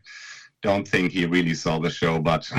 don't 0.63 0.87
think 0.87 1.11
he 1.11 1.25
really 1.25 1.53
saw 1.53 1.79
the 1.79 1.89
show, 1.89 2.19
but 2.19 2.49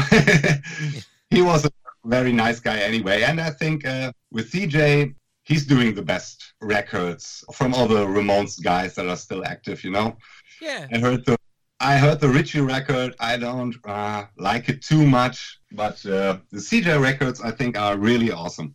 he 1.30 1.42
was 1.42 1.64
a 1.64 1.70
very 2.04 2.32
nice 2.32 2.60
guy 2.60 2.78
anyway. 2.78 3.22
And 3.22 3.40
I 3.40 3.50
think 3.50 3.86
uh, 3.86 4.12
with 4.30 4.52
CJ, 4.52 5.14
he's 5.44 5.66
doing 5.66 5.94
the 5.94 6.02
best 6.02 6.54
records 6.60 7.44
from 7.52 7.74
all 7.74 7.88
the 7.88 8.06
Ramones 8.06 8.62
guys 8.62 8.94
that 8.94 9.08
are 9.08 9.16
still 9.16 9.44
active. 9.44 9.82
You 9.82 9.90
know. 9.90 10.16
Yeah. 10.60 10.86
I 10.92 10.98
heard 10.98 11.24
the 11.24 11.37
I 11.80 11.96
heard 11.96 12.18
the 12.18 12.28
Richie 12.28 12.60
record. 12.60 13.14
I 13.20 13.36
don't 13.36 13.76
uh, 13.84 14.24
like 14.36 14.68
it 14.68 14.82
too 14.82 15.06
much, 15.06 15.60
but 15.70 16.04
uh, 16.04 16.38
the 16.50 16.58
CJ 16.58 17.00
records 17.00 17.40
I 17.40 17.52
think 17.52 17.78
are 17.78 17.96
really 17.96 18.32
awesome. 18.32 18.74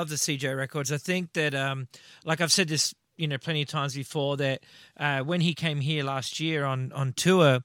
Love 0.00 0.08
the 0.08 0.16
CJ 0.16 0.56
records. 0.56 0.90
I 0.90 0.96
think 0.96 1.34
that, 1.34 1.54
um, 1.54 1.86
like 2.24 2.40
I've 2.40 2.50
said 2.50 2.68
this, 2.68 2.94
you 3.18 3.28
know, 3.28 3.36
plenty 3.36 3.60
of 3.60 3.68
times 3.68 3.94
before, 3.94 4.38
that 4.38 4.62
uh, 4.96 5.20
when 5.20 5.42
he 5.42 5.52
came 5.52 5.78
here 5.82 6.02
last 6.04 6.40
year 6.40 6.64
on 6.64 6.90
on 6.92 7.12
tour, 7.12 7.56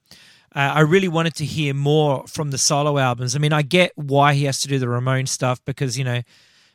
uh, 0.54 0.58
I 0.58 0.80
really 0.80 1.08
wanted 1.08 1.34
to 1.36 1.46
hear 1.46 1.72
more 1.72 2.26
from 2.26 2.50
the 2.50 2.58
solo 2.58 2.98
albums. 2.98 3.34
I 3.34 3.38
mean, 3.38 3.54
I 3.54 3.62
get 3.62 3.92
why 3.94 4.34
he 4.34 4.44
has 4.44 4.60
to 4.60 4.68
do 4.68 4.78
the 4.78 4.86
Ramone 4.86 5.24
stuff 5.24 5.64
because 5.64 5.96
you 5.96 6.04
know, 6.04 6.20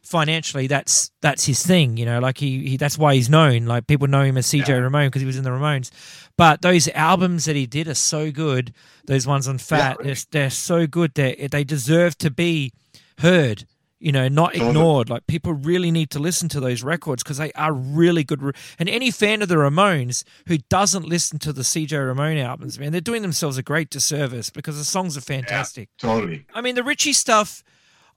financially, 0.01 0.66
that's 0.66 1.12
that's 1.22 1.45
his 1.45 1.64
thing. 1.64 1.95
You 1.95 2.07
know, 2.07 2.18
like 2.18 2.39
he, 2.39 2.70
he 2.70 2.78
that's 2.78 2.97
why 2.97 3.14
he's 3.14 3.30
known. 3.30 3.66
Like 3.68 3.86
people 3.86 4.07
know 4.07 4.24
him 4.24 4.38
as 4.38 4.47
CJ 4.47 4.68
Yeah. 4.68 4.78
Ramone 4.78 5.09
because 5.09 5.22
he 5.22 5.28
was 5.28 5.38
in 5.38 5.43
the 5.43 5.51
Ramones. 5.51 5.91
But 6.38 6.64
those 6.64 6.88
albums 6.88 7.45
that 7.45 7.55
he 7.55 7.68
did 7.68 7.88
are 7.88 7.93
so 7.93 8.32
good. 8.32 8.74
Those 9.05 9.28
ones 9.28 9.47
on 9.47 9.59
Fat, 9.59 9.97
Yeah. 9.99 10.05
they're, 10.05 10.24
they're 10.32 10.49
so 10.49 10.88
good. 10.88 11.14
They 11.14 11.47
they 11.51 11.64
deserve 11.64 12.18
to 12.18 12.32
be 12.32 12.74
heard. 13.20 13.66
You 14.01 14.11
know, 14.11 14.27
not 14.27 14.55
ignored. 14.55 15.09
Like 15.09 15.27
people 15.27 15.53
really 15.53 15.91
need 15.91 16.09
to 16.09 16.19
listen 16.19 16.49
to 16.49 16.59
those 16.59 16.81
records 16.83 17.21
because 17.23 17.37
they 17.37 17.51
are 17.53 17.71
really 17.71 18.23
good. 18.23 18.41
re- 18.41 18.53
And 18.79 18.89
any 18.89 19.11
fan 19.11 19.41
of 19.41 19.47
the 19.47 19.55
Ramones 19.55 20.23
who 20.47 20.57
doesn't 20.69 21.05
listen 21.07 21.37
to 21.39 21.53
the 21.53 21.61
CJ 21.61 22.05
Ramone 22.07 22.37
albums, 22.37 22.79
man, 22.79 22.91
they're 22.91 22.99
doing 23.01 23.21
themselves 23.21 23.57
a 23.57 23.63
great 23.63 23.89
disservice 23.91 24.49
because 24.49 24.77
the 24.77 24.83
songs 24.83 25.15
are 25.17 25.21
fantastic. 25.21 25.89
Totally. 25.99 26.45
I 26.53 26.61
mean, 26.61 26.75
the 26.75 26.83
Richie 26.83 27.13
stuff. 27.13 27.63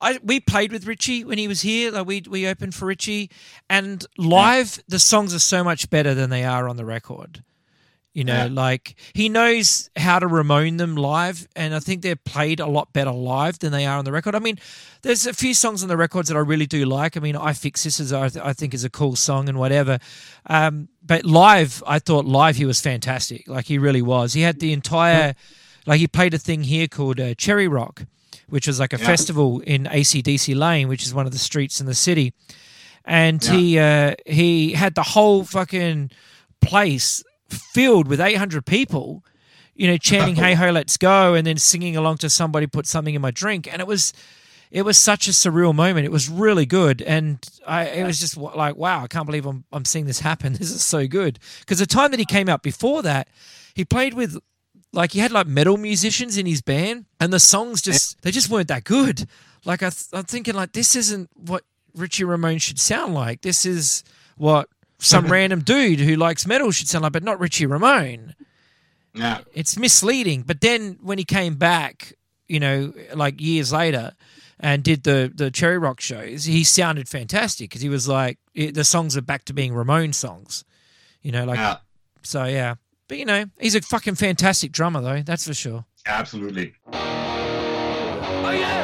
I 0.01 0.18
we 0.22 0.41
played 0.41 0.72
with 0.72 0.87
Richie 0.87 1.22
when 1.24 1.39
he 1.39 1.47
was 1.49 1.61
here. 1.61 1.91
Like 1.93 2.07
we 2.07 2.22
we 2.28 2.47
opened 2.49 2.74
for 2.74 2.87
Richie, 2.87 3.30
and 3.70 4.05
live 4.18 4.82
the 4.89 4.99
songs 4.99 5.35
are 5.35 5.39
so 5.39 5.62
much 5.62 5.89
better 5.91 6.14
than 6.14 6.30
they 6.30 6.45
are 6.45 6.68
on 6.68 6.76
the 6.76 6.85
record. 6.85 7.45
You 8.15 8.23
know, 8.23 8.45
Yeah. 8.45 8.49
like 8.53 8.95
he 9.12 9.29
knows 9.29 9.91
how 9.97 10.21
to 10.21 10.29
Ramone 10.29 10.77
them 10.77 10.95
live, 10.97 11.49
and 11.57 11.75
I 11.75 11.81
think 11.81 12.03
they're 12.03 12.15
played 12.15 12.61
a 12.61 12.67
lot 12.67 12.93
better 12.93 13.11
live 13.11 13.59
than 13.59 13.73
they 13.73 13.87
are 13.87 13.99
on 13.99 14.05
the 14.05 14.12
record. 14.12 14.37
I 14.37 14.39
mean, 14.39 14.57
there's 15.03 15.27
a 15.27 15.35
few 15.35 15.53
songs 15.53 15.83
on 15.83 15.89
the 15.89 15.97
records 15.97 16.29
that 16.29 16.37
I 16.37 16.41
really 16.41 16.67
do 16.67 16.85
like. 16.85 17.17
I 17.17 17.21
mean, 17.21 17.35
I 17.35 17.53
Fix 17.53 17.83
This 17.83 17.99
is 17.99 18.12
I, 18.12 18.29
th- 18.29 18.45
I 18.45 18.53
think 18.53 18.73
is 18.73 18.85
a 18.85 18.89
cool 18.91 19.17
song 19.17 19.49
and 19.49 19.59
whatever. 19.59 19.99
Um, 20.47 20.89
but 21.05 21.25
live, 21.25 21.83
I 21.89 21.99
thought 21.99 22.25
live 22.25 22.55
he 22.57 22.65
was 22.65 22.81
fantastic. 22.81 23.49
Like 23.49 23.67
he 23.67 23.79
really 23.79 24.03
was. 24.03 24.33
He 24.35 24.43
had 24.43 24.61
the 24.61 24.73
entire, 24.73 25.35
like 25.85 25.99
he 25.99 26.07
played 26.07 26.35
a 26.35 26.39
thing 26.39 26.62
here 26.62 26.87
called 26.87 27.19
uh, 27.19 27.35
Cherry 27.35 27.67
Rock, 27.67 28.07
which 28.49 28.69
was 28.69 28.79
like 28.79 28.93
a 28.93 28.99
Yeah. 28.99 29.07
festival 29.07 29.59
in 29.67 29.89
AC/DC 29.91 30.55
Lane, 30.55 30.87
which 30.87 31.03
is 31.05 31.12
one 31.12 31.27
of 31.27 31.33
the 31.33 31.39
streets 31.39 31.81
in 31.81 31.87
the 31.87 31.95
city. 31.97 32.33
And 33.05 33.43
Yeah. 33.45 33.53
he 33.57 33.79
uh, 33.81 34.15
he 34.25 34.73
had 34.75 34.95
the 34.95 35.03
whole 35.03 35.43
fucking 35.45 36.11
place 36.61 37.25
filled 37.49 38.09
with 38.09 38.21
800 38.21 38.67
people, 38.67 39.25
you 39.75 39.87
know, 39.87 39.97
chanting 39.97 40.37
"Hey 40.37 40.55
ho, 40.55 40.71
let's 40.71 40.97
go," 40.97 41.35
and 41.35 41.47
then 41.47 41.59
singing 41.59 41.97
along 41.97 42.19
to 42.19 42.31
"Somebody 42.31 42.67
put 42.67 42.87
something 42.87 43.15
in 43.15 43.23
my 43.23 43.31
drink," 43.31 43.69
and 43.71 43.81
it 43.81 43.87
was. 43.87 44.13
It 44.71 44.85
was 44.85 44.99
such 44.99 45.29
a 45.29 45.31
surreal 45.31 45.73
moment. 45.73 46.05
It 46.05 46.11
was 46.11 46.29
really 46.29 46.67
good, 46.67 47.01
and 47.01 47.39
I, 47.65 47.85
it 47.85 48.05
was 48.05 48.19
just 48.19 48.37
like, 48.37 48.75
wow! 48.75 49.05
I 49.05 49.07
can't 49.07 49.25
believe 49.25 49.47
I'm 49.47 49.63
I'm 49.71 49.85
seeing 49.85 50.07
this 50.07 50.19
happen. 50.19 50.53
This 50.59 50.73
is 50.73 50.83
so 50.83 51.07
good. 51.07 51.39
Because 51.61 51.79
the 51.79 51.87
time 51.87 52.11
that 52.11 52.19
he 52.19 52.27
came 52.27 52.49
out 52.49 52.65
before 52.65 53.01
that, 53.03 53.29
he 53.75 53.85
played 53.85 54.15
with 54.15 54.37
like 54.95 55.13
he 55.13 55.19
had 55.19 55.33
like 55.33 55.47
metal 55.47 55.77
musicians 55.77 56.39
in 56.39 56.47
his 56.47 56.63
band 56.63 57.07
and 57.21 57.33
the 57.33 57.41
songs 57.41 57.83
just 57.83 58.23
they 58.23 58.31
just 58.31 58.49
weren't 58.49 58.69
that 58.69 58.85
good 58.85 59.29
like 59.65 59.83
I 59.83 59.91
th- 59.91 60.07
i'm 60.13 60.25
thinking 60.25 60.55
like 60.55 60.73
this 60.73 60.95
isn't 60.97 61.29
what 61.35 61.65
richie 61.95 62.25
ramone 62.25 62.59
should 62.59 62.79
sound 62.79 63.15
like 63.15 63.43
this 63.43 63.67
is 63.67 64.05
what 64.37 64.69
some 65.05 65.27
random 65.31 65.61
dude 65.61 66.01
who 66.01 66.17
likes 66.17 66.47
metal 66.47 66.71
should 66.71 66.89
sound 66.89 67.03
like 67.03 67.13
but 67.13 67.23
not 67.23 67.39
richie 67.41 67.67
ramone 67.67 68.35
Yeah. 69.15 69.41
it's 69.53 69.77
misleading 69.77 70.43
but 70.43 70.61
then 70.61 70.99
when 71.03 71.19
he 71.19 71.25
came 71.25 71.55
back 71.55 72.15
you 72.49 72.59
know 72.61 72.93
like 73.15 73.41
years 73.41 73.73
later 73.73 74.13
and 74.61 74.83
did 74.83 75.03
the 75.05 75.31
the 75.35 75.51
cherry 75.51 75.79
rock 75.79 76.01
shows 76.01 76.45
he 76.45 76.65
sounded 76.65 77.09
fantastic 77.09 77.71
because 77.71 77.83
he 77.83 77.89
was 77.89 78.09
like 78.09 78.39
it, 78.55 78.75
the 78.75 78.85
songs 78.85 79.17
are 79.17 79.23
back 79.23 79.45
to 79.47 79.53
being 79.53 79.75
ramone 79.75 80.13
songs 80.13 80.65
you 81.23 81.33
know 81.33 81.45
like 81.45 81.59
Yeah. 81.59 81.77
so 82.23 82.45
yeah 82.45 82.75
but 83.09 83.19
you 83.19 83.25
know 83.25 83.45
he's 83.61 83.75
a 83.75 83.81
fucking 83.83 84.15
fantastic 84.17 84.73
drummer 84.73 85.01
though 85.01 85.23
that's 85.23 85.47
for 85.47 85.55
sure 85.55 85.85
Absolutely. 86.07 86.75
Oh 86.93 88.51
yeah, 88.51 88.51
yeah, 88.53 88.84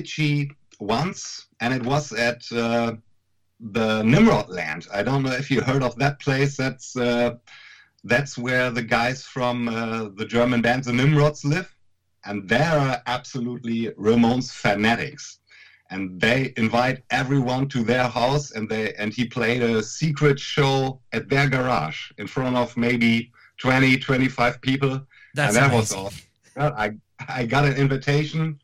Richie 0.00 0.50
once, 0.78 1.46
and 1.60 1.74
it 1.74 1.84
was 1.84 2.10
at 2.12 2.40
uh, 2.52 2.92
the 3.78 4.02
Nimrod 4.02 4.48
Land. 4.48 4.86
I 4.98 5.02
don't 5.02 5.22
know 5.22 5.36
if 5.42 5.50
you 5.50 5.60
heard 5.60 5.82
of 5.82 5.94
that 5.96 6.18
place. 6.20 6.56
That's 6.56 6.96
uh, 6.96 7.30
that's 8.12 8.38
where 8.38 8.70
the 8.70 8.86
guys 8.98 9.18
from 9.34 9.56
uh, 9.68 10.08
the 10.20 10.24
German 10.24 10.62
band 10.62 10.84
the 10.84 10.94
Nimrods 10.94 11.44
live, 11.44 11.68
and 12.24 12.48
they're 12.48 13.02
absolutely 13.16 13.78
Ramones 14.06 14.50
fanatics. 14.50 15.24
And 15.92 16.02
they 16.18 16.54
invite 16.56 16.98
everyone 17.10 17.68
to 17.74 17.80
their 17.82 18.08
house, 18.20 18.52
and 18.52 18.64
they 18.72 18.94
and 19.00 19.12
he 19.12 19.24
played 19.26 19.62
a 19.62 19.82
secret 19.82 20.38
show 20.40 21.00
at 21.12 21.28
their 21.28 21.46
garage 21.56 22.00
in 22.16 22.26
front 22.26 22.56
of 22.56 22.74
maybe 22.76 23.30
20, 23.58 23.98
25 23.98 24.62
people 24.62 25.06
That's 25.34 25.54
and 25.54 25.56
that 25.56 25.74
was 25.74 25.92
amazing. 25.92 26.06
awesome. 26.06 26.26
Yeah, 26.56 26.72
I 26.84 26.86
I 27.40 27.44
got 27.44 27.66
an 27.66 27.76
invitation 27.84 28.59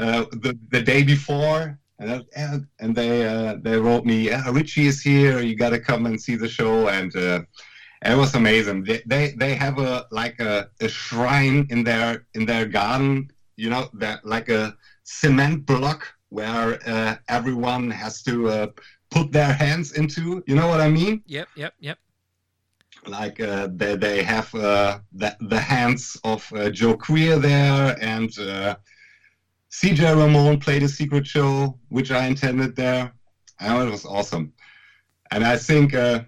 uh, 0.00 0.24
the 0.44 0.58
the 0.70 0.82
day 0.92 1.02
before, 1.02 1.78
and 1.98 2.24
and, 2.34 2.66
and 2.80 2.94
they 2.94 3.26
uh, 3.26 3.56
they 3.60 3.76
wrote 3.78 4.04
me, 4.04 4.18
Richie 4.50 4.86
is 4.86 5.00
here. 5.02 5.40
You 5.40 5.54
got 5.56 5.70
to 5.70 5.80
come 5.80 6.06
and 6.06 6.20
see 6.20 6.36
the 6.36 6.48
show, 6.48 6.88
and 6.88 7.14
uh, 7.14 7.40
it 8.02 8.16
was 8.16 8.34
amazing. 8.34 8.84
They, 8.84 9.02
they 9.06 9.24
they 9.42 9.54
have 9.54 9.78
a 9.78 10.06
like 10.10 10.40
a, 10.40 10.68
a 10.80 10.88
shrine 10.88 11.66
in 11.70 11.84
their 11.84 12.26
in 12.34 12.46
their 12.46 12.66
garden. 12.66 13.30
You 13.56 13.68
know, 13.70 13.90
that 13.94 14.24
like 14.24 14.48
a 14.48 14.74
cement 15.04 15.66
block 15.66 16.00
where 16.30 16.78
uh, 16.86 17.16
everyone 17.28 17.90
has 17.90 18.22
to 18.22 18.48
uh, 18.48 18.66
put 19.10 19.32
their 19.32 19.52
hands 19.52 19.92
into. 19.92 20.42
You 20.46 20.54
know 20.54 20.68
what 20.68 20.80
I 20.80 20.88
mean? 20.88 21.22
Yep, 21.26 21.48
yep, 21.56 21.74
yep. 21.80 21.98
like 23.06 23.40
uh, 23.40 23.68
they, 23.72 23.96
they 23.96 24.22
have 24.22 24.54
uh, 24.54 25.00
the, 25.12 25.36
the 25.40 25.60
hands 25.60 26.16
of 26.24 26.50
uh, 26.54 26.70
Joe 26.70 26.96
Queer 26.96 27.38
there, 27.38 27.96
and 28.00 28.30
uh, 28.38 28.76
CJ 29.70 30.16
Ramone 30.16 30.58
played 30.58 30.82
a 30.82 30.88
secret 30.88 31.26
show, 31.26 31.78
which 31.88 32.10
I 32.10 32.26
attended 32.26 32.74
there. 32.76 33.12
And 33.60 33.88
it 33.88 33.90
was 33.90 34.04
awesome. 34.04 34.52
And 35.30 35.44
I 35.44 35.56
think 35.56 35.94
uh, 35.94 36.20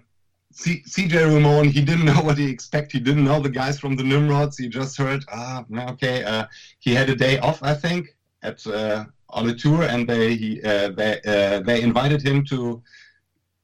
C- 0.51 0.83
CJ 0.87 1.33
Ramone, 1.33 1.67
he 1.67 1.81
didn't 1.81 2.05
know 2.05 2.21
what 2.23 2.37
he 2.37 2.49
expected. 2.49 2.99
He 2.99 3.03
didn't 3.03 3.25
know 3.25 3.41
the 3.41 3.49
guys 3.49 3.79
from 3.79 3.95
the 3.95 4.03
Nimrods. 4.03 4.57
He 4.57 4.69
just 4.69 4.97
heard, 4.97 5.25
ah, 5.31 5.65
okay. 5.89 6.23
Uh, 6.23 6.45
he 6.79 6.93
had 6.93 7.09
a 7.09 7.15
day 7.15 7.39
off, 7.39 7.61
I 7.63 7.73
think, 7.73 8.15
at 8.43 8.65
uh, 8.67 9.05
on 9.29 9.49
a 9.49 9.55
tour, 9.55 9.83
and 9.83 10.07
they 10.07 10.35
he, 10.35 10.61
uh, 10.61 10.89
they 10.89 11.19
uh, 11.25 11.59
they 11.61 11.81
invited 11.81 12.21
him 12.21 12.45
to 12.45 12.81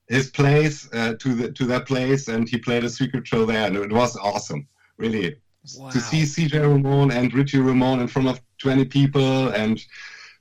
his 0.07 0.31
place 0.31 0.89
uh, 0.93 1.13
to 1.19 1.35
the 1.35 1.51
to 1.51 1.65
that 1.65 1.85
place, 1.85 2.27
and 2.27 2.49
he 2.49 2.57
played 2.57 2.83
a 2.83 2.89
secret 2.89 3.27
show 3.27 3.45
there, 3.45 3.67
and 3.67 3.77
it 3.77 3.91
was 3.91 4.17
awesome, 4.17 4.67
really. 4.97 5.35
Wow. 5.77 5.89
To 5.91 5.99
see 5.99 6.23
CJ 6.23 6.61
Ramone 6.61 7.11
and 7.11 7.33
Richie 7.33 7.59
Ramone 7.59 7.99
in 7.99 8.07
front 8.07 8.29
of 8.29 8.41
20 8.59 8.85
people 8.85 9.49
and 9.49 9.79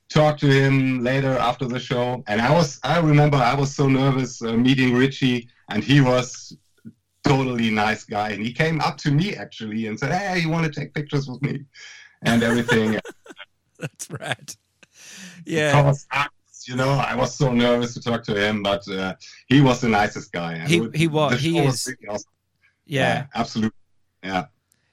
talk 0.09 0.37
to 0.39 0.47
him 0.47 1.03
later 1.03 1.37
after 1.37 1.65
the 1.65 1.79
show. 1.79 2.23
And 2.27 2.41
I 2.41 2.51
was, 2.51 2.79
I 2.83 2.99
remember 2.99 3.37
I 3.37 3.53
was 3.55 3.75
so 3.75 3.87
nervous 3.87 4.41
uh, 4.41 4.53
meeting 4.53 4.93
Richie, 4.93 5.47
and 5.69 5.83
he 5.83 6.01
was 6.01 6.55
totally 7.23 7.69
nice 7.69 8.03
guy. 8.03 8.29
And 8.29 8.43
he 8.43 8.51
came 8.53 8.81
up 8.81 8.97
to 8.97 9.11
me 9.11 9.35
actually 9.35 9.87
and 9.87 9.99
said, 9.99 10.11
"Hey, 10.11 10.39
you 10.39 10.49
want 10.49 10.65
to 10.65 10.79
take 10.79 10.93
pictures 10.93 11.27
with 11.29 11.41
me?" 11.41 11.63
And 12.23 12.43
everything. 12.43 12.99
That's 13.79 14.09
right. 14.11 14.55
Yeah. 15.45 15.81
was, 15.83 16.05
you 16.67 16.75
know, 16.75 16.89
I 16.89 17.15
was 17.15 17.33
so 17.35 17.53
nervous 17.53 17.93
to 17.93 18.01
talk 18.01 18.23
to 18.25 18.35
him, 18.35 18.61
but 18.61 18.85
uh, 18.89 19.15
he 19.47 19.61
was 19.61 19.79
the 19.81 19.87
nicest 19.89 20.31
guy. 20.33 20.53
And 20.55 20.67
He- 20.69 20.89
he 20.93 21.07
was- 21.07 21.39
he 21.39 21.57
is- 21.59 21.87
really 21.87 22.07
awesome. 22.13 22.31
Yeah. 22.85 23.27
absolutely. 23.35 23.71
Yeah. 24.23 24.45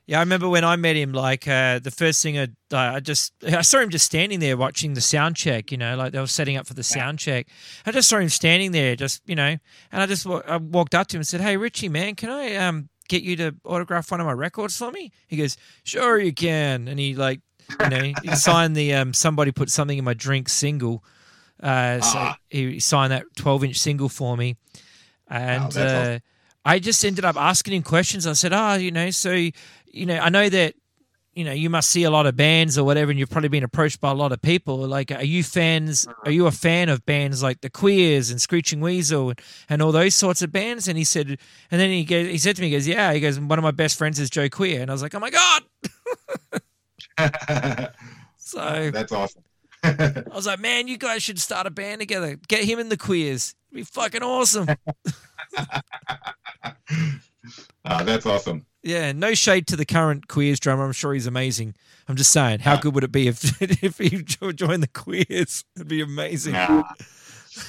Yeah, 0.09 0.19
I 0.19 0.21
remember 0.23 0.49
when 0.49 0.63
I 0.65 0.77
met 0.77 0.95
him. 0.95 1.13
Like 1.13 1.49
uh, 1.49 1.81
the 1.81 1.91
first 1.91 2.23
thing 2.23 2.39
I, 2.39 2.47
I 2.73 3.01
just 3.01 3.33
I 3.45 3.63
saw 3.63 3.81
him 3.81 3.91
just 3.91 4.07
standing 4.07 4.39
there 4.39 4.57
watching 4.57 4.95
the 4.95 5.01
sound 5.01 5.35
check. 5.35 5.73
You 5.73 5.79
know, 5.79 5.97
like 5.97 6.13
they 6.13 6.21
were 6.21 6.29
setting 6.29 6.57
up 6.57 6.67
for 6.67 6.75
the 6.75 6.85
sound 6.85 7.19
check. 7.19 7.49
I 7.85 7.91
just 7.91 8.09
saw 8.09 8.19
him 8.19 8.29
standing 8.29 8.71
there, 8.71 8.95
just 8.95 9.21
you 9.27 9.35
know, 9.35 9.57
and 9.93 10.03
I 10.03 10.07
just 10.07 10.25
I 10.27 10.59
walked 10.59 10.95
up 10.95 11.09
to 11.09 11.17
him 11.17 11.21
and 11.21 11.27
said, 11.27 11.41
"Hey, 11.41 11.57
Richie, 11.57 11.89
man, 11.89 12.15
can 12.15 12.31
I 12.31 12.55
um 12.55 12.89
get 13.09 13.23
you 13.23 13.35
to 13.37 13.55
autograph 13.65 14.11
one 14.13 14.21
of 14.21 14.27
my 14.27 14.33
records 14.33 14.77
for 14.77 14.93
me?" 14.93 15.11
He 15.27 15.37
goes, 15.37 15.57
"Sure, 15.83 16.21
you 16.21 16.33
can." 16.33 16.87
And 16.87 17.01
he 17.01 17.17
like, 17.17 17.41
you 17.81 17.91
know, 17.91 18.15
he 18.23 18.29
signed 18.37 18.77
the 18.77 18.95
um 18.95 19.13
somebody 19.13 19.51
put 19.51 19.71
something 19.71 19.99
in 19.99 20.05
my 20.05 20.15
drink 20.15 20.49
single. 20.49 21.03
Uh, 21.61 22.01
so 22.01 22.19
Ah. 22.19 22.37
he 22.49 22.79
signed 22.79 23.11
that 23.11 23.25
twelve 23.35 23.65
inch 23.65 23.77
single 23.81 24.09
for 24.09 24.37
me, 24.37 24.57
and 25.29 25.77
uh. 25.77 26.19
I 26.69 26.81
just 26.81 27.05
ended 27.05 27.25
up 27.25 27.37
asking 27.37 27.75
him 27.75 27.85
questions. 27.85 28.27
I 28.27 28.33
said, 28.33 28.53
"Ah, 28.53 28.75
you 28.75 28.91
know, 28.91 29.11
so 29.11 29.51
you 29.97 30.07
know, 30.07 30.19
I 30.19 30.29
know 30.29 30.49
that." 30.49 30.75
You 31.39 31.45
know, 31.45 31.53
you 31.53 31.69
must 31.69 31.91
see 31.91 32.05
a 32.05 32.11
lot 32.11 32.25
of 32.25 32.35
bands 32.35 32.79
or 32.79 32.85
whatever, 32.85 33.11
and 33.11 33.21
you've 33.21 33.29
probably 33.29 33.51
been 33.51 33.63
approached 33.63 34.01
by 34.01 34.11
a 34.11 34.15
lot 34.15 34.33
of 34.33 34.41
people. 34.41 34.79
Like, 34.79 35.13
are 35.13 35.23
you 35.23 35.43
fans? 35.45 36.09
Are 36.25 36.31
you 36.31 36.47
a 36.47 36.51
fan 36.51 36.89
of 36.89 37.05
bands 37.05 37.43
like 37.43 37.61
the 37.61 37.69
Queers 37.69 38.31
and 38.31 38.41
Screeching 38.41 38.81
Weasel 38.81 39.29
and, 39.29 39.41
and 39.69 39.83
all 39.83 39.93
those 39.93 40.15
sorts 40.15 40.41
of 40.41 40.51
bands? 40.51 40.89
And 40.89 40.97
he 40.97 41.05
said, 41.05 41.29
and 41.71 41.79
then 41.79 41.91
he 41.91 42.05
goes, 42.05 42.27
he 42.29 42.39
said 42.39 42.57
to 42.57 42.63
me, 42.63 42.69
he 42.69 42.75
goes, 42.75 42.89
yeah. 42.89 43.13
He 43.13 43.21
goes, 43.21 43.39
one 43.39 43.59
of 43.59 43.63
my 43.63 43.71
best 43.71 43.99
friends 43.99 44.19
is 44.19 44.31
Joe 44.31 44.49
Queer, 44.49 44.81
and 44.81 44.91
I 44.91 44.95
was 44.95 45.03
like, 45.03 45.15
oh 45.15 45.21
my 45.21 45.29
god. 45.29 45.63
So 48.47 48.93
That's 48.93 49.11
awesome. 49.11 49.43
I 49.83 50.23
was 50.33 50.47
like, 50.47 50.61
man, 50.61 50.87
you 50.87 50.99
guys 50.99 51.21
should 51.21 51.41
start 51.41 51.67
a 51.67 51.71
band 51.71 52.01
together. 52.01 52.37
Get 52.47 52.63
him 52.63 52.79
in 52.79 52.89
the 52.91 52.97
Queers. 52.97 53.57
It'd 53.73 53.77
be 53.77 53.83
fucking 53.83 54.23
awesome. 54.23 54.69
Ah, 57.85 58.03
that's 58.05 58.25
awesome. 58.25 58.65
Yeah, 58.87 59.11
no 59.11 59.35
shade 59.35 59.67
to 59.67 59.77
the 59.77 59.85
current 59.85 60.29
Queers 60.29 60.61
drummer. 60.61 60.85
I'm 60.85 60.93
sure 60.93 61.13
he's 61.13 61.27
amazing. 61.27 61.75
I'm 62.09 62.15
just 62.15 62.31
saying, 62.31 62.61
how 62.61 62.77
good 62.77 62.95
would 62.95 63.03
it 63.03 63.11
be 63.11 63.27
if 63.27 63.61
if 63.83 63.99
he 63.99 64.23
joined 64.23 64.83
the 64.83 64.87
Queers? 64.87 65.65
It'd 65.75 65.89
be 65.89 66.03
amazing. 66.03 66.55
Yeah. 66.55 66.83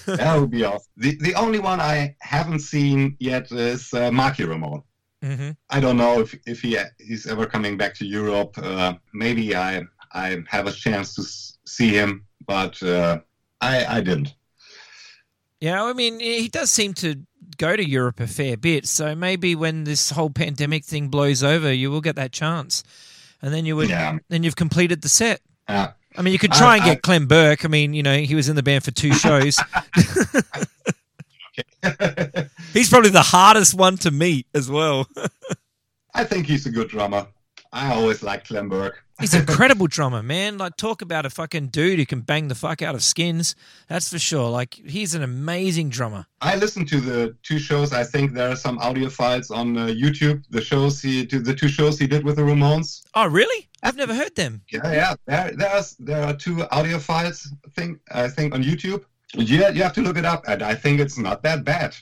that 0.05 0.39
would 0.39 0.51
be 0.51 0.63
awesome. 0.63 0.85
The, 0.97 1.17
the 1.21 1.33
only 1.33 1.57
one 1.57 1.79
I 1.79 2.15
haven't 2.21 2.59
seen 2.59 3.15
yet 3.19 3.51
is 3.51 3.91
uh, 3.95 4.11
Marky 4.11 4.43
Ramone. 4.43 4.83
hmm 5.23 5.51
I 5.71 5.79
don't 5.79 5.97
know 5.97 6.19
if, 6.19 6.37
if 6.45 6.61
he 6.61 6.77
he's 6.99 7.25
ever 7.25 7.47
coming 7.47 7.77
back 7.77 7.95
to 7.95 8.05
Europe. 8.05 8.55
Uh, 8.57 8.93
maybe 9.13 9.55
I 9.55 9.81
I 10.13 10.43
have 10.47 10.67
a 10.67 10.71
chance 10.71 11.15
to 11.15 11.23
see 11.65 11.89
him, 11.89 12.27
but 12.45 12.81
uh, 12.83 13.21
I 13.59 13.85
I 13.97 14.01
didn't. 14.01 14.35
Yeah, 15.59 15.83
I 15.83 15.93
mean, 15.93 16.19
he 16.19 16.47
does 16.47 16.69
seem 16.69 16.93
to 16.95 17.15
go 17.57 17.75
to 17.75 17.87
Europe 17.87 18.19
a 18.19 18.27
fair 18.27 18.57
bit. 18.57 18.87
So 18.87 19.15
maybe 19.15 19.55
when 19.55 19.83
this 19.83 20.11
whole 20.11 20.29
pandemic 20.29 20.85
thing 20.85 21.09
blows 21.09 21.43
over, 21.43 21.71
you 21.73 21.89
will 21.91 22.01
get 22.01 22.15
that 22.15 22.31
chance, 22.31 22.83
and 23.41 23.53
then 23.53 23.65
you 23.65 23.75
would 23.75 23.89
Yeah. 23.89 24.17
then 24.29 24.43
you've 24.43 24.55
completed 24.55 25.01
the 25.01 25.09
set. 25.09 25.41
I 25.67 26.21
mean, 26.23 26.33
you 26.33 26.39
could 26.39 26.53
try 26.53 26.73
I- 26.73 26.75
and 26.77 26.85
get 26.85 27.01
Clem 27.03 27.27
Burke. 27.27 27.63
I 27.65 27.67
mean, 27.67 27.93
you 27.93 28.01
know, 28.03 28.17
he 28.17 28.33
was 28.35 28.49
in 28.49 28.55
the 28.55 28.63
band 28.63 28.83
for 28.83 28.91
two 28.91 29.13
shows. 29.13 29.59
He's 32.73 32.89
probably 32.89 33.09
the 33.09 33.21
hardest 33.23 33.73
one 33.73 33.97
to 33.97 34.11
meet 34.11 34.45
as 34.53 34.69
well. 34.69 35.07
I 36.13 36.23
think 36.23 36.45
he's 36.47 36.65
a 36.65 36.71
good 36.71 36.89
drummer. 36.89 37.27
I 37.73 37.93
always 37.93 38.23
liked 38.23 38.47
Clem 38.47 38.69
Burke. 38.69 39.03
He's 39.19 39.33
an 39.33 39.41
incredible 39.41 39.87
drummer, 39.87 40.21
man. 40.21 40.59
Like, 40.59 40.77
talk 40.77 41.01
about 41.01 41.25
a 41.25 41.31
fucking 41.31 41.69
dude 41.69 41.97
who 41.97 42.05
can 42.05 42.21
bang 42.21 42.49
the 42.49 42.55
fuck 42.55 42.83
out 42.83 42.93
of 42.93 43.03
skins. 43.03 43.55
That's 43.87 44.09
for 44.09 44.19
sure. 44.19 44.49
Like, 44.49 44.75
he's 44.75 45.15
an 45.15 45.23
amazing 45.23 45.89
drummer. 45.89 46.27
I 46.39 46.55
listened 46.55 46.87
to 46.89 47.01
the 47.01 47.35
two 47.41 47.57
shows. 47.57 47.93
I 47.93 48.03
think 48.03 48.33
there 48.33 48.51
are 48.51 48.55
some 48.55 48.77
audio 48.77 49.09
files 49.09 49.49
on 49.49 49.75
uh, 49.75 49.87
YouTube. 49.87 50.43
The 50.51 50.61
shows 50.61 51.01
he, 51.01 51.25
the 51.25 51.55
two 51.55 51.67
shows 51.67 51.97
he 51.97 52.05
did 52.05 52.23
with 52.23 52.35
the 52.35 52.43
Ramones. 52.43 53.03
Oh, 53.15 53.25
really? 53.25 53.67
I've 53.81 53.97
never 53.97 54.13
heard 54.13 54.35
them. 54.35 54.61
Yeah, 54.69 54.91
yeah. 54.91 55.15
There, 55.25 55.51
there's 55.55 55.95
there 55.97 56.23
are 56.23 56.33
two 56.35 56.67
audio 56.69 56.99
files. 56.99 57.51
I 57.65 57.69
think 57.69 57.99
I 58.11 58.27
think 58.27 58.53
on 58.53 58.63
YouTube. 58.63 59.03
Yeah, 59.33 59.69
you 59.69 59.83
have 59.83 59.93
to 59.93 60.01
look 60.01 60.17
it 60.17 60.25
up, 60.25 60.45
and 60.47 60.61
I 60.61 60.73
think 60.75 60.99
it's 60.99 61.17
not 61.17 61.43
that 61.43 61.63
bad. 61.63 61.95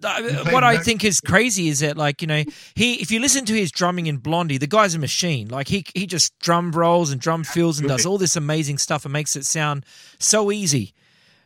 What 0.00 0.64
I 0.64 0.78
think 0.78 1.04
is 1.04 1.20
crazy 1.20 1.68
is 1.68 1.80
that, 1.80 1.96
like, 1.96 2.22
you 2.22 2.28
know, 2.28 2.44
he 2.74 2.94
if 2.94 3.10
you 3.10 3.20
listen 3.20 3.44
to 3.46 3.54
his 3.54 3.72
drumming 3.72 4.06
in 4.06 4.18
Blondie, 4.18 4.58
the 4.58 4.66
guy's 4.66 4.94
a 4.94 4.98
machine. 4.98 5.48
Like, 5.48 5.68
he 5.68 5.84
he 5.94 6.06
just 6.06 6.38
drum 6.38 6.72
rolls 6.72 7.10
and 7.10 7.20
drum 7.20 7.44
fills 7.44 7.78
and 7.80 7.88
does 7.88 8.06
all 8.06 8.18
this 8.18 8.36
amazing 8.36 8.78
stuff 8.78 9.04
and 9.04 9.12
makes 9.12 9.34
it 9.34 9.44
sound 9.44 9.84
so 10.18 10.52
easy. 10.52 10.94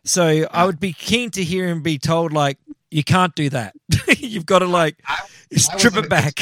So 0.05 0.46
I 0.50 0.66
would 0.66 0.80
be 0.80 0.92
keen 0.92 1.30
to 1.30 1.44
hear 1.44 1.68
him 1.68 1.80
be 1.80 1.96
told, 1.98 2.32
like, 2.32 2.59
you 2.90 3.05
can't 3.05 3.34
do 3.34 3.48
that. 3.50 3.74
You've 4.18 4.46
got 4.46 4.61
to 4.61 4.66
like 4.66 4.96
I 5.07 5.20
strip 5.57 5.96
it 5.96 6.09
back. 6.09 6.38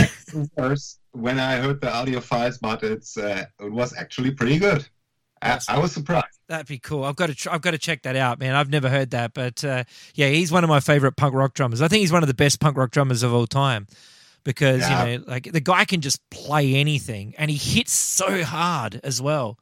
First, 0.56 0.98
when 1.12 1.38
I 1.38 1.56
heard 1.56 1.80
the 1.80 1.92
audio 1.92 2.20
files, 2.20 2.58
but 2.58 2.82
it's 2.82 3.16
uh, 3.16 3.44
it 3.60 3.72
was 3.72 3.96
actually 3.96 4.32
pretty 4.32 4.58
good. 4.58 4.88
I, 5.42 5.58
I 5.68 5.78
was 5.78 5.92
surprised. 5.92 6.26
That'd 6.48 6.66
be 6.66 6.78
cool. 6.78 7.04
I've 7.04 7.16
got 7.16 7.26
to. 7.28 7.34
Tr- 7.34 7.50
I've 7.50 7.62
got 7.62 7.70
to 7.70 7.78
check 7.78 8.02
that 8.02 8.16
out, 8.16 8.38
man. 8.38 8.54
I've 8.54 8.68
never 8.70 8.88
heard 8.88 9.10
that, 9.10 9.32
but 9.34 9.64
uh, 9.64 9.84
yeah, 10.14 10.28
he's 10.28 10.52
one 10.52 10.64
of 10.64 10.68
my 10.68 10.80
favorite 10.80 11.12
punk 11.12 11.34
rock 11.34 11.54
drummers. 11.54 11.80
I 11.80 11.88
think 11.88 12.00
he's 12.00 12.12
one 12.12 12.22
of 12.22 12.26
the 12.26 12.34
best 12.34 12.60
punk 12.60 12.76
rock 12.76 12.90
drummers 12.90 13.22
of 13.22 13.32
all 13.32 13.46
time 13.46 13.86
because 14.44 14.80
Yeah. 14.80 15.04
you 15.06 15.18
know, 15.18 15.24
like 15.26 15.50
the 15.52 15.60
guy 15.60 15.84
can 15.84 16.00
just 16.00 16.20
play 16.30 16.74
anything, 16.74 17.34
and 17.38 17.50
he 17.50 17.56
hits 17.56 17.92
so 17.92 18.42
hard 18.42 19.00
as 19.04 19.22
well. 19.22 19.58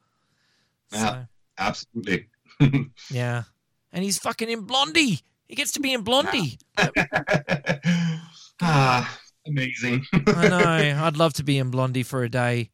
Yeah. 0.91 0.99
So, 1.09 1.25
Absolutely. 1.59 2.27
yeah, 3.11 3.43
and 3.93 4.03
he's 4.03 4.17
fucking 4.17 4.49
in 4.49 4.61
Blondie. 4.61 5.19
He 5.47 5.55
gets 5.55 5.71
to 5.73 5.79
be 5.79 5.93
in 5.93 6.01
Blondie. 6.01 6.59
ah, 8.61 9.19
amazing. 9.47 10.05
I 10.27 10.47
know. 10.47 10.57
I'd 11.05 11.17
love 11.17 11.33
to 11.33 11.43
be 11.43 11.57
in 11.57 11.71
Blondie 11.71 12.03
for 12.03 12.23
a 12.23 12.29
day. 12.29 12.69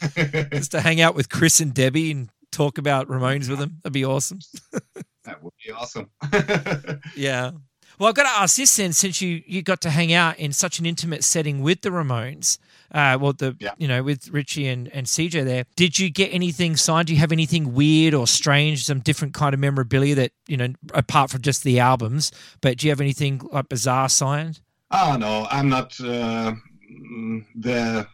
just 0.52 0.70
to 0.72 0.80
hang 0.80 1.00
out 1.00 1.14
with 1.14 1.28
Chris 1.28 1.60
and 1.60 1.72
Debbie 1.74 2.10
and 2.10 2.28
talk 2.52 2.78
about 2.78 3.08
Ramones 3.08 3.48
with 3.48 3.58
them. 3.58 3.78
That'd 3.82 3.92
be 3.92 4.04
awesome. 4.04 4.40
That 5.24 5.42
would 5.42 5.52
be 5.62 5.70
awesome. 5.72 6.08
Yeah. 7.14 7.50
Well, 7.98 8.08
I've 8.08 8.14
got 8.14 8.22
to 8.22 8.40
ask 8.40 8.56
this 8.56 8.74
then, 8.76 8.92
since 8.94 9.20
you 9.20 9.42
you 9.46 9.60
got 9.60 9.80
to 9.82 9.90
hang 9.90 10.10
out 10.12 10.38
in 10.38 10.52
such 10.54 10.78
an 10.78 10.86
intimate 10.86 11.22
setting 11.24 11.60
with 11.62 11.82
the 11.82 11.90
Ramones, 11.90 12.58
uh, 12.92 13.18
well, 13.20 13.32
the 13.34 13.54
Yeah. 13.60 13.72
you 13.76 13.88
know 13.88 14.02
with 14.02 14.30
Richie 14.30 14.68
and 14.68 14.88
and 14.88 15.06
CJ 15.06 15.44
there, 15.44 15.64
did 15.76 15.98
you 15.98 16.08
get 16.08 16.32
anything 16.32 16.76
signed? 16.76 17.08
Do 17.08 17.12
you 17.12 17.18
have 17.18 17.32
anything 17.32 17.74
weird 17.74 18.14
or 18.14 18.26
strange, 18.26 18.86
some 18.86 19.00
different 19.00 19.34
kind 19.34 19.52
of 19.52 19.60
memorabilia 19.60 20.14
that 20.14 20.32
you 20.46 20.56
know 20.56 20.68
apart 20.94 21.30
from 21.30 21.42
just 21.42 21.62
the 21.64 21.78
albums? 21.80 22.32
But 22.62 22.78
do 22.78 22.86
you 22.86 22.90
have 22.90 23.00
anything 23.02 23.42
like 23.52 23.68
bizarre 23.68 24.08
signed? 24.08 24.60
oh 24.92 25.16
no, 25.20 25.46
I'm 25.50 25.68
not 25.68 26.00
uh, 26.00 26.54
mm, 26.90 27.44
the. 27.54 28.06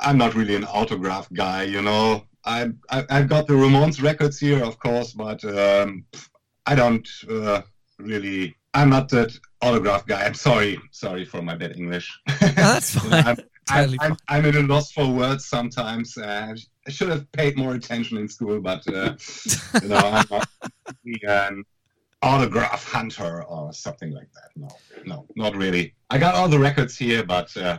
I'm 0.00 0.18
not 0.18 0.34
really 0.34 0.54
an 0.54 0.64
autograph 0.64 1.28
guy, 1.32 1.64
you 1.64 1.82
know. 1.82 2.24
I, 2.44 2.70
I 2.90 3.04
I've 3.10 3.28
got 3.28 3.46
the 3.46 3.54
Ramones 3.54 4.02
records 4.02 4.38
here, 4.38 4.62
of 4.62 4.78
course, 4.78 5.12
but 5.12 5.44
um, 5.44 6.04
I 6.66 6.74
don't 6.74 7.08
uh, 7.30 7.62
really. 7.98 8.56
I'm 8.74 8.90
not 8.90 9.08
that 9.10 9.32
autograph 9.62 10.04
guy. 10.04 10.24
I'm 10.24 10.34
sorry, 10.34 10.80
sorry 10.90 11.24
for 11.24 11.40
my 11.40 11.54
bad 11.54 11.76
English. 11.76 12.18
that's 12.40 12.94
fine. 12.98 13.26
I'm, 13.26 13.36
Totally 13.66 13.96
I'm, 14.00 14.12
I'm, 14.28 14.44
I'm 14.44 14.46
at 14.46 14.56
a 14.56 14.60
loss 14.60 14.92
for 14.92 15.08
words 15.10 15.46
sometimes. 15.46 16.18
Uh, 16.18 16.54
I 16.86 16.90
should 16.90 17.08
have 17.08 17.30
paid 17.32 17.56
more 17.56 17.74
attention 17.74 18.18
in 18.18 18.28
school, 18.28 18.60
but 18.60 18.86
uh, 18.88 19.14
you 19.82 19.88
know, 19.88 19.96
I'm 19.96 20.26
not 20.30 20.48
an 21.22 21.64
autograph 22.20 22.84
hunter 22.84 23.42
or 23.44 23.72
something 23.72 24.10
like 24.10 24.28
that. 24.34 24.50
No, 24.56 24.68
no, 25.06 25.26
not 25.36 25.56
really. 25.56 25.94
I 26.10 26.18
got 26.18 26.34
all 26.34 26.48
the 26.48 26.58
records 26.58 26.96
here, 26.98 27.24
but 27.24 27.56
uh, 27.56 27.78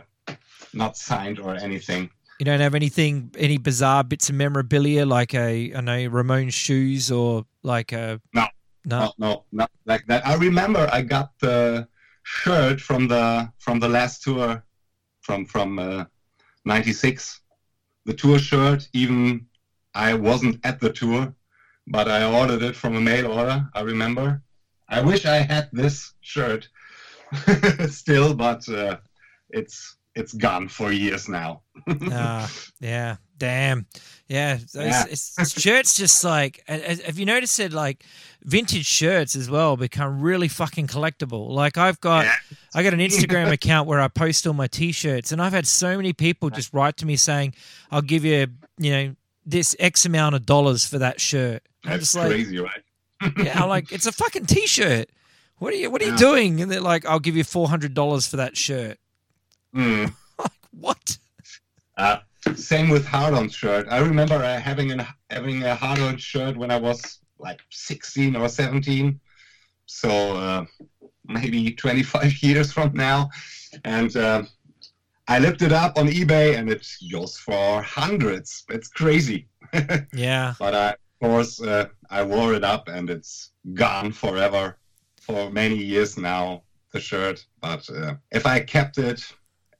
not 0.76 0.96
signed 0.96 1.38
or 1.38 1.54
anything. 1.54 2.10
You 2.38 2.44
don't 2.44 2.60
have 2.60 2.74
anything, 2.74 3.30
any 3.38 3.56
bizarre 3.56 4.04
bits 4.04 4.28
of 4.28 4.34
memorabilia 4.34 5.06
like 5.06 5.34
a 5.34 5.74
I 5.74 5.80
know 5.80 6.10
Ramones 6.10 6.52
shoes 6.52 7.10
or 7.10 7.46
like 7.62 7.92
a 7.92 8.20
No. 8.34 8.46
no. 8.84 8.98
No, 8.98 9.12
no, 9.18 9.44
not 9.52 9.70
like 9.86 10.06
that. 10.06 10.26
I 10.26 10.34
remember 10.34 10.88
I 10.92 11.02
got 11.02 11.30
the 11.40 11.88
shirt 12.22 12.80
from 12.80 13.08
the 13.08 13.50
from 13.58 13.80
the 13.80 13.88
last 13.88 14.22
tour 14.22 14.62
from 15.22 15.46
from 15.46 15.78
uh, 15.78 16.04
'96. 16.64 17.40
The 18.04 18.14
tour 18.14 18.38
shirt. 18.38 18.88
Even 18.92 19.46
I 19.94 20.14
wasn't 20.14 20.60
at 20.64 20.78
the 20.78 20.92
tour, 20.92 21.34
but 21.86 22.06
I 22.08 22.22
ordered 22.24 22.62
it 22.62 22.76
from 22.76 22.96
a 22.96 23.00
mail 23.00 23.32
order. 23.32 23.66
I 23.74 23.80
remember. 23.80 24.42
I 24.88 25.00
wish 25.00 25.24
I 25.26 25.38
had 25.38 25.68
this 25.72 26.12
shirt 26.20 26.68
still, 27.88 28.34
but 28.34 28.68
uh, 28.68 28.98
it's 29.50 29.95
it's 30.16 30.32
gone 30.32 30.66
for 30.68 30.90
years 30.90 31.28
now. 31.28 31.62
Ah, 32.10 32.50
yeah, 32.80 33.16
damn, 33.36 33.86
yeah. 34.26 34.58
Yeah. 34.74 35.04
It's, 35.08 35.38
it's 35.38 35.60
shirts 35.60 35.94
just 35.94 36.24
like 36.24 36.64
uh, 36.68 36.72
uh, 36.72 36.96
have 37.04 37.18
you 37.18 37.26
noticed 37.26 37.60
it? 37.60 37.72
Like 37.72 38.04
vintage 38.42 38.86
shirts 38.86 39.36
as 39.36 39.48
well 39.48 39.76
become 39.76 40.20
really 40.20 40.48
fucking 40.48 40.88
collectible. 40.88 41.50
Like 41.50 41.76
I've 41.76 42.00
got, 42.00 42.24
Yeah. 42.24 42.34
I 42.74 42.82
got 42.82 42.94
an 42.94 43.00
Instagram 43.08 43.52
account 43.52 43.86
where 43.86 44.00
I 44.00 44.08
post 44.08 44.46
all 44.46 44.54
my 44.54 44.66
t-shirts, 44.66 45.30
and 45.30 45.40
I've 45.40 45.52
had 45.52 45.66
so 45.66 45.96
many 45.96 46.12
people 46.12 46.50
just 46.50 46.72
write 46.72 46.96
to 46.96 47.06
me 47.06 47.14
saying, 47.16 47.54
"I'll 47.90 48.02
give 48.02 48.24
you, 48.24 48.48
you 48.78 48.90
know, 48.90 49.16
this 49.44 49.76
X 49.78 50.06
amount 50.06 50.34
of 50.34 50.46
dollars 50.46 50.86
for 50.86 50.98
that 50.98 51.20
shirt." 51.20 51.62
That's 51.84 52.16
like, 52.16 52.30
crazy, 52.30 52.58
right? 52.58 52.82
yeah, 53.38 53.62
I'm 53.62 53.68
like 53.68 53.92
it's 53.92 54.06
a 54.06 54.12
fucking 54.12 54.46
t-shirt. 54.46 55.08
What 55.58 55.72
are 55.72 55.76
you? 55.76 55.90
What 55.90 56.02
are 56.02 56.06
you 56.06 56.16
doing? 56.16 56.60
And 56.62 56.70
they're 56.72 56.80
like, 56.80 57.06
"I'll 57.06 57.20
give 57.20 57.36
you 57.36 57.44
four 57.44 57.68
hundred 57.68 57.94
dollars 57.94 58.26
for 58.26 58.38
that 58.38 58.56
shirt." 58.56 58.98
Mm. 59.76 60.12
Like 60.38 60.52
what? 60.72 61.18
Uh, 61.96 62.18
same 62.54 62.90
with 62.90 63.06
hard-on 63.06 63.48
shirt. 63.48 63.86
I 63.90 63.98
remember 63.98 64.34
uh, 64.34 64.60
having 64.60 64.92
an 64.92 65.06
having 65.30 65.62
a 65.62 65.74
hard-on 65.74 66.18
shirt 66.18 66.56
when 66.56 66.70
I 66.70 66.76
was 66.76 67.20
like 67.38 67.60
16 67.70 68.36
or 68.36 68.48
17, 68.48 69.18
so 69.86 70.10
uh, 70.36 70.64
maybe 71.24 71.72
25 71.72 72.42
years 72.42 72.72
from 72.72 72.92
now, 72.92 73.30
and 73.84 74.14
uh, 74.16 74.42
I 75.28 75.38
looked 75.38 75.62
it 75.62 75.72
up 75.72 75.98
on 75.98 76.08
eBay, 76.08 76.56
and 76.56 76.70
it 76.70 76.86
goes 77.10 77.38
for 77.38 77.82
hundreds. 77.82 78.64
It's 78.68 78.88
crazy, 78.88 79.48
Yeah, 80.12 80.54
but 80.58 80.74
I, 80.74 80.88
of 80.90 80.96
course 81.20 81.62
uh, 81.62 81.86
I 82.10 82.22
wore 82.22 82.54
it 82.54 82.64
up, 82.64 82.88
and 82.88 83.08
it's 83.08 83.52
gone 83.74 84.12
forever 84.12 84.78
for 85.20 85.50
many 85.50 85.76
years 85.76 86.16
now. 86.18 86.62
The 86.92 87.00
shirt, 87.00 87.44
but 87.60 87.88
uh, 87.90 88.14
if 88.30 88.46
I 88.46 88.60
kept 88.60 88.96
it, 88.98 89.20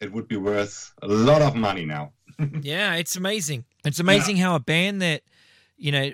it 0.01 0.13
would 0.13 0.29
be 0.29 0.37
worth 0.37 0.93
a 1.03 1.07
lot 1.09 1.43
of 1.43 1.55
money 1.55 1.85
now. 1.85 2.13
Yeah, 2.63 2.95
it's 2.97 3.17
amazing. 3.17 3.65
It's 3.85 3.99
amazing 4.01 4.37
how 4.37 4.55
a 4.57 4.61
band 4.61 5.01
that, 5.01 5.23
you 5.79 5.91
know, 5.91 6.11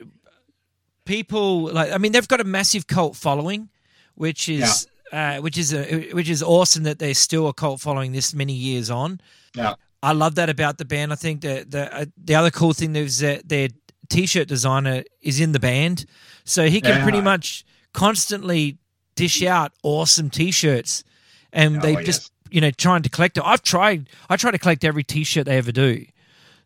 people 1.05 1.65
like. 1.73 1.91
I 1.93 1.99
mean, 1.99 2.13
they've 2.13 2.29
got 2.29 2.41
a 2.41 2.45
massive 2.45 2.87
cult 2.87 3.17
following, 3.17 3.69
which 4.15 4.49
is 4.49 4.87
uh, 5.13 5.39
which 5.39 5.59
is 5.59 5.73
a, 5.75 6.11
which 6.13 6.29
is 6.29 6.43
awesome 6.43 6.85
that 6.85 6.99
they're 6.99 7.15
still 7.15 7.49
a 7.49 7.53
cult 7.53 7.81
following 7.81 8.13
this 8.13 8.35
many 8.35 8.53
years 8.53 8.91
on. 8.91 9.21
Yeah. 9.55 9.75
I 10.03 10.13
love 10.13 10.35
that 10.37 10.49
about 10.51 10.79
the 10.79 10.85
band. 10.85 11.13
I 11.13 11.17
think 11.17 11.43
that 11.43 11.71
the 11.71 11.93
uh, 11.95 12.05
the 12.17 12.35
other 12.35 12.51
cool 12.51 12.73
thing 12.73 12.95
is 12.97 13.19
that 13.21 13.49
their 13.49 13.69
t-shirt 14.09 14.49
designer 14.49 15.05
is 15.21 15.41
in 15.41 15.53
the 15.53 15.61
band, 15.61 16.07
so 16.45 16.69
he 16.69 16.81
can 16.81 16.99
Yeah. 16.99 17.03
pretty 17.03 17.21
much 17.21 17.65
constantly 17.93 18.79
dish 19.15 19.43
out 19.43 19.73
awesome 19.83 20.31
t-shirts, 20.31 21.05
and 21.53 21.79
Oh, 21.79 21.81
they 21.81 21.93
yes. 21.95 22.05
just 22.07 22.33
you 22.53 22.61
know 22.61 22.71
trying 22.71 23.03
to 23.03 23.09
collect 23.09 23.37
it. 23.39 23.43
I've 23.45 23.63
tried. 23.63 24.09
I 24.29 24.37
try 24.37 24.51
to 24.51 24.59
collect 24.59 24.85
every 24.85 25.03
t-shirt 25.05 25.47
they 25.47 25.57
ever 25.59 25.73
do. 25.73 26.05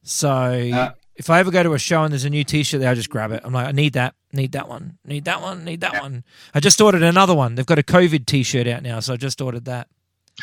So 0.03 0.53
Yeah. 0.53 0.93
if 1.17 1.31
I 1.31 1.41
ever 1.41 1.51
go 1.51 1.63
to 1.63 1.75
a 1.75 1.79
show 1.79 2.03
and 2.05 2.13
there's 2.13 2.25
a 2.25 2.31
new 2.31 2.45
T-shirt 2.45 2.81
there, 2.81 2.91
I 2.91 2.95
just 2.95 3.11
grab 3.11 3.33
it. 3.33 3.41
I'm 3.43 3.53
like, 3.53 3.67
I 3.67 3.73
need 3.73 3.95
that, 3.95 4.15
need 4.33 4.53
that 4.53 4.69
one, 4.69 4.99
need 5.05 5.25
that 5.25 5.41
one, 5.43 5.65
need 5.65 5.81
that 5.81 6.01
one. 6.01 6.23
I 6.55 6.61
just 6.61 6.81
ordered 6.81 7.03
another 7.03 7.35
one. 7.35 7.55
They've 7.57 7.67
got 7.67 7.79
a 7.81 7.83
COVID 7.83 8.25
T-shirt 8.27 8.69
out 8.69 8.83
now, 8.85 9.01
so 9.01 9.15
I 9.15 9.17
just 9.17 9.41
ordered 9.41 9.65
that. 9.65 9.89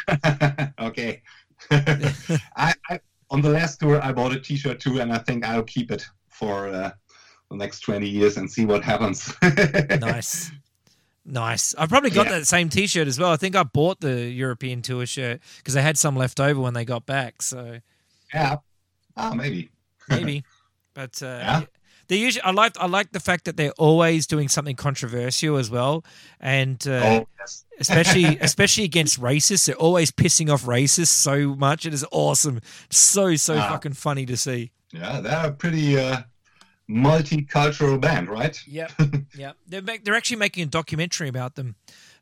okay. 0.79 1.21
I, 1.71 2.73
I 2.89 2.99
on 3.29 3.41
the 3.41 3.49
last 3.49 3.79
tour 3.79 4.03
I 4.03 4.11
bought 4.11 4.33
a 4.33 4.39
T-shirt 4.39 4.79
too, 4.79 4.99
and 4.99 5.13
I 5.13 5.17
think 5.19 5.47
I'll 5.47 5.63
keep 5.63 5.91
it 5.91 6.05
for 6.27 6.67
uh, 6.67 6.91
the 7.49 7.55
next 7.55 7.81
twenty 7.81 8.09
years 8.09 8.35
and 8.37 8.51
see 8.51 8.65
what 8.65 8.83
happens. 8.83 9.33
Nice, 10.01 10.51
nice. 11.25 11.73
I've 11.77 11.89
probably 11.89 12.09
got 12.09 12.27
Yeah. 12.27 12.39
that 12.39 12.47
same 12.47 12.69
T-shirt 12.69 13.07
as 13.07 13.19
well. 13.19 13.31
I 13.31 13.37
think 13.37 13.55
I 13.55 13.63
bought 13.63 13.99
the 14.01 14.25
European 14.29 14.81
tour 14.81 15.05
shirt 15.05 15.41
because 15.57 15.73
they 15.73 15.81
had 15.81 15.97
some 15.97 16.15
left 16.15 16.39
over 16.39 16.59
when 16.59 16.73
they 16.73 16.85
got 16.85 17.05
back. 17.05 17.41
So 17.41 17.79
yeah. 18.33 18.57
Ah, 19.15 19.33
maybe. 19.33 19.69
maybe, 20.09 20.43
but 20.93 21.21
uh, 21.21 21.25
Yeah. 21.41 21.61
They 22.09 22.17
usually, 22.17 22.41
I 22.43 22.51
like, 22.51 22.77
I 22.77 22.85
like 22.87 23.11
the 23.13 23.19
fact 23.21 23.45
that 23.45 23.55
they're 23.55 23.71
always 23.77 24.27
doing 24.27 24.49
something 24.49 24.75
controversial 24.75 25.55
as 25.55 25.69
well, 25.71 26.03
and 26.41 26.85
uh, 26.85 26.91
oh 27.01 27.27
yes. 27.39 27.63
especially 27.79 28.37
especially 28.41 28.83
against 28.83 29.21
racists. 29.21 29.65
They're 29.67 29.75
always 29.77 30.11
pissing 30.11 30.51
off 30.51 30.63
racists 30.65 31.07
so 31.07 31.55
much. 31.55 31.85
It 31.85 31.93
is 31.93 32.05
awesome. 32.11 32.59
So 32.89 33.35
so 33.37 33.57
Ah. 33.57 33.69
fucking 33.69 33.93
funny 33.93 34.25
to 34.25 34.35
see. 34.35 34.71
Yeah, 34.91 35.21
they're 35.21 35.51
pretty 35.51 35.97
uh, 35.97 36.23
multicultural 36.89 37.99
band, 37.99 38.29
right? 38.29 38.59
Yeah, 38.67 38.87
yep. 39.37 39.57
They're 39.67 39.81
make, 39.81 40.03
they're 40.05 40.15
actually 40.15 40.37
making 40.37 40.63
a 40.63 40.67
documentary 40.67 41.29
about 41.29 41.55
them, 41.55 41.75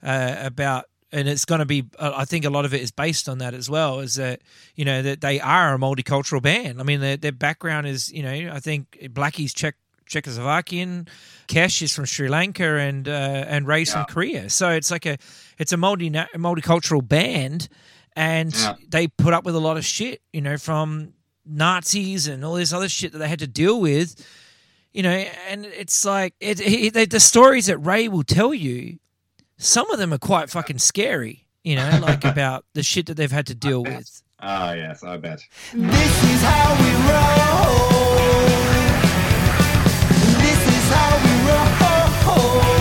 uh, 0.03 0.36
about 0.39 0.86
and 1.12 1.28
it's 1.28 1.45
going 1.45 1.59
to 1.59 1.66
be. 1.66 1.86
Uh, 1.99 2.14
I 2.16 2.26
think 2.26 2.45
a 2.45 2.49
lot 2.49 2.66
of 2.66 2.74
it 2.74 2.82
is 2.82 2.91
based 2.91 3.28
on 3.28 3.39
that 3.39 3.53
as 3.53 3.70
well. 3.70 3.99
Is 3.99 4.16
that 4.16 4.41
you 4.76 4.86
know 4.86 5.01
that 5.01 5.22
they 5.22 5.39
are 5.39 5.74
a 5.76 5.78
multicultural 5.78 6.41
band. 6.41 6.80
I 6.80 6.84
mean, 6.84 6.99
their 7.01 7.18
their 7.18 7.32
background 7.32 7.88
is 7.88 8.12
you 8.12 8.24
know 8.24 8.51
I 8.53 8.59
think 8.59 9.07
Blackie's 9.12 9.53
Czech. 9.53 9.76
Czechoslovakian, 10.09 11.07
Keish 11.47 11.82
is 11.82 11.93
from 11.95 12.03
Sri 12.03 12.28
Lanka, 12.28 12.76
and 12.78 13.07
uh, 13.07 13.12
and 13.47 13.66
Ray's 13.66 13.88
Yeah. 13.89 14.03
from 14.03 14.14
Korea. 14.14 14.49
So 14.49 14.70
it's 14.72 14.91
like 14.91 15.05
a 15.05 15.18
it's 15.57 15.72
a 15.72 15.78
multi 15.78 16.09
multicultural 16.09 17.07
band, 17.07 17.70
and 18.14 18.53
Yeah. 18.53 18.76
they 18.89 19.07
put 19.07 19.34
up 19.34 19.45
with 19.45 19.55
a 19.55 19.59
lot 19.59 19.78
of 19.78 19.86
shit, 19.86 20.22
you 20.34 20.41
know, 20.41 20.57
from 20.57 21.14
Nazis 21.45 22.28
and 22.28 22.43
all 22.43 22.55
this 22.55 22.74
other 22.74 22.89
shit 22.89 23.14
that 23.14 23.20
they 23.20 23.30
had 23.30 23.39
to 23.39 23.47
deal 23.47 23.80
with 23.80 24.16
you 24.93 25.03
know, 25.03 25.09
and 25.49 25.65
it's 25.65 26.03
like 26.05 26.33
it, 26.39 26.59
it, 26.59 26.93
the- 26.93 27.05
the 27.05 27.19
stories 27.19 27.67
that 27.67 27.77
Ray 27.77 28.07
will 28.07 28.23
tell 28.23 28.53
you. 28.53 28.97
Some 29.57 29.91
of 29.91 29.99
them 29.99 30.11
are 30.11 30.17
quite 30.17 30.49
fucking 30.49 30.79
scary, 30.79 31.45
you 31.63 31.75
know, 31.75 31.99
like 32.01 32.25
about 32.33 32.65
the 32.73 32.81
shit 32.81 33.05
that 33.05 33.13
they've 33.15 33.31
had 33.31 33.45
to 33.47 33.53
deal 33.55 33.83
with. 33.83 34.23
Ah, 34.39 34.73
yes, 34.73 35.03
I 35.03 35.17
bet. 35.17 35.45
This 35.71 36.23
is 36.23 36.41
how 36.41 36.73
we 36.81 36.89
roll. 37.11 37.91
This 40.41 40.61
is 40.67 40.89
how 40.89 41.17
we 41.23 41.31
roll. 41.51 42.80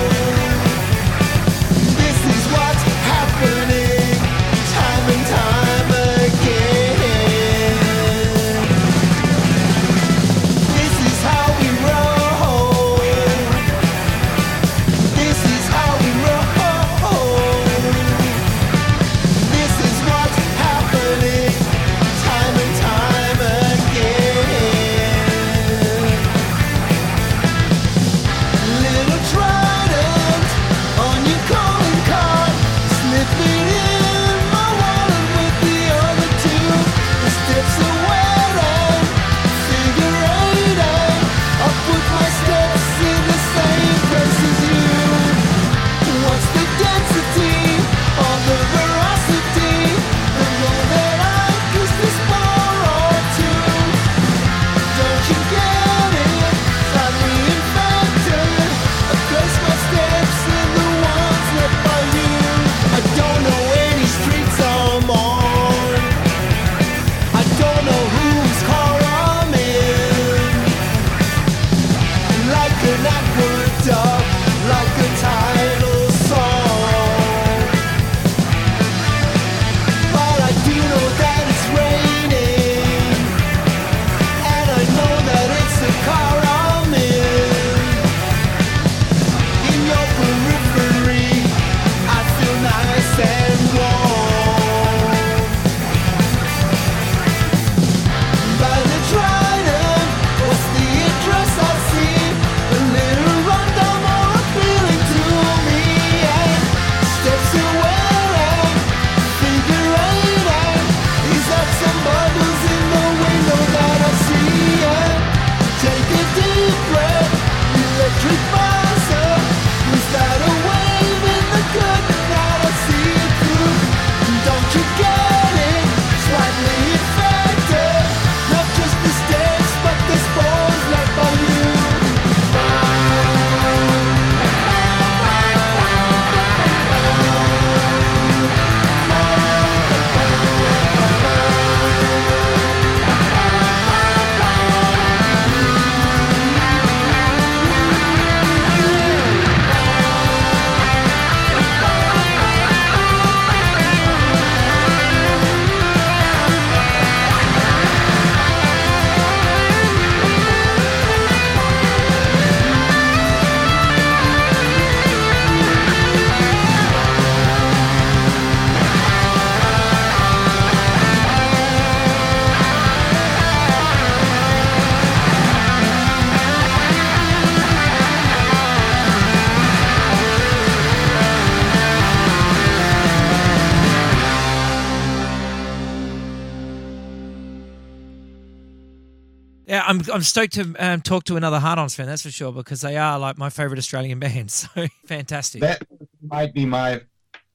I'm 190.13 190.23
stoked 190.23 190.55
to 190.55 190.75
um, 190.79 191.01
talk 191.01 191.25
to 191.25 191.37
another 191.37 191.59
Hard 191.59 191.79
Ons 191.79 191.95
fan. 191.95 192.07
That's 192.07 192.23
for 192.23 192.31
sure 192.31 192.53
because 192.53 192.81
they 192.81 192.97
are 192.97 193.19
like 193.19 193.39
my 193.39 193.51
favorite 193.51 193.79
Australian 193.79 194.19
band. 194.25 194.51
So 194.51 194.69
fantastic. 195.07 195.61
That 195.63 195.83
might 196.23 196.53
be 196.55 196.67
my 196.67 197.03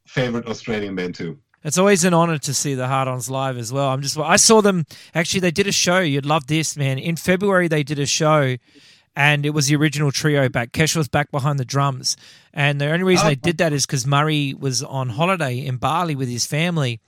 favorite 0.08 0.48
Australian 0.48 0.96
band 0.96 1.16
too. 1.16 1.40
It's 1.64 1.78
always 1.80 2.04
an 2.04 2.14
honor 2.14 2.38
to 2.38 2.54
see 2.54 2.76
the 2.76 2.88
Hard 2.88 3.08
Ons 3.08 3.30
live 3.30 3.58
as 3.58 3.74
well. 3.74 3.90
I'm 3.90 4.02
just 4.02 4.18
I 4.18 4.36
saw 4.36 4.62
them 4.62 4.86
actually. 5.16 5.40
They 5.40 5.52
did 5.52 5.68
a 5.68 5.72
show. 5.72 6.00
You'd 6.00 6.26
love 6.26 6.48
this, 6.48 6.78
man. 6.78 7.00
In 7.00 7.16
February, 7.16 7.68
they 7.68 7.82
did 7.82 7.98
a 7.98 8.06
show, 8.06 8.58
and 9.16 9.46
it 9.48 9.50
was 9.50 9.68
the 9.68 9.76
original 9.76 10.12
trio 10.12 10.48
back. 10.48 10.72
Keish 10.74 10.96
was 10.96 11.08
back 11.08 11.32
behind 11.32 11.60
the 11.60 11.66
drums, 11.66 12.18
and 12.54 12.80
the 12.80 12.86
only 12.92 13.04
reason 13.04 13.26
Oh. 13.26 13.30
they 13.30 13.36
did 13.36 13.58
that 13.58 13.74
is 13.74 13.88
because 13.88 14.06
Murray 14.06 14.54
was 14.54 14.84
on 14.84 15.10
holiday 15.10 15.58
in 15.58 15.78
Bali 15.78 16.14
with 16.16 16.30
his 16.30 16.46
family, 16.46 17.00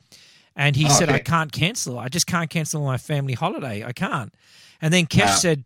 and 0.57 0.75
he 0.75 0.89
said, 0.89 1.07
Okay. 1.07 1.15
"I 1.15 1.19
can't 1.19 1.51
cancel. 1.53 1.97
I 1.97 2.09
just 2.09 2.27
can't 2.27 2.49
cancel 2.49 2.83
my 2.83 2.97
family 2.97 3.33
holiday. 3.33 3.85
I 3.85 3.93
can't." 3.93 4.33
And 4.81 4.93
then 4.93 5.05
Keish 5.05 5.25
Wow. 5.27 5.35
said, 5.35 5.63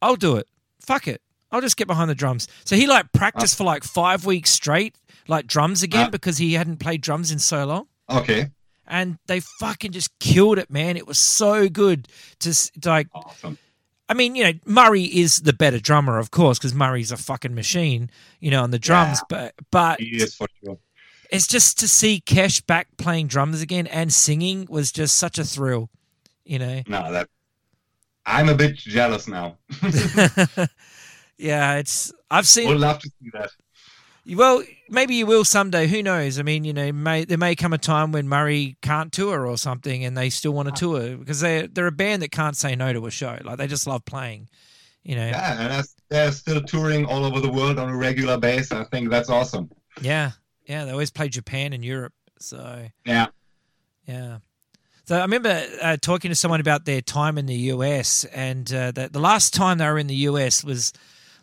"I'll 0.00 0.16
do 0.16 0.36
it. 0.36 0.48
Fuck 0.80 1.06
it. 1.06 1.20
I'll 1.52 1.60
just 1.60 1.76
get 1.76 1.86
behind 1.86 2.08
the 2.08 2.14
drums." 2.14 2.48
So 2.64 2.76
he 2.76 2.86
like 2.86 3.12
practiced 3.12 3.58
for 3.58 3.64
like 3.64 3.84
five 3.84 4.24
weeks 4.24 4.48
straight, 4.50 4.96
like 5.28 5.46
drums 5.46 5.82
again, 5.82 6.06
Ah. 6.06 6.10
because 6.10 6.38
he 6.38 6.54
hadn't 6.54 6.78
played 6.78 7.02
drums 7.02 7.30
in 7.30 7.38
so 7.40 7.66
long 7.66 7.86
Okay. 8.08 8.50
and 8.86 9.18
they 9.26 9.40
fucking 9.40 9.92
just 9.92 10.16
killed 10.20 10.58
it, 10.58 10.70
man. 10.70 10.96
It 10.96 11.06
was 11.06 11.18
so 11.18 11.68
good 11.68 12.08
to, 12.38 12.54
like. 12.84 13.08
Awesome. 13.14 13.58
I 14.08 14.14
mean, 14.14 14.34
you 14.34 14.42
know, 14.42 14.52
Murray 14.64 15.04
is 15.04 15.42
the 15.42 15.52
better 15.52 15.78
drummer, 15.78 16.18
of 16.18 16.32
course, 16.32 16.58
because 16.58 16.74
Murray's 16.74 17.12
a 17.12 17.16
fucking 17.16 17.54
machine, 17.54 18.10
you 18.40 18.50
know, 18.50 18.64
on 18.64 18.72
the 18.72 18.78
drums. 18.78 19.20
But 19.28 19.54
but 19.70 20.00
He 20.00 20.16
is 20.20 20.34
for 20.34 20.48
sure. 20.64 20.78
It's 21.30 21.46
just 21.46 21.78
to 21.80 21.88
see 21.88 22.22
Keish 22.24 22.66
back 22.66 22.88
playing 22.96 23.28
drums 23.28 23.62
again 23.62 23.86
and 23.86 24.12
singing 24.12 24.66
was 24.68 24.90
just 24.90 25.16
such 25.16 25.38
a 25.38 25.44
thrill, 25.44 25.88
you 26.44 26.58
know. 26.58 26.82
No, 26.88 27.12
that 27.12 27.28
I'm 28.26 28.48
a 28.48 28.54
bit 28.54 28.76
jealous 28.76 29.28
now. 29.28 29.58
yeah, 31.38 31.76
it's 31.76 32.12
I've 32.30 32.46
seen. 32.46 32.68
Would 32.68 32.78
love 32.78 33.00
to 33.00 33.08
see 33.08 33.30
that. 33.32 33.50
Well, 34.26 34.62
maybe 34.88 35.14
you 35.14 35.26
will 35.26 35.44
someday. 35.44 35.86
Who 35.86 36.02
knows? 36.02 36.38
I 36.38 36.42
mean, 36.42 36.64
you 36.64 36.72
know, 36.72 36.92
may, 36.92 37.24
there 37.24 37.38
may 37.38 37.54
come 37.56 37.72
a 37.72 37.78
time 37.78 38.12
when 38.12 38.28
Murray 38.28 38.76
can't 38.82 39.12
tour 39.12 39.46
or 39.46 39.56
something, 39.56 40.04
and 40.04 40.16
they 40.16 40.30
still 40.30 40.52
want 40.52 40.68
to 40.68 40.72
uh-huh. 40.72 41.00
tour 41.08 41.16
because 41.16 41.40
they 41.40 41.66
they're 41.66 41.86
a 41.86 41.92
band 41.92 42.22
that 42.22 42.30
can't 42.30 42.56
say 42.56 42.76
no 42.76 42.92
to 42.92 43.06
a 43.06 43.10
show. 43.10 43.38
Like 43.42 43.58
they 43.58 43.66
just 43.66 43.86
love 43.86 44.04
playing. 44.04 44.48
You 45.02 45.16
know, 45.16 45.26
Yeah, 45.26 45.76
and 45.78 45.84
they're 46.10 46.32
still 46.32 46.62
touring 46.62 47.06
all 47.06 47.24
over 47.24 47.40
the 47.40 47.50
world 47.50 47.78
on 47.78 47.88
a 47.88 47.96
regular 47.96 48.36
basis. 48.36 48.72
I 48.72 48.84
think 48.84 49.08
that's 49.08 49.30
awesome. 49.30 49.70
yeah, 50.02 50.32
yeah. 50.70 50.84
They 50.84 50.92
always 50.92 51.10
play 51.10 51.28
Japan 51.28 51.72
and 51.72 51.84
Europe. 51.84 52.14
So 52.38 52.86
Yeah. 53.04 53.26
yeah. 54.06 54.38
So 55.06 55.16
I 55.18 55.22
remember 55.22 55.54
uh, 55.82 55.96
talking 56.00 56.30
to 56.30 56.34
someone 56.36 56.60
about 56.60 56.84
their 56.84 57.00
time 57.02 57.36
in 57.36 57.46
the 57.46 57.60
US, 57.74 58.24
and 58.32 58.72
uh, 58.72 58.92
the, 58.92 59.08
the 59.10 59.18
last 59.20 59.52
time 59.52 59.78
they 59.78 59.86
were 59.86 59.98
in 59.98 60.06
the 60.06 60.20
US 60.30 60.62
was 60.64 60.92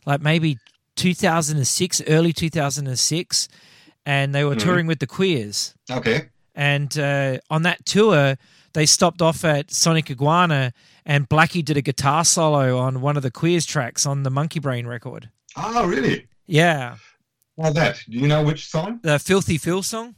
like 0.05 0.21
maybe 0.21 0.57
2006, 0.95 2.01
early 2.07 2.33
2006, 2.33 3.47
and 4.05 4.33
they 4.33 4.43
were 4.43 4.55
Mhm. 4.55 4.59
touring 4.59 4.87
with 4.87 4.99
the 4.99 5.07
Queers. 5.07 5.75
Okay. 5.91 6.29
And 6.55 6.97
uh, 6.97 7.37
on 7.49 7.61
that 7.63 7.85
tour, 7.85 8.37
they 8.73 8.85
stopped 8.85 9.21
off 9.21 9.43
at 9.45 9.71
Sonic 9.71 10.09
Iguana, 10.09 10.71
and 11.05 11.27
Blackie 11.29 11.63
did 11.63 11.77
a 11.77 11.81
guitar 11.81 12.23
solo 12.25 12.77
on 12.79 13.01
one 13.01 13.17
of 13.17 13.23
the 13.23 13.31
Queers 13.31 13.65
tracks 13.65 14.05
on 14.05 14.23
the 14.23 14.31
Munki 14.31 14.61
Brain 14.61 14.87
record. 14.87 15.29
Oh, 15.55 15.85
really? 15.85 16.27
Yeah, 16.47 16.95
How's 17.59 17.73
that? 17.73 18.03
Do 18.07 18.17
you 18.19 18.27
know 18.27 18.43
which 18.43 18.67
song? 18.67 18.99
the 19.01 19.17
Filthy 19.17 19.57
Phil 19.57 19.81
song. 19.81 20.15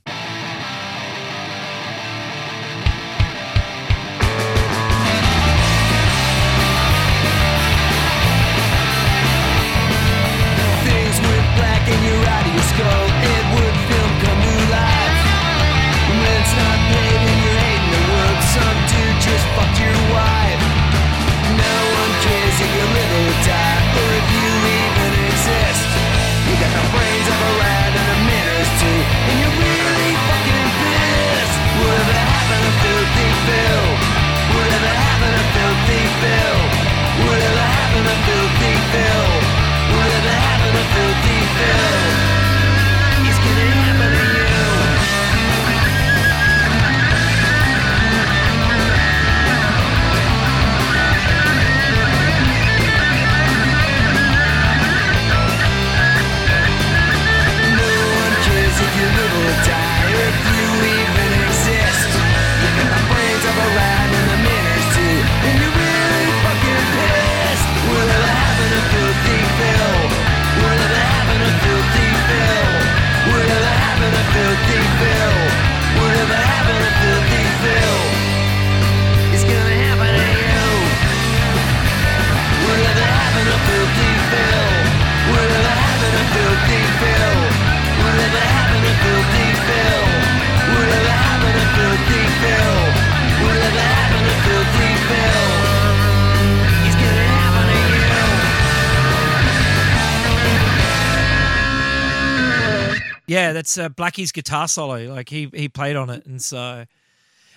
Yeah, 103.29 103.53
that's 103.53 103.77
uh, 103.77 103.89
Blackie's 103.89 104.31
guitar 104.31 104.67
solo. 104.67 105.13
Like 105.13 105.29
he 105.29 105.51
he 105.53 105.69
played 105.69 105.95
on 105.95 106.09
it, 106.09 106.25
and 106.25 106.41
so, 106.41 106.85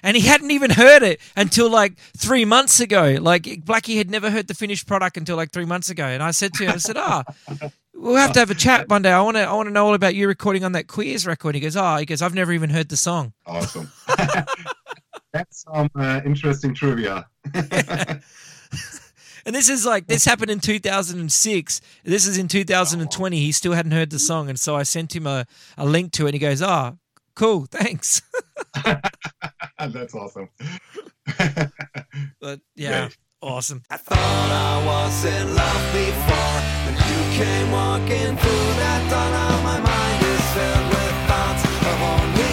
and 0.03 0.15
he 0.15 0.23
hadn't 0.23 0.51
even 0.51 0.71
heard 0.71 1.03
it 1.03 1.19
until 1.35 1.71
like 1.71 1.97
three 2.15 2.45
months 2.45 2.79
ago. 2.79 3.17
Like 3.19 3.45
Blackie 3.45 3.97
had 3.97 4.11
never 4.11 4.31
heard 4.31 4.49
the 4.49 4.55
finished 4.55 4.87
product 4.87 5.17
until 5.17 5.39
like 5.39 5.51
three 5.51 5.65
months 5.65 5.89
ago. 5.89 6.05
And 6.05 6.23
I 6.23 6.33
said 6.33 6.53
to 6.55 6.65
him, 6.65 6.73
I 6.73 6.77
said, 6.77 6.99
"Ah, 6.99 7.25
we'll 7.95 8.17
have 8.17 8.35
to 8.35 8.41
have 8.41 8.51
a 8.51 8.55
chat 8.55 8.91
one 8.91 9.01
day. 9.01 9.13
I 9.13 9.23
want 9.23 9.39
to 9.39 9.45
I 9.45 9.53
want 9.55 9.69
to 9.69 9.73
know 9.73 9.87
all 9.87 9.95
about 9.95 10.15
you 10.15 10.29
recording 10.29 10.63
on 10.63 10.73
that 10.73 10.89
Queers 10.89 11.27
record." 11.27 11.55
He 11.55 11.61
goes, 11.63 11.75
"Oh, 11.75 11.97
he 11.97 12.05
goes, 12.05 12.21
I've 12.21 12.35
never 12.35 12.53
even 12.53 12.69
heard 12.69 12.91
the 12.91 12.97
song." 12.99 13.33
Awesome. 13.47 13.91
that's 15.33 15.65
some 15.65 15.89
uh, 15.95 16.21
interesting 16.27 16.75
trivia. 16.75 17.27
And 19.45 19.55
this 19.55 19.69
is 19.69 19.85
like 19.85 20.07
this 20.07 20.25
happened 20.25 20.51
in 20.51 20.61
2006. 20.61 21.81
This 22.05 22.27
is 22.27 22.39
in 22.39 22.49
2020. 22.49 23.39
He 23.39 23.53
still 23.53 23.73
hadn't 23.73 23.93
heard 23.93 24.11
the 24.11 24.19
song, 24.19 24.49
and 24.49 24.59
so 24.59 24.77
I 24.77 24.83
sent 24.85 25.15
him 25.15 25.27
a, 25.27 25.47
a 25.77 25.85
link 25.85 26.13
to 26.13 26.25
it. 26.25 26.29
And 26.29 26.35
he 26.35 26.39
goes, 26.39 26.63
"Ah, 26.63 26.95
cool, 27.35 27.67
thanks." 27.67 28.23
that's 29.79 30.15
awesome. 30.15 30.49
but 32.41 32.61
yeah, 32.75 33.07
Great. 33.07 33.17
awesome. 33.41 33.83
I 33.91 33.97
thought 33.97 34.19
I 34.19 34.87
was 34.87 35.25
in 35.25 35.55
love 35.55 35.93
before 35.93 36.59
When 36.85 36.97
you 37.11 37.21
came 37.39 37.71
walking 37.71 38.37
through 38.37 38.69
that 38.83 39.03
door 39.11 39.29
Now 39.31 39.63
my 39.63 39.79
mind 39.79 40.21
is 40.35 40.45
filled 40.55 40.87
with 40.91 41.17
thoughts 41.29 41.63
of 41.65 42.03
only 42.13 42.52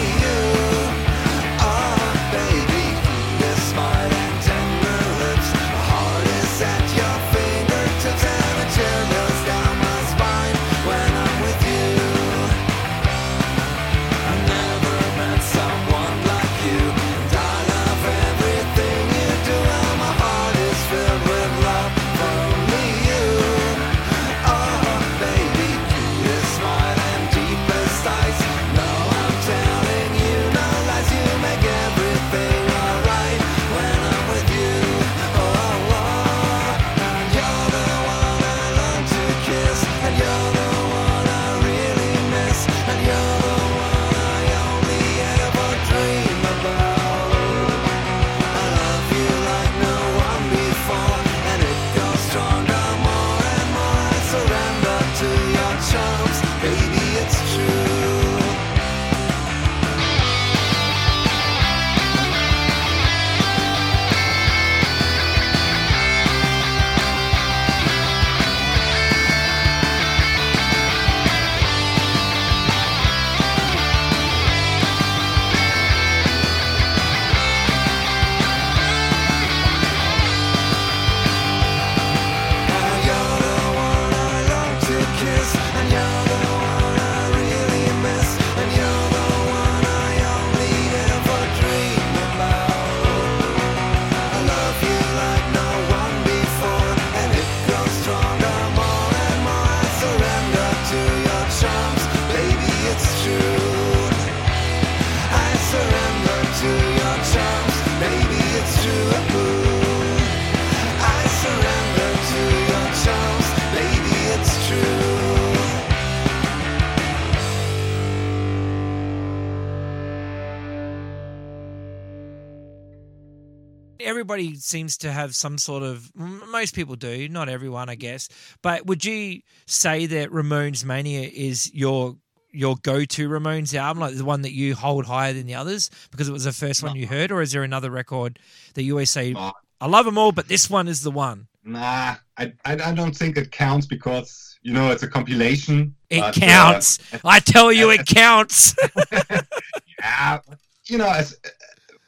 everybody 124.10 124.56
seems 124.56 124.98
to 124.98 125.12
have 125.12 125.36
some 125.36 125.58
sort 125.58 125.84
of. 125.84 126.12
Most 126.16 126.76
people 126.76 126.96
do, 126.96 127.30
not 127.30 127.48
everyone, 127.48 127.90
I 127.90 127.96
guess. 127.96 128.28
But 128.62 128.86
would 128.88 129.06
you 129.06 129.42
say 129.68 130.08
that 130.08 130.32
Ramones 130.32 130.84
Mania 130.84 131.30
is 131.32 131.74
your 131.74 132.18
your 132.52 132.76
go 132.82 133.06
to 133.06 133.30
Ramones 133.30 133.76
album, 133.76 134.02
like 134.02 134.16
the 134.16 134.26
one 134.26 134.42
that 134.42 134.54
you 134.54 134.74
hold 134.74 135.06
higher 135.06 135.34
than 135.34 135.46
the 135.46 135.54
others 135.54 135.92
because 136.10 136.28
it 136.28 136.32
was 136.32 136.46
the 136.46 136.52
first 136.52 136.82
one 136.82 136.96
you 136.96 137.06
heard, 137.06 137.32
or 137.32 137.42
is 137.42 137.52
there 137.52 137.64
another 137.64 137.92
record 137.92 138.40
that 138.74 138.84
you 138.84 138.94
always 138.94 139.12
say, 139.12 139.36
Oh. 139.38 139.52
"I 139.80 139.86
love 139.88 140.06
them 140.06 140.18
all, 140.18 140.32
but 140.32 140.48
this 140.48 140.70
one 140.70 140.88
is 140.88 141.02
the 141.02 141.12
one"? 141.12 141.48
Nah, 141.64 142.16
I, 142.38 142.54
I 142.66 142.94
don't 142.94 143.16
think 143.16 143.38
it 143.38 143.52
counts 143.52 143.86
because 143.86 144.58
you 144.64 144.74
know 144.74 144.92
it's 144.92 145.04
a 145.04 145.08
compilation. 145.08 145.96
It 146.10 146.22
but, 146.22 146.38
uh, 146.38 146.40
counts. 146.40 146.98
I 147.24 147.40
tell 147.40 147.72
you, 147.72 147.92
it 147.92 148.06
counts. 148.22 148.76
yeah, 150.00 150.40
you 150.88 150.98
know, 150.98 151.10
as 151.10 151.38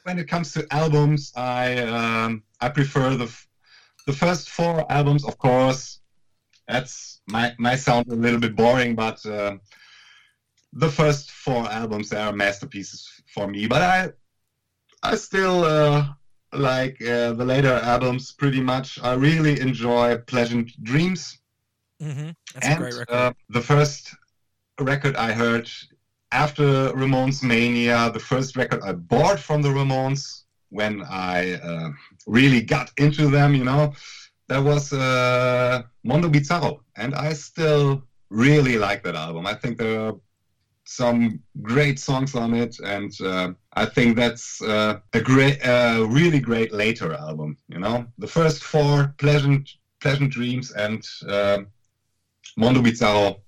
when 0.04 0.18
it 0.18 0.28
comes 0.28 0.52
to 0.54 0.66
albums, 0.72 1.32
I 1.36 1.78
um, 1.78 2.42
I 2.60 2.68
prefer 2.68 3.16
the 3.16 3.24
f- 3.24 3.48
the 4.06 4.12
first 4.12 4.50
four 4.50 4.90
albums, 4.90 5.24
of 5.24 5.38
course. 5.38 6.00
That's 6.68 7.20
my 7.28 7.54
might 7.58 7.76
sound 7.80 8.08
a 8.08 8.14
little 8.14 8.40
bit 8.40 8.56
boring, 8.56 8.94
but 8.94 9.24
uh, 9.26 9.56
the 10.72 10.88
first 10.88 11.30
four 11.30 11.70
albums 11.70 12.08
they 12.10 12.16
are 12.18 12.32
masterpieces 12.32 13.08
for 13.34 13.46
me. 13.48 13.66
But 13.66 13.82
I 13.82 14.10
I 15.02 15.16
still 15.16 15.64
uh, 15.64 16.06
like 16.52 17.00
uh, 17.02 17.32
the 17.32 17.44
later 17.44 17.74
albums 17.82 18.32
pretty 18.32 18.60
much. 18.60 18.98
I 19.02 19.14
really 19.14 19.60
enjoy 19.60 20.18
Pleasant 20.18 20.70
Dreams. 20.82 21.38
hmm 22.00 22.30
That's 22.54 22.66
and 22.66 22.74
a 22.74 22.82
great 22.82 22.94
record. 22.94 23.14
Uh, 23.14 23.32
the 23.50 23.60
first 23.60 24.14
record 24.80 25.16
I 25.16 25.32
heard 25.32 25.68
after 26.32 26.90
Ramones 26.92 27.42
Mania, 27.42 28.10
the 28.10 28.18
first 28.18 28.56
record 28.56 28.82
I 28.82 28.92
bought 28.92 29.38
from 29.38 29.62
the 29.62 29.68
Ramones 29.68 30.44
when 30.70 31.02
I 31.02 31.54
uh, 31.54 31.90
really 32.26 32.62
got 32.62 32.90
into 32.96 33.28
them, 33.28 33.54
you 33.54 33.64
know, 33.64 33.92
that 34.48 34.62
was 34.62 34.92
uh, 34.92 35.82
Mondo 36.02 36.28
Bizarro. 36.28 36.80
And 36.96 37.14
I 37.14 37.34
still 37.34 38.02
really 38.30 38.78
like 38.78 39.02
that 39.04 39.14
album. 39.14 39.46
I 39.46 39.54
think 39.54 39.76
there 39.76 40.00
are 40.00 40.14
some 40.84 41.40
great 41.60 41.98
songs 42.00 42.34
on 42.34 42.54
it, 42.54 42.76
and 42.80 43.12
uh, 43.20 43.52
I 43.74 43.86
think 43.86 44.16
that's 44.16 44.60
uh, 44.62 44.98
a 45.12 45.20
great, 45.20 45.64
uh, 45.64 46.06
really 46.08 46.40
great 46.40 46.72
later 46.72 47.12
album. 47.12 47.56
You 47.68 47.78
know, 47.78 48.06
the 48.18 48.26
first 48.26 48.64
four, 48.64 49.14
Pleasant, 49.18 49.70
Pleasant 50.00 50.32
Dreams, 50.32 50.72
and 50.72 51.06
uh, 51.28 51.58
Mondo 52.56 52.80
Bizarro, 52.80 53.40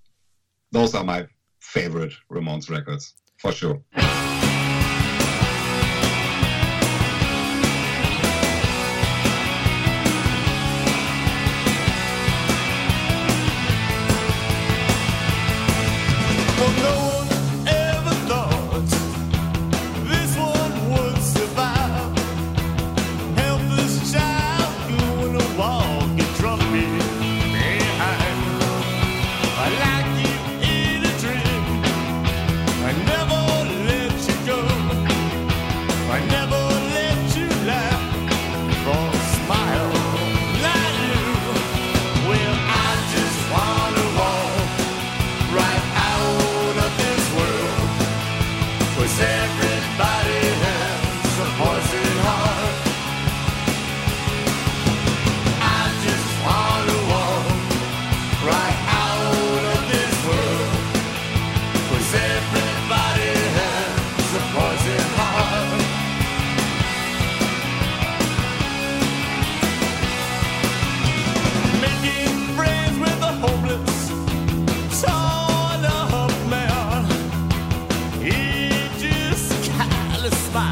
those 0.70 0.94
are 0.94 1.04
my 1.04 1.26
favorite 1.74 2.12
Ramones 2.30 2.70
records 2.70 3.14
for 3.36 3.50
sure. 3.50 3.82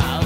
Kinda 0.01 0.22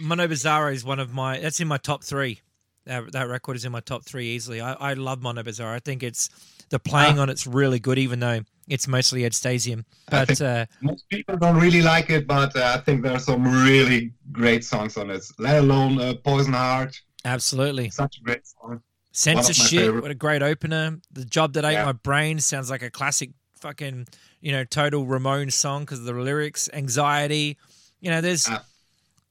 Mondo 0.00 0.26
Bizarro 0.26 0.72
is 0.72 0.84
one 0.84 0.98
of 0.98 1.12
my. 1.12 1.38
That's 1.38 1.60
in 1.60 1.68
my 1.68 1.78
top 1.78 2.04
three. 2.04 2.40
That, 2.86 3.12
that 3.12 3.28
record 3.28 3.56
is 3.56 3.64
in 3.64 3.72
my 3.72 3.80
top 3.80 4.04
three 4.04 4.26
easily. 4.28 4.60
I, 4.60 4.74
I 4.74 4.92
love 4.94 5.22
Mondo 5.22 5.42
Bizarro. 5.42 5.74
I 5.74 5.78
think 5.78 6.02
it's 6.02 6.28
the 6.68 6.78
playing 6.78 7.18
Ah. 7.18 7.22
on 7.22 7.30
it's 7.30 7.46
really 7.46 7.78
good, 7.80 7.98
even 7.98 8.20
though 8.20 8.40
it's 8.68 8.86
mostly 8.86 9.24
Ed 9.24 9.32
Stasium. 9.32 9.84
But 10.10 10.40
uh, 10.42 10.66
Most 10.82 11.08
people 11.08 11.36
don't 11.38 11.58
really 11.58 11.80
like 11.80 12.10
it, 12.10 12.26
but 12.26 12.54
uh, 12.56 12.74
I 12.76 12.80
think 12.82 13.02
there 13.02 13.12
are 13.14 13.18
some 13.18 13.42
really 13.64 14.12
great 14.32 14.64
songs 14.64 14.96
on 14.98 15.10
it. 15.10 15.24
Let 15.38 15.58
alone 15.60 15.98
uh, 15.98 16.14
Poison 16.22 16.52
Heart, 16.52 17.00
absolutely, 17.24 17.88
such 17.90 18.18
a 18.18 18.22
great 18.22 18.46
song. 18.46 18.82
Censorshit. 19.14 20.02
What 20.02 20.10
a 20.10 20.14
great 20.14 20.42
opener. 20.42 20.98
The 21.12 21.24
job 21.24 21.54
that 21.54 21.64
ate 21.64 21.74
Yeah. 21.74 21.84
my 21.86 21.92
brain 21.92 22.38
sounds 22.40 22.68
like 22.68 22.82
a 22.82 22.90
classic 22.90 23.30
fucking 23.60 24.06
you 24.40 24.52
know 24.52 24.64
total 24.64 25.06
Ramone 25.06 25.50
song 25.50 25.82
because 25.84 26.00
of 26.00 26.04
the 26.04 26.12
lyrics, 26.12 26.68
anxiety. 26.72 27.56
You 28.00 28.10
know, 28.10 28.20
there's 28.20 28.48
Yeah. 28.48 28.58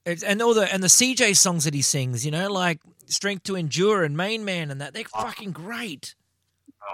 It's, 0.06 0.22
and 0.22 0.40
all 0.42 0.54
the 0.54 0.72
and 0.72 0.82
the 0.82 0.88
CJ 0.88 1.36
songs 1.36 1.64
that 1.64 1.74
he 1.74 1.82
sings. 1.82 2.24
You 2.24 2.30
know, 2.30 2.50
like 2.50 2.80
Strength 3.06 3.44
to 3.44 3.56
Endure 3.56 4.04
and 4.04 4.16
Main 4.16 4.44
Man 4.44 4.70
and 4.70 4.80
that 4.80 4.94
they're 4.94 5.04
Ah. 5.14 5.24
fucking 5.24 5.52
great. 5.52 6.14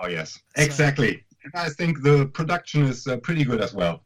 Oh 0.01 0.07
yes, 0.09 0.39
exactly. 0.57 1.25
And 1.45 1.53
I 1.55 1.69
think 1.71 2.03
the 2.03 2.27
production 2.27 2.83
is 2.85 3.07
uh, 3.07 3.17
pretty 3.19 3.45
good 3.45 3.61
as 3.61 3.73
well. 3.75 4.03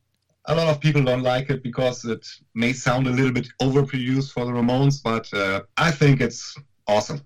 A 0.47 0.55
lot 0.55 0.69
of 0.69 0.79
people 0.81 1.03
don't 1.03 1.23
like 1.23 1.51
it 1.51 1.63
because 1.63 2.05
it 2.05 2.27
may 2.55 2.73
sound 2.73 3.07
a 3.07 3.11
little 3.11 3.33
bit 3.33 3.49
overproduced 3.63 4.33
for 4.33 4.45
the 4.45 4.53
Ramones, 4.53 5.03
but 5.03 5.33
uh, 5.33 5.63
I 5.77 5.91
think 5.91 6.21
it's 6.21 6.55
awesome. 6.87 7.23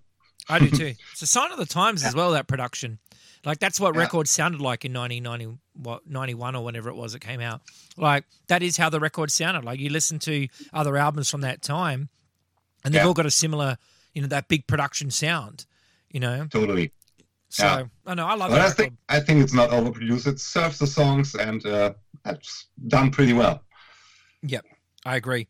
I 0.48 0.60
do 0.60 0.70
too. 0.82 0.94
It's 1.12 1.22
a 1.22 1.26
sign 1.26 1.50
of 1.52 1.58
the 1.58 1.66
times 1.66 2.04
as 2.04 2.14
well. 2.14 2.30
That 2.32 2.46
production, 2.46 2.98
like 3.44 3.58
that's 3.58 3.78
what 3.80 3.94
Yeah. 3.94 4.00
records 4.02 4.30
sounded 4.30 4.60
like 4.60 4.84
in 4.84 4.92
1990, 4.92 5.58
what 5.74 6.06
91 6.06 6.54
or 6.56 6.64
whenever 6.64 6.88
it 6.88 6.96
was 6.96 7.14
it 7.14 7.20
came 7.20 7.40
out. 7.40 7.60
Like 7.96 8.24
that 8.48 8.62
is 8.62 8.76
how 8.76 8.90
the 8.90 9.00
record 9.00 9.30
sounded. 9.30 9.64
Like 9.64 9.80
you 9.80 9.90
listen 9.90 10.18
to 10.20 10.48
other 10.72 10.96
albums 10.96 11.30
from 11.30 11.40
that 11.42 11.62
time, 11.62 12.08
and 12.84 12.92
they've 12.94 13.00
Yeah. 13.02 13.06
all 13.06 13.14
got 13.14 13.26
a 13.26 13.30
similar, 13.30 13.76
you 14.14 14.22
know, 14.22 14.28
that 14.28 14.48
big 14.48 14.66
production 14.66 15.10
sound. 15.10 15.66
You 16.10 16.20
know, 16.20 16.46
Totally. 16.50 16.92
so 17.50 17.64
Yeah. 17.64 17.84
I 18.06 18.14
know 18.14 18.26
I 18.26 18.34
love 18.34 18.50
But 18.50 18.60
I 18.62 18.70
think. 18.70 18.94
I 19.08 19.20
think 19.20 19.42
it's 19.42 19.52
not 19.52 19.70
overproduced. 19.70 20.26
It 20.26 20.40
serves 20.40 20.78
the 20.78 20.86
songs 20.86 21.34
and 21.34 21.64
uh, 21.66 21.92
it's 22.24 22.66
done 22.86 23.10
pretty 23.10 23.34
well. 23.34 23.62
Yep, 24.42 24.64
I 25.04 25.16
agree. 25.16 25.48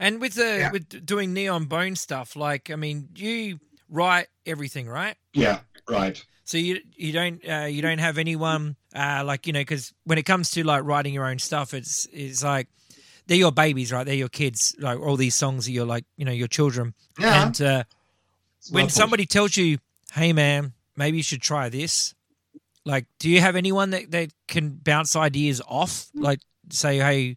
And 0.00 0.20
with 0.20 0.34
the 0.34 0.58
Yeah. 0.58 0.70
with 0.70 1.04
doing 1.04 1.34
Neon 1.34 1.66
Bone 1.66 1.94
stuff, 1.96 2.36
like 2.36 2.70
I 2.70 2.76
mean, 2.76 3.08
you 3.16 3.58
write 3.90 4.28
everything, 4.46 4.88
right? 4.88 5.16
Yeah, 5.34 5.60
right. 5.88 6.24
So 6.48 6.56
you 6.56 6.80
you 6.96 7.12
don't 7.12 7.46
uh, 7.46 7.66
you 7.66 7.82
don't 7.82 7.98
have 7.98 8.16
anyone 8.16 8.76
uh, 8.94 9.22
like 9.22 9.46
you 9.46 9.52
know 9.52 9.60
because 9.60 9.92
when 10.04 10.16
it 10.16 10.22
comes 10.22 10.50
to 10.52 10.64
like 10.64 10.82
writing 10.82 11.12
your 11.12 11.26
own 11.26 11.38
stuff, 11.38 11.74
it's 11.74 12.08
it's 12.10 12.42
like 12.42 12.68
they're 13.26 13.36
your 13.36 13.52
babies, 13.52 13.92
right? 13.92 14.06
They're 14.06 14.14
your 14.14 14.30
kids. 14.30 14.74
Like 14.78 14.98
all 14.98 15.16
these 15.16 15.34
songs 15.34 15.68
are 15.68 15.72
your 15.72 15.84
like 15.84 16.06
you 16.16 16.24
know 16.24 16.32
your 16.32 16.48
children. 16.48 16.94
Yeah. 17.18 17.44
And 17.44 17.60
uh, 17.60 17.84
when 18.70 18.88
somebody 18.88 19.26
tells 19.26 19.58
you, 19.58 19.76
"Hey, 20.14 20.32
man, 20.32 20.72
maybe 20.96 21.18
you 21.18 21.22
should 21.22 21.42
try 21.42 21.68
this," 21.68 22.14
like, 22.86 23.04
do 23.18 23.28
you 23.28 23.42
have 23.42 23.54
anyone 23.54 23.90
that 23.90 24.10
that 24.12 24.30
can 24.46 24.70
bounce 24.70 25.16
ideas 25.16 25.60
off? 25.68 26.08
Like, 26.14 26.40
say, 26.70 26.96
"Hey, 26.96 27.36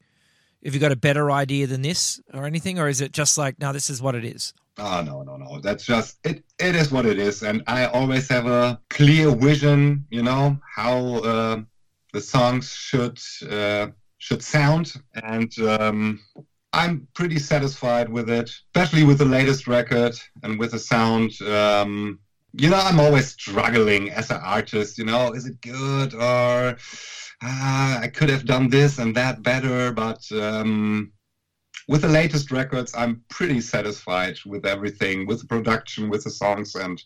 have 0.64 0.74
you 0.74 0.80
got 0.80 0.94
a 0.94 0.96
better 0.96 1.30
idea 1.30 1.68
than 1.68 1.82
this 1.82 2.22
or 2.34 2.46
anything?" 2.46 2.80
Or 2.80 2.88
is 2.88 3.02
it 3.02 3.12
just 3.12 3.38
like, 3.38 3.60
"No, 3.60 3.74
this 3.74 3.90
is 3.90 4.02
what 4.02 4.16
it 4.16 4.24
is." 4.24 4.54
Oh 4.78 5.02
no, 5.02 5.22
no, 5.24 5.36
no. 5.36 5.60
That's 5.60 5.86
just 5.86 6.20
it. 6.24 6.44
It 6.60 6.76
is 6.76 6.92
what 6.92 7.06
it 7.06 7.20
is, 7.20 7.44
and 7.44 7.62
I 7.68 7.86
always 7.86 8.28
have 8.30 8.48
a 8.48 8.80
clear 8.90 9.36
vision. 9.36 10.06
You 10.10 10.24
know 10.24 10.60
how 10.76 11.18
uh, 11.18 11.62
the 12.14 12.22
songs 12.22 12.72
should 12.72 13.20
uh, 13.50 13.88
should 14.18 14.42
sound, 14.42 14.94
and 15.24 15.52
um, 15.60 16.22
I'm 16.72 17.08
pretty 17.14 17.38
satisfied 17.38 18.08
with 18.10 18.30
it, 18.30 18.50
especially 18.74 19.04
with 19.04 19.18
the 19.18 19.26
latest 19.26 19.68
record 19.68 20.16
and 20.44 20.58
with 20.58 20.72
the 20.72 20.80
sound. 20.80 21.32
Um, 21.42 22.20
you 22.54 22.70
know, 22.70 22.80
I'm 22.80 23.00
always 23.00 23.28
struggling 23.28 24.10
as 24.12 24.32
an 24.32 24.40
artist. 24.42 24.98
You 24.98 25.06
know, 25.06 25.34
is 25.34 25.46
it 25.46 25.60
good 25.62 26.14
or 26.14 26.78
ah, 27.44 28.00
I 28.00 28.08
could 28.08 28.30
have 28.30 28.46
done 28.46 28.70
this 28.70 29.00
and 29.00 29.16
that 29.16 29.44
better, 29.44 29.92
but. 29.92 30.24
Um, 30.32 31.12
with 31.88 32.02
the 32.02 32.08
latest 32.08 32.52
records, 32.52 32.94
I'm 32.96 33.24
pretty 33.30 33.62
satisfied 33.62 34.38
with 34.46 34.66
everything, 34.66 35.26
with 35.28 35.42
the 35.42 35.48
production, 35.48 36.10
with 36.10 36.24
the 36.24 36.30
songs, 36.30 36.76
and 36.76 37.02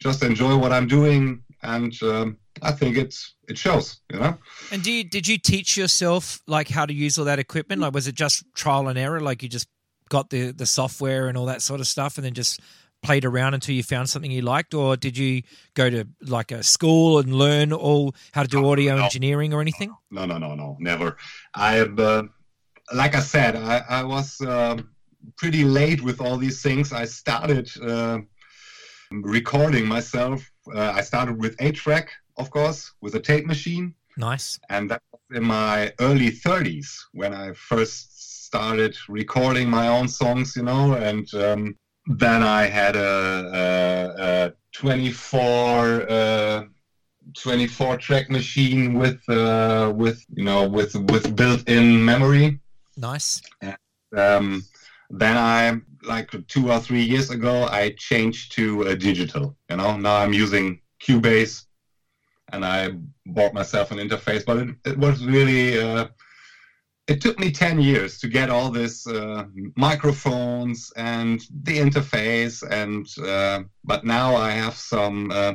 just 0.00 0.22
enjoy 0.22 0.56
what 0.56 0.72
I'm 0.72 0.86
doing. 0.86 1.42
And 1.62 1.92
um, 2.02 2.36
I 2.62 2.72
think 2.72 2.96
it's 2.96 3.34
it 3.48 3.56
shows, 3.58 4.00
you 4.12 4.18
know. 4.20 4.36
And 4.70 4.82
do 4.82 4.92
you, 4.92 5.04
did 5.04 5.26
you 5.26 5.38
teach 5.38 5.76
yourself 5.76 6.40
like 6.46 6.68
how 6.68 6.86
to 6.86 6.92
use 6.94 7.18
all 7.18 7.24
that 7.24 7.38
equipment? 7.38 7.80
Like, 7.80 7.94
was 7.94 8.06
it 8.06 8.14
just 8.14 8.44
trial 8.54 8.88
and 8.88 8.98
error? 8.98 9.20
Like, 9.20 9.42
you 9.42 9.48
just 9.48 9.66
got 10.08 10.30
the 10.30 10.52
the 10.52 10.66
software 10.66 11.28
and 11.28 11.36
all 11.36 11.46
that 11.46 11.62
sort 11.62 11.80
of 11.80 11.86
stuff, 11.86 12.16
and 12.18 12.24
then 12.24 12.34
just 12.34 12.60
played 13.02 13.24
around 13.24 13.54
until 13.54 13.74
you 13.74 13.82
found 13.82 14.08
something 14.08 14.30
you 14.30 14.42
liked, 14.42 14.74
or 14.74 14.96
did 14.96 15.16
you 15.16 15.42
go 15.74 15.88
to 15.88 16.06
like 16.22 16.50
a 16.50 16.62
school 16.62 17.18
and 17.18 17.34
learn 17.34 17.72
all 17.72 18.14
how 18.32 18.42
to 18.42 18.48
do 18.48 18.68
audio 18.68 18.96
No. 18.96 19.04
engineering 19.04 19.52
or 19.54 19.60
anything? 19.60 19.94
No, 20.10 20.24
no, 20.26 20.38
no, 20.38 20.54
no, 20.54 20.76
never. 20.80 21.16
I've, 21.54 21.98
uh, 21.98 22.24
like 22.94 23.14
I 23.14 23.20
said, 23.20 23.56
I, 23.56 23.84
I 23.88 24.02
was 24.04 24.40
uh, 24.40 24.76
pretty 25.36 25.64
late 25.64 26.02
with 26.02 26.20
all 26.20 26.36
these 26.36 26.62
things. 26.62 26.92
I 26.92 27.04
started 27.04 27.70
uh, 27.82 28.18
recording 29.10 29.86
myself. 29.86 30.50
Uh, 30.74 30.92
I 30.94 31.00
started 31.00 31.40
with 31.40 31.56
eight 31.60 31.76
track, 31.76 32.10
of 32.36 32.50
course, 32.50 32.92
with 33.00 33.14
a 33.14 33.20
tape 33.20 33.46
machine. 33.46 33.94
Nice. 34.18 34.58
and 34.70 34.90
that 34.90 35.02
was 35.12 35.20
in 35.36 35.44
my 35.44 35.92
early 36.00 36.30
30s 36.30 36.88
when 37.12 37.34
I 37.34 37.52
first 37.52 38.46
started 38.46 38.96
recording 39.08 39.68
my 39.68 39.88
own 39.88 40.08
songs, 40.08 40.56
you 40.56 40.62
know, 40.62 40.94
and 40.94 41.32
um, 41.34 41.76
then 42.06 42.42
I 42.42 42.62
had 42.64 42.96
a, 42.96 44.14
a, 44.18 44.46
a 44.46 44.52
24 44.72 46.10
uh, 46.10 46.64
24 47.34 47.96
track 47.96 48.30
machine 48.30 48.94
with 48.94 49.28
uh, 49.28 49.92
with 49.94 50.24
you 50.34 50.44
know 50.44 50.68
with 50.68 50.94
with 51.10 51.34
built-in 51.34 52.04
memory. 52.04 52.60
Nice. 52.96 53.42
Um, 54.16 54.62
then 55.10 55.36
I 55.36 55.80
like 56.02 56.30
two 56.48 56.70
or 56.70 56.80
three 56.80 57.02
years 57.02 57.30
ago 57.30 57.64
I 57.70 57.94
changed 57.98 58.52
to 58.52 58.88
uh, 58.88 58.94
digital. 58.94 59.56
You 59.70 59.76
know, 59.76 59.96
now 59.96 60.16
I'm 60.16 60.32
using 60.32 60.80
Cubase, 61.00 61.66
and 62.52 62.64
I 62.64 62.92
bought 63.26 63.54
myself 63.54 63.90
an 63.90 63.98
interface. 63.98 64.44
But 64.44 64.58
it, 64.58 64.68
it 64.84 64.98
was 64.98 65.24
really 65.24 65.80
uh, 65.80 66.08
it 67.06 67.20
took 67.20 67.38
me 67.38 67.50
ten 67.52 67.80
years 67.80 68.18
to 68.18 68.28
get 68.28 68.50
all 68.50 68.70
this 68.70 69.06
uh, 69.06 69.44
microphones 69.76 70.92
and 70.96 71.40
the 71.62 71.78
interface, 71.78 72.62
and 72.68 73.06
uh, 73.24 73.64
but 73.84 74.04
now 74.04 74.34
I 74.34 74.50
have 74.50 74.74
some 74.74 75.30
uh, 75.30 75.54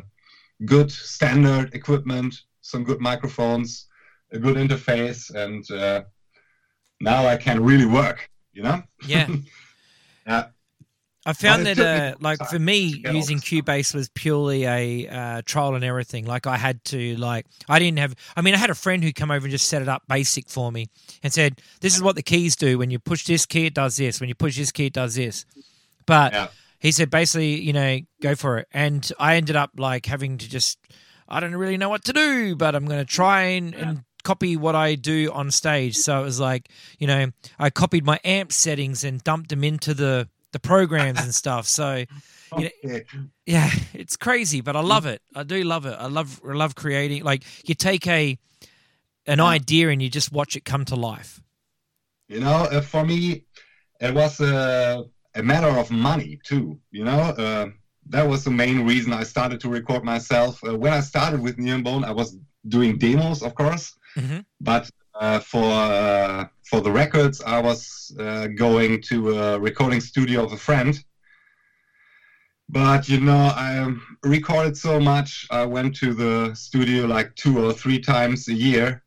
good 0.65 0.91
standard 0.91 1.73
equipment, 1.73 2.35
some 2.61 2.83
good 2.83 3.01
microphones, 3.01 3.87
a 4.31 4.39
good 4.39 4.55
interface, 4.55 5.33
and 5.33 5.65
now 7.01 7.25
I 7.27 7.37
can 7.37 7.63
really 7.63 7.85
work. 7.85 8.29
You 8.53 8.63
know. 8.63 8.83
Yeah. 9.05 9.27
Yeah. 10.27 10.47
I 11.25 11.33
found 11.33 11.65
that, 11.65 11.79
uh, 11.79 12.15
like 12.19 12.37
for 12.49 12.57
me, 12.57 12.93
to 12.93 12.97
get 12.99 13.09
all 13.09 13.15
using. 13.15 13.39
Cubase 13.39 13.93
was 13.93 14.09
purely 14.09 14.65
a 14.65 15.07
uh, 15.07 15.41
trial 15.45 15.75
and 15.75 15.83
error 15.83 16.03
thing. 16.03 16.25
Like 16.25 16.47
I 16.47 16.57
had 16.57 16.83
to, 16.85 17.15
like 17.17 17.45
I 17.69 17.77
didn't 17.79 17.99
have. 17.99 18.15
I 18.35 18.41
mean, 18.41 18.53
I 18.53 18.57
had 18.57 18.69
a 18.69 18.75
friend 18.75 19.03
who 19.03 19.11
come 19.13 19.29
over 19.31 19.45
and 19.45 19.51
just 19.51 19.67
set 19.67 19.81
it 19.81 19.87
up 19.89 20.03
basic 20.07 20.47
for 20.49 20.71
me 20.71 20.87
and 21.23 21.31
said, 21.33 21.61
"This 21.79 21.95
is 21.95 22.01
what 22.01 22.15
the 22.15 22.23
keys 22.23 22.55
do. 22.55 22.77
When 22.79 22.89
you 22.91 22.97
push 22.99 23.25
this 23.25 23.45
key, 23.45 23.65
it 23.67 23.73
does 23.73 23.97
this. 23.97 24.19
When 24.19 24.29
you 24.29 24.35
push 24.35 24.57
this 24.57 24.71
key, 24.71 24.87
it 24.87 24.93
does 24.93 25.15
this." 25.15 25.45
But 26.07 26.33
Yeah. 26.33 26.47
he 26.79 26.91
said 26.91 27.09
basically, 27.11 27.59
you 27.61 27.73
know, 27.73 27.99
go 28.21 28.33
for 28.35 28.57
it. 28.59 28.67
And 28.71 29.11
I 29.19 29.35
ended 29.35 29.55
up 29.55 29.71
like 29.77 30.05
having 30.07 30.37
to 30.39 30.49
just, 30.49 30.79
I 31.29 31.39
don't 31.39 31.55
really 31.55 31.77
know 31.77 31.89
what 31.89 32.03
to 32.05 32.13
do, 32.13 32.55
but 32.55 32.75
I'm 32.75 32.85
going 32.85 32.99
to 32.99 33.05
try 33.05 33.41
and, 33.41 33.75
and 33.75 34.03
copy 34.23 34.55
what 34.57 34.75
I 34.75 34.95
do 34.95 35.31
on 35.31 35.51
stage. 35.51 35.95
So 35.97 36.19
it 36.21 36.23
was 36.23 36.39
like, 36.39 36.69
you 36.99 37.07
know, 37.07 37.31
I 37.59 37.69
copied 37.69 38.05
my 38.05 38.19
amp 38.23 38.51
settings 38.51 39.03
and 39.03 39.23
dumped 39.23 39.49
them 39.49 39.63
into 39.63 39.93
the 39.93 40.27
the 40.51 40.59
programs 40.59 41.21
and 41.21 41.33
stuff. 41.33 41.65
So 41.67 42.03
You 42.57 42.69
know- 42.83 42.99
yeah, 43.45 43.69
it's 43.93 44.17
crazy, 44.17 44.61
but 44.61 44.75
I 44.75 44.81
love 44.81 45.05
it. 45.05 45.21
I 45.35 45.43
do 45.43 45.63
love 45.63 45.85
it. 45.85 45.95
I 45.97 46.07
love 46.07 46.41
I 46.47 46.53
love 46.53 46.75
creating. 46.75 47.23
Like 47.23 47.43
you 47.67 47.75
take 47.75 48.05
a 48.07 48.37
an 49.25 49.39
idea 49.39 49.89
and 49.89 50.01
you 50.01 50.09
just 50.09 50.31
watch 50.31 50.55
it 50.55 50.65
come 50.65 50.83
to 50.85 50.95
life. 50.95 51.41
You 52.27 52.39
know, 52.39 52.67
uh, 52.71 52.81
for 52.81 53.05
me, 53.05 53.45
it 53.99 54.13
was 54.13 54.39
a, 54.39 55.03
a 55.35 55.43
matter 55.43 55.67
of 55.67 55.91
money 55.91 56.39
too. 56.43 56.79
You 56.91 57.05
know, 57.05 57.19
uh, 57.19 57.67
that 58.09 58.27
was 58.27 58.43
the 58.43 58.51
main 58.51 58.85
reason 58.85 59.13
I 59.13 59.23
started 59.23 59.59
to 59.61 59.69
record 59.69 60.03
myself. 60.03 60.59
Uh, 60.63 60.77
when 60.77 60.91
I 60.93 61.01
started 61.01 61.39
with 61.41 61.57
Neon 61.57 61.83
Bone, 61.83 62.03
I 62.03 62.11
was 62.11 62.37
doing 62.67 62.97
demos, 62.97 63.43
of 63.43 63.53
course, 63.55 63.93
Mhm. 64.15 64.45
but 64.59 64.89
uh, 65.19 65.39
for 65.39 65.63
uh, 65.71 66.45
for 66.69 66.81
the 66.81 66.91
records, 66.91 67.41
I 67.41 67.59
was 67.61 68.15
uh, 68.19 68.47
going 68.47 69.01
to 69.09 69.31
a 69.37 69.59
recording 69.59 70.01
studio 70.01 70.43
of 70.43 70.53
a 70.53 70.57
friend. 70.57 70.97
But 72.69 73.09
you 73.09 73.19
know, 73.19 73.51
I 73.55 73.93
recorded 74.23 74.77
so 74.77 74.99
much. 74.99 75.45
I 75.51 75.65
went 75.65 75.95
to 75.97 76.13
the 76.13 76.55
studio 76.55 77.05
like 77.05 77.35
two 77.35 77.63
or 77.63 77.73
three 77.73 77.99
times 77.99 78.47
a 78.47 78.53
year, 78.53 79.03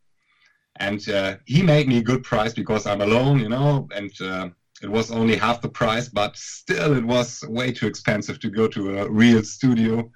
and 0.76 1.06
uh, 1.08 1.36
he 1.46 1.62
made 1.62 1.88
me 1.88 1.98
a 1.98 2.02
good 2.02 2.22
price 2.22 2.52
because 2.52 2.86
I'm 2.86 3.00
alone, 3.00 3.38
you 3.40 3.48
know, 3.48 3.88
and 3.94 4.10
uh, 4.20 4.50
it 4.82 4.90
was 4.90 5.10
only 5.10 5.36
half 5.36 5.62
the 5.62 5.68
price, 5.68 6.08
but 6.08 6.36
still 6.36 6.94
it 6.96 7.04
was 7.04 7.42
way 7.48 7.72
too 7.72 7.86
expensive 7.86 8.38
to 8.40 8.50
go 8.50 8.68
to 8.68 8.98
a 8.98 9.10
real 9.10 9.42
studio 9.42 10.10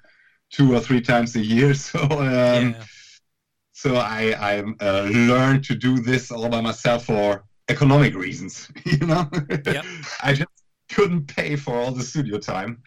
two 0.51 0.73
or 0.75 0.79
three 0.79 1.01
times 1.01 1.35
a 1.35 1.43
year. 1.43 1.73
So 1.75 1.99
um, 2.03 2.75
yeah. 2.77 2.83
So 3.81 3.95
I 3.95 4.21
I 4.51 4.53
uh, 4.81 5.03
learned 5.31 5.63
to 5.65 5.75
do 5.75 5.99
this 5.99 6.31
all 6.31 6.49
by 6.49 6.59
myself 6.59 7.05
for 7.05 7.45
economic 7.69 8.13
reasons. 8.13 8.69
You 8.85 9.05
know, 9.07 9.29
Yep. 9.49 9.85
I 10.23 10.33
just 10.33 10.55
couldn't 10.89 11.27
pay 11.27 11.55
for 11.55 11.75
all 11.75 11.91
the 11.91 12.03
studio 12.03 12.37
time, 12.39 12.81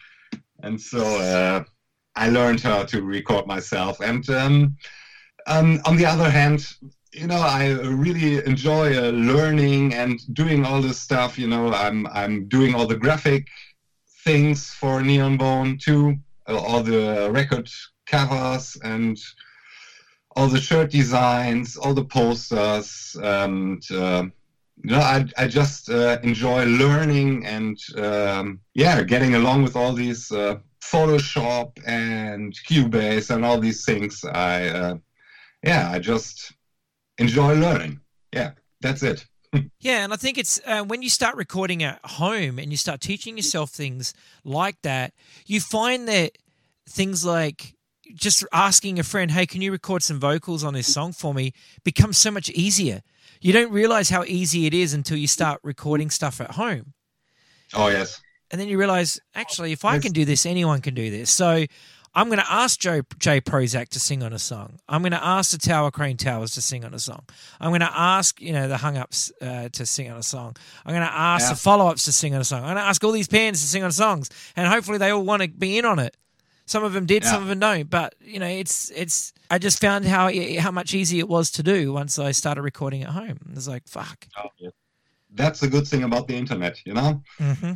and 0.61 0.79
so 0.79 1.01
uh, 1.31 1.63
I 2.15 2.29
learned 2.29 2.61
how 2.61 2.83
to 2.83 3.01
record 3.01 3.47
myself. 3.47 4.01
And 4.01 4.23
um, 4.29 4.77
um, 5.47 5.81
on 5.85 5.95
the 5.97 6.05
other 6.05 6.29
hand, 6.29 6.59
you 7.11 7.27
know, 7.27 7.41
I 7.59 7.71
really 8.05 8.45
enjoy 8.45 8.85
uh, 8.95 9.11
learning 9.11 9.93
and 9.95 10.19
doing 10.33 10.63
all 10.65 10.81
this 10.81 10.99
stuff. 10.99 11.39
You 11.39 11.47
know, 11.47 11.73
I'm 11.73 12.05
I'm 12.07 12.47
doing 12.47 12.75
all 12.75 12.87
the 12.87 13.01
graphic 13.05 13.47
things 14.23 14.69
for 14.69 15.01
Neon 15.01 15.37
Bone 15.37 15.77
too, 15.77 16.17
uh, 16.47 16.57
all 16.57 16.83
the 16.83 17.29
record 17.31 17.67
covers 18.05 18.77
and 18.83 19.17
all 20.35 20.47
the 20.47 20.61
shirt 20.61 20.91
designs, 20.91 21.77
all 21.77 21.93
the 21.93 22.05
posters, 22.05 23.15
and 23.21 23.83
uh, 23.91 24.25
you 24.83 24.91
know, 24.91 24.99
I 24.99 25.25
I 25.37 25.47
just 25.47 25.89
uh, 25.89 26.19
enjoy 26.23 26.65
learning 26.65 27.45
and 27.45 27.77
um, 27.97 28.59
yeah, 28.73 29.03
getting 29.03 29.35
along 29.35 29.63
with 29.63 29.75
all 29.75 29.93
these 29.93 30.31
uh, 30.31 30.57
Photoshop 30.81 31.79
and 31.85 32.53
Cubase 32.67 33.33
and 33.33 33.45
all 33.45 33.59
these 33.59 33.85
things. 33.85 34.23
I 34.25 34.67
uh, 34.67 34.97
yeah, 35.63 35.89
I 35.91 35.99
just 35.99 36.53
enjoy 37.17 37.53
learning. 37.55 37.99
Yeah, 38.33 38.51
that's 38.81 39.03
it. 39.03 39.25
Yeah, 39.79 40.03
and 40.03 40.13
I 40.13 40.15
think 40.15 40.37
it's 40.37 40.59
uh, 40.65 40.83
when 40.83 41.03
you 41.03 41.09
start 41.09 41.35
recording 41.35 41.83
at 41.83 41.99
home 42.03 42.57
and 42.57 42.71
you 42.71 42.77
start 42.77 43.01
teaching 43.01 43.35
yourself 43.37 43.69
things 43.69 44.13
like 44.43 44.81
that, 44.81 45.13
you 45.45 45.59
find 45.59 46.07
that 46.07 46.37
things 46.87 47.23
like 47.25 47.75
just 48.13 48.45
asking 48.53 48.99
a 48.99 49.03
friend, 49.03 49.31
"Hey, 49.31 49.45
can 49.45 49.61
you 49.61 49.71
record 49.71 50.03
some 50.03 50.19
vocals 50.19 50.63
on 50.63 50.73
this 50.73 50.91
song 50.93 51.13
for 51.13 51.33
me?" 51.33 51.53
becomes 51.83 52.17
so 52.17 52.31
much 52.31 52.49
easier. 52.51 53.01
You 53.41 53.53
don't 53.53 53.71
realize 53.71 54.09
how 54.09 54.23
easy 54.23 54.65
it 54.65 54.73
is 54.73 54.93
until 54.93 55.17
you 55.17 55.27
start 55.27 55.59
recording 55.63 56.09
stuff 56.09 56.39
at 56.39 56.51
home. 56.51 56.93
Oh 57.73 57.87
yes. 57.87 58.21
And 58.51 58.61
then 58.61 58.67
you 58.67 58.77
realize, 58.77 59.19
actually, 59.33 59.71
if 59.71 59.83
I 59.83 59.97
can 59.97 60.11
do 60.11 60.25
this, 60.25 60.45
anyone 60.45 60.79
can 60.81 60.93
do 60.93 61.09
this. 61.09 61.31
So 61.31 61.65
I'm 62.13 62.27
going 62.27 62.37
to 62.37 62.51
ask 62.51 62.79
Joe 62.79 63.01
Jay 63.17 63.41
Prozac 63.41 63.89
to 63.89 63.99
sing 63.99 64.21
on 64.21 64.31
a 64.31 64.37
song. 64.37 64.77
I'm 64.87 65.01
going 65.01 65.13
to 65.13 65.25
ask 65.25 65.49
the 65.49 65.57
Tower 65.57 65.89
Crane 65.89 66.17
Towers 66.17 66.51
to 66.51 66.61
sing 66.61 66.85
on 66.85 66.93
a 66.93 66.99
song. 66.99 67.23
I'm 67.59 67.71
going 67.71 67.79
to 67.81 67.89
ask, 67.91 68.39
you 68.39 68.53
know, 68.53 68.67
the 68.67 68.77
Hung 68.77 68.95
Ups 68.95 69.31
uh, 69.41 69.69
to 69.69 69.85
sing 69.87 70.11
on 70.11 70.17
a 70.17 70.23
song. 70.23 70.55
I'm 70.85 70.93
going 70.93 71.07
to 71.07 71.11
ask 71.11 71.45
Yeah. 71.45 71.49
the 71.53 71.55
Follow 71.55 71.87
Ups 71.87 72.05
to 72.05 72.11
sing 72.11 72.35
on 72.35 72.41
a 72.41 72.43
song. 72.43 72.59
I'm 72.59 72.65
going 72.67 72.75
to 72.75 72.83
ask 72.83 73.03
all 73.03 73.11
these 73.11 73.27
bands 73.27 73.61
to 73.61 73.67
sing 73.67 73.83
on 73.83 73.91
songs, 73.91 74.29
and 74.55 74.67
hopefully 74.67 74.99
they 74.99 75.09
all 75.09 75.23
want 75.23 75.41
to 75.41 75.47
be 75.47 75.79
in 75.79 75.85
on 75.85 75.97
it. 75.97 76.15
Some 76.65 76.83
of 76.83 76.93
them 76.93 77.05
did, 77.05 77.23
some 77.25 77.41
of 77.41 77.49
them 77.49 77.59
don't. 77.59 77.89
But 77.89 78.15
you 78.21 78.39
know, 78.39 78.47
it's 78.47 78.89
it's. 78.91 79.33
I 79.51 79.57
just 79.57 79.79
found 79.81 80.05
how 80.05 80.31
how 80.59 80.71
much 80.71 80.93
easier 80.93 81.19
it 81.19 81.29
was 81.29 81.51
to 81.51 81.63
do 81.63 81.93
once 81.93 82.17
I 82.17 82.31
started 82.31 82.61
recording 82.61 83.03
at 83.03 83.09
home. 83.09 83.39
It 83.49 83.55
was 83.55 83.67
like 83.67 83.87
fuck. 83.87 84.27
Oh, 84.37 84.49
yeah. 84.57 84.69
That's 85.35 85.59
the 85.59 85.67
good 85.67 85.87
thing 85.87 86.03
about 86.03 86.27
the 86.27 86.35
internet, 86.35 86.79
you 86.85 86.93
know. 86.93 87.21
hmm 87.37 87.73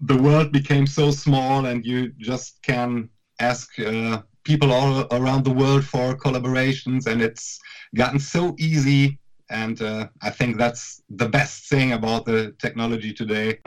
the 0.00 0.16
world 0.16 0.52
became 0.52 0.86
so 0.86 1.10
small 1.10 1.66
and 1.66 1.84
you 1.84 2.12
just 2.18 2.62
can 2.62 3.08
ask 3.40 3.78
uh, 3.78 4.20
people 4.44 4.72
all 4.72 5.06
around 5.10 5.44
the 5.44 5.52
world 5.52 5.84
for 5.84 6.14
collaborations 6.16 7.06
and 7.06 7.22
it's 7.22 7.58
gotten 7.94 8.18
so 8.18 8.54
easy 8.58 9.18
and 9.50 9.80
uh, 9.82 10.08
i 10.22 10.30
think 10.30 10.56
that's 10.56 11.02
the 11.10 11.28
best 11.28 11.68
thing 11.68 11.92
about 11.92 12.24
the 12.24 12.54
technology 12.58 13.12
today 13.12 13.58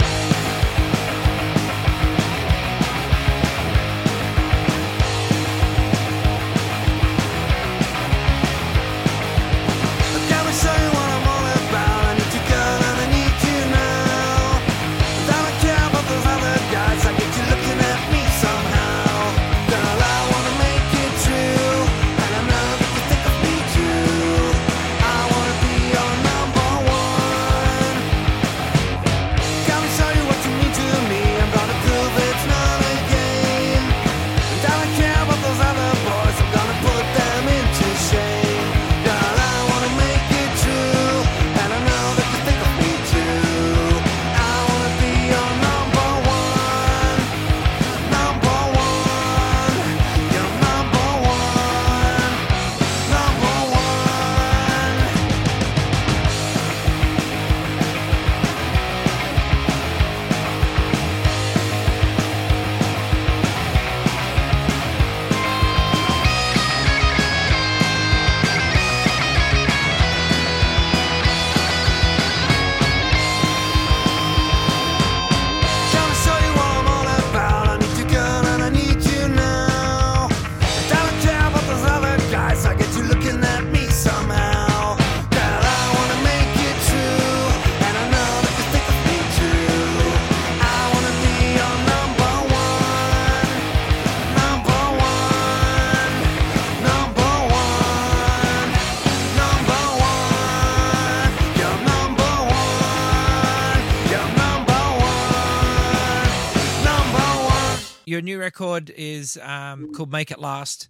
new 108.29 108.39
record 108.39 108.91
is 108.95 109.37
um, 109.41 109.91
called 109.93 110.11
"Make 110.11 110.29
It 110.31 110.39
Last," 110.39 110.89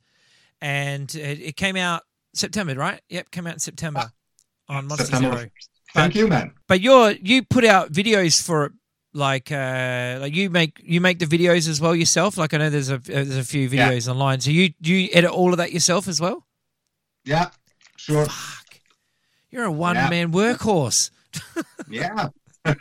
and 0.61 1.13
it, 1.15 1.39
it 1.41 1.55
came 1.55 1.75
out 1.75 2.03
September, 2.33 2.75
right? 2.75 3.01
Yep, 3.09 3.31
came 3.31 3.47
out 3.47 3.53
in 3.53 3.59
September 3.59 4.11
on 4.67 4.87
Monster 4.87 5.05
September 5.05 5.37
Zero. 5.37 5.45
1st. 5.47 5.67
thank 5.93 6.15
you 6.15 6.27
man 6.27 6.51
But 6.67 6.81
you're 6.81 7.11
you 7.11 7.43
put 7.43 7.65
out 7.65 7.91
videos 7.91 8.41
for 8.41 8.65
it, 8.65 8.71
like 9.13 9.51
uh, 9.51 10.17
like 10.21 10.35
you 10.35 10.49
make 10.49 10.79
you 10.83 10.99
make 11.01 11.19
the 11.19 11.25
videos 11.25 11.67
as 11.69 11.79
well 11.81 11.95
yourself. 11.95 12.37
Like 12.37 12.53
I 12.53 12.57
know 12.57 12.69
there's 12.69 12.89
a 12.91 12.97
there's 12.99 13.37
a 13.37 13.43
few 13.43 13.67
Yeah. 13.67 13.89
videos 13.89 14.07
online. 14.11 14.41
So 14.41 14.51
you 14.51 14.69
do 14.81 14.93
you 14.93 15.09
edit 15.13 15.31
all 15.31 15.51
of 15.51 15.57
that 15.57 15.71
yourself 15.71 16.07
as 16.07 16.19
well? 16.21 16.45
yeah 17.25 17.49
sure 17.97 18.25
Fuck, 18.25 18.79
you're 19.49 19.65
a 19.65 19.71
one 19.71 19.95
man 19.95 20.31
workhorse. 20.31 21.11
yeah 21.89 22.29
you 22.65 22.75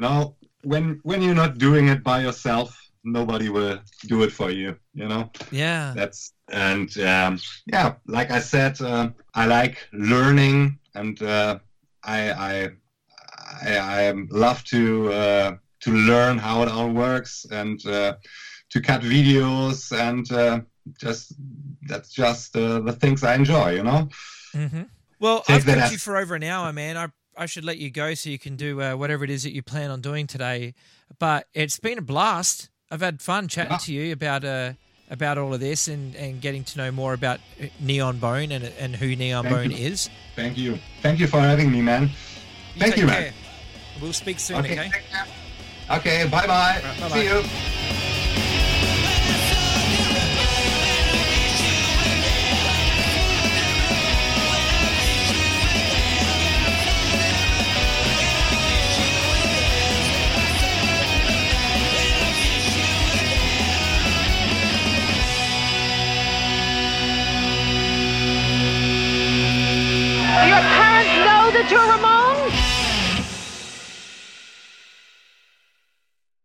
know 0.00 0.36
when 0.62 1.00
when 1.02 1.20
you're 1.22 1.34
not 1.34 1.58
doing 1.58 1.88
it 1.88 2.02
by 2.04 2.20
yourself 2.22 2.85
nobody 3.06 3.48
will 3.48 3.78
do 4.06 4.22
it 4.24 4.32
for 4.32 4.50
you 4.50 4.76
you 4.94 5.08
know 5.08 5.30
Yeah, 5.50 5.92
that's 5.94 6.32
and 6.50 6.90
um, 6.98 7.38
yeah 7.66 7.94
like 8.06 8.30
i 8.30 8.40
said 8.40 8.80
uh, 8.80 9.10
i 9.34 9.46
like 9.46 9.88
learning 9.92 10.78
and 10.94 11.22
uh, 11.22 11.58
I, 12.02 12.30
I 12.30 12.70
i 13.62 13.78
i 13.78 14.10
love 14.30 14.64
to 14.64 15.12
uh, 15.12 15.56
to 15.80 15.90
learn 15.92 16.38
how 16.38 16.62
it 16.62 16.68
all 16.68 16.90
works 16.90 17.46
and 17.50 17.84
uh, 17.86 18.14
to 18.70 18.80
cut 18.80 19.02
videos 19.02 19.96
and 19.96 20.30
uh, 20.32 20.60
just 21.00 21.34
that's 21.88 22.10
just 22.12 22.56
uh, 22.56 22.80
the 22.80 22.92
things 22.92 23.22
i 23.22 23.34
enjoy 23.34 23.70
you 23.74 23.82
know 23.82 24.08
hmm 24.52 24.82
Well, 25.18 25.42
Take 25.42 25.56
I've 25.56 25.64
kept 25.64 25.92
you 25.92 25.98
for 25.98 26.16
over 26.16 26.34
an 26.34 26.42
hour, 26.42 26.72
man. 26.72 26.96
I 26.96 27.08
I 27.36 27.46
should 27.46 27.64
let 27.64 27.76
you 27.78 27.90
go 27.90 28.14
so 28.14 28.30
you 28.30 28.38
can 28.38 28.56
do 28.56 28.80
uh, 28.80 28.94
whatever 28.96 29.22
it 29.24 29.30
is 29.30 29.42
that 29.42 29.52
you 29.52 29.62
plan 29.62 29.90
on 29.90 30.00
doing 30.00 30.26
today. 30.26 30.74
But 31.18 31.46
it's 31.52 31.78
been 31.78 31.98
a 31.98 32.02
blast. 32.02 32.70
I've 32.90 33.00
had 33.00 33.20
fun 33.20 33.48
chatting 33.48 33.72
Yeah. 33.72 33.78
to 33.78 33.92
you 33.92 34.12
about 34.12 34.44
uh 34.44 34.72
about 35.08 35.38
all 35.38 35.54
of 35.54 35.60
this 35.60 35.86
and, 35.86 36.16
and 36.16 36.40
getting 36.40 36.64
to 36.64 36.78
know 36.78 36.90
more 36.90 37.14
about 37.14 37.40
Neon 37.80 38.18
Bone 38.18 38.50
and 38.52 38.64
and 38.78 38.96
who 38.96 39.14
Neon 39.16 39.44
Thank 39.44 39.54
Bone 39.56 39.70
you. 39.70 39.86
is. 39.86 40.08
thank 40.34 40.56
you 40.58 40.78
thank 41.02 41.20
you 41.20 41.26
for 41.26 41.40
having 41.40 41.70
me 41.70 41.80
man 41.82 42.10
thank 42.78 42.94
take 42.94 43.00
you 43.02 43.06
man. 43.06 43.32
We'll 44.00 44.12
speak 44.12 44.38
soon, 44.38 44.58
Okay. 44.58 44.72
okay? 44.78 44.90
Okay. 45.90 46.28
Bye 46.28 46.46
bye. 46.46 46.82
bye-bye. 47.00 47.08
See 47.18 47.24
you. 47.24 48.12
You're 71.76 71.88
Ramon? 71.88 72.05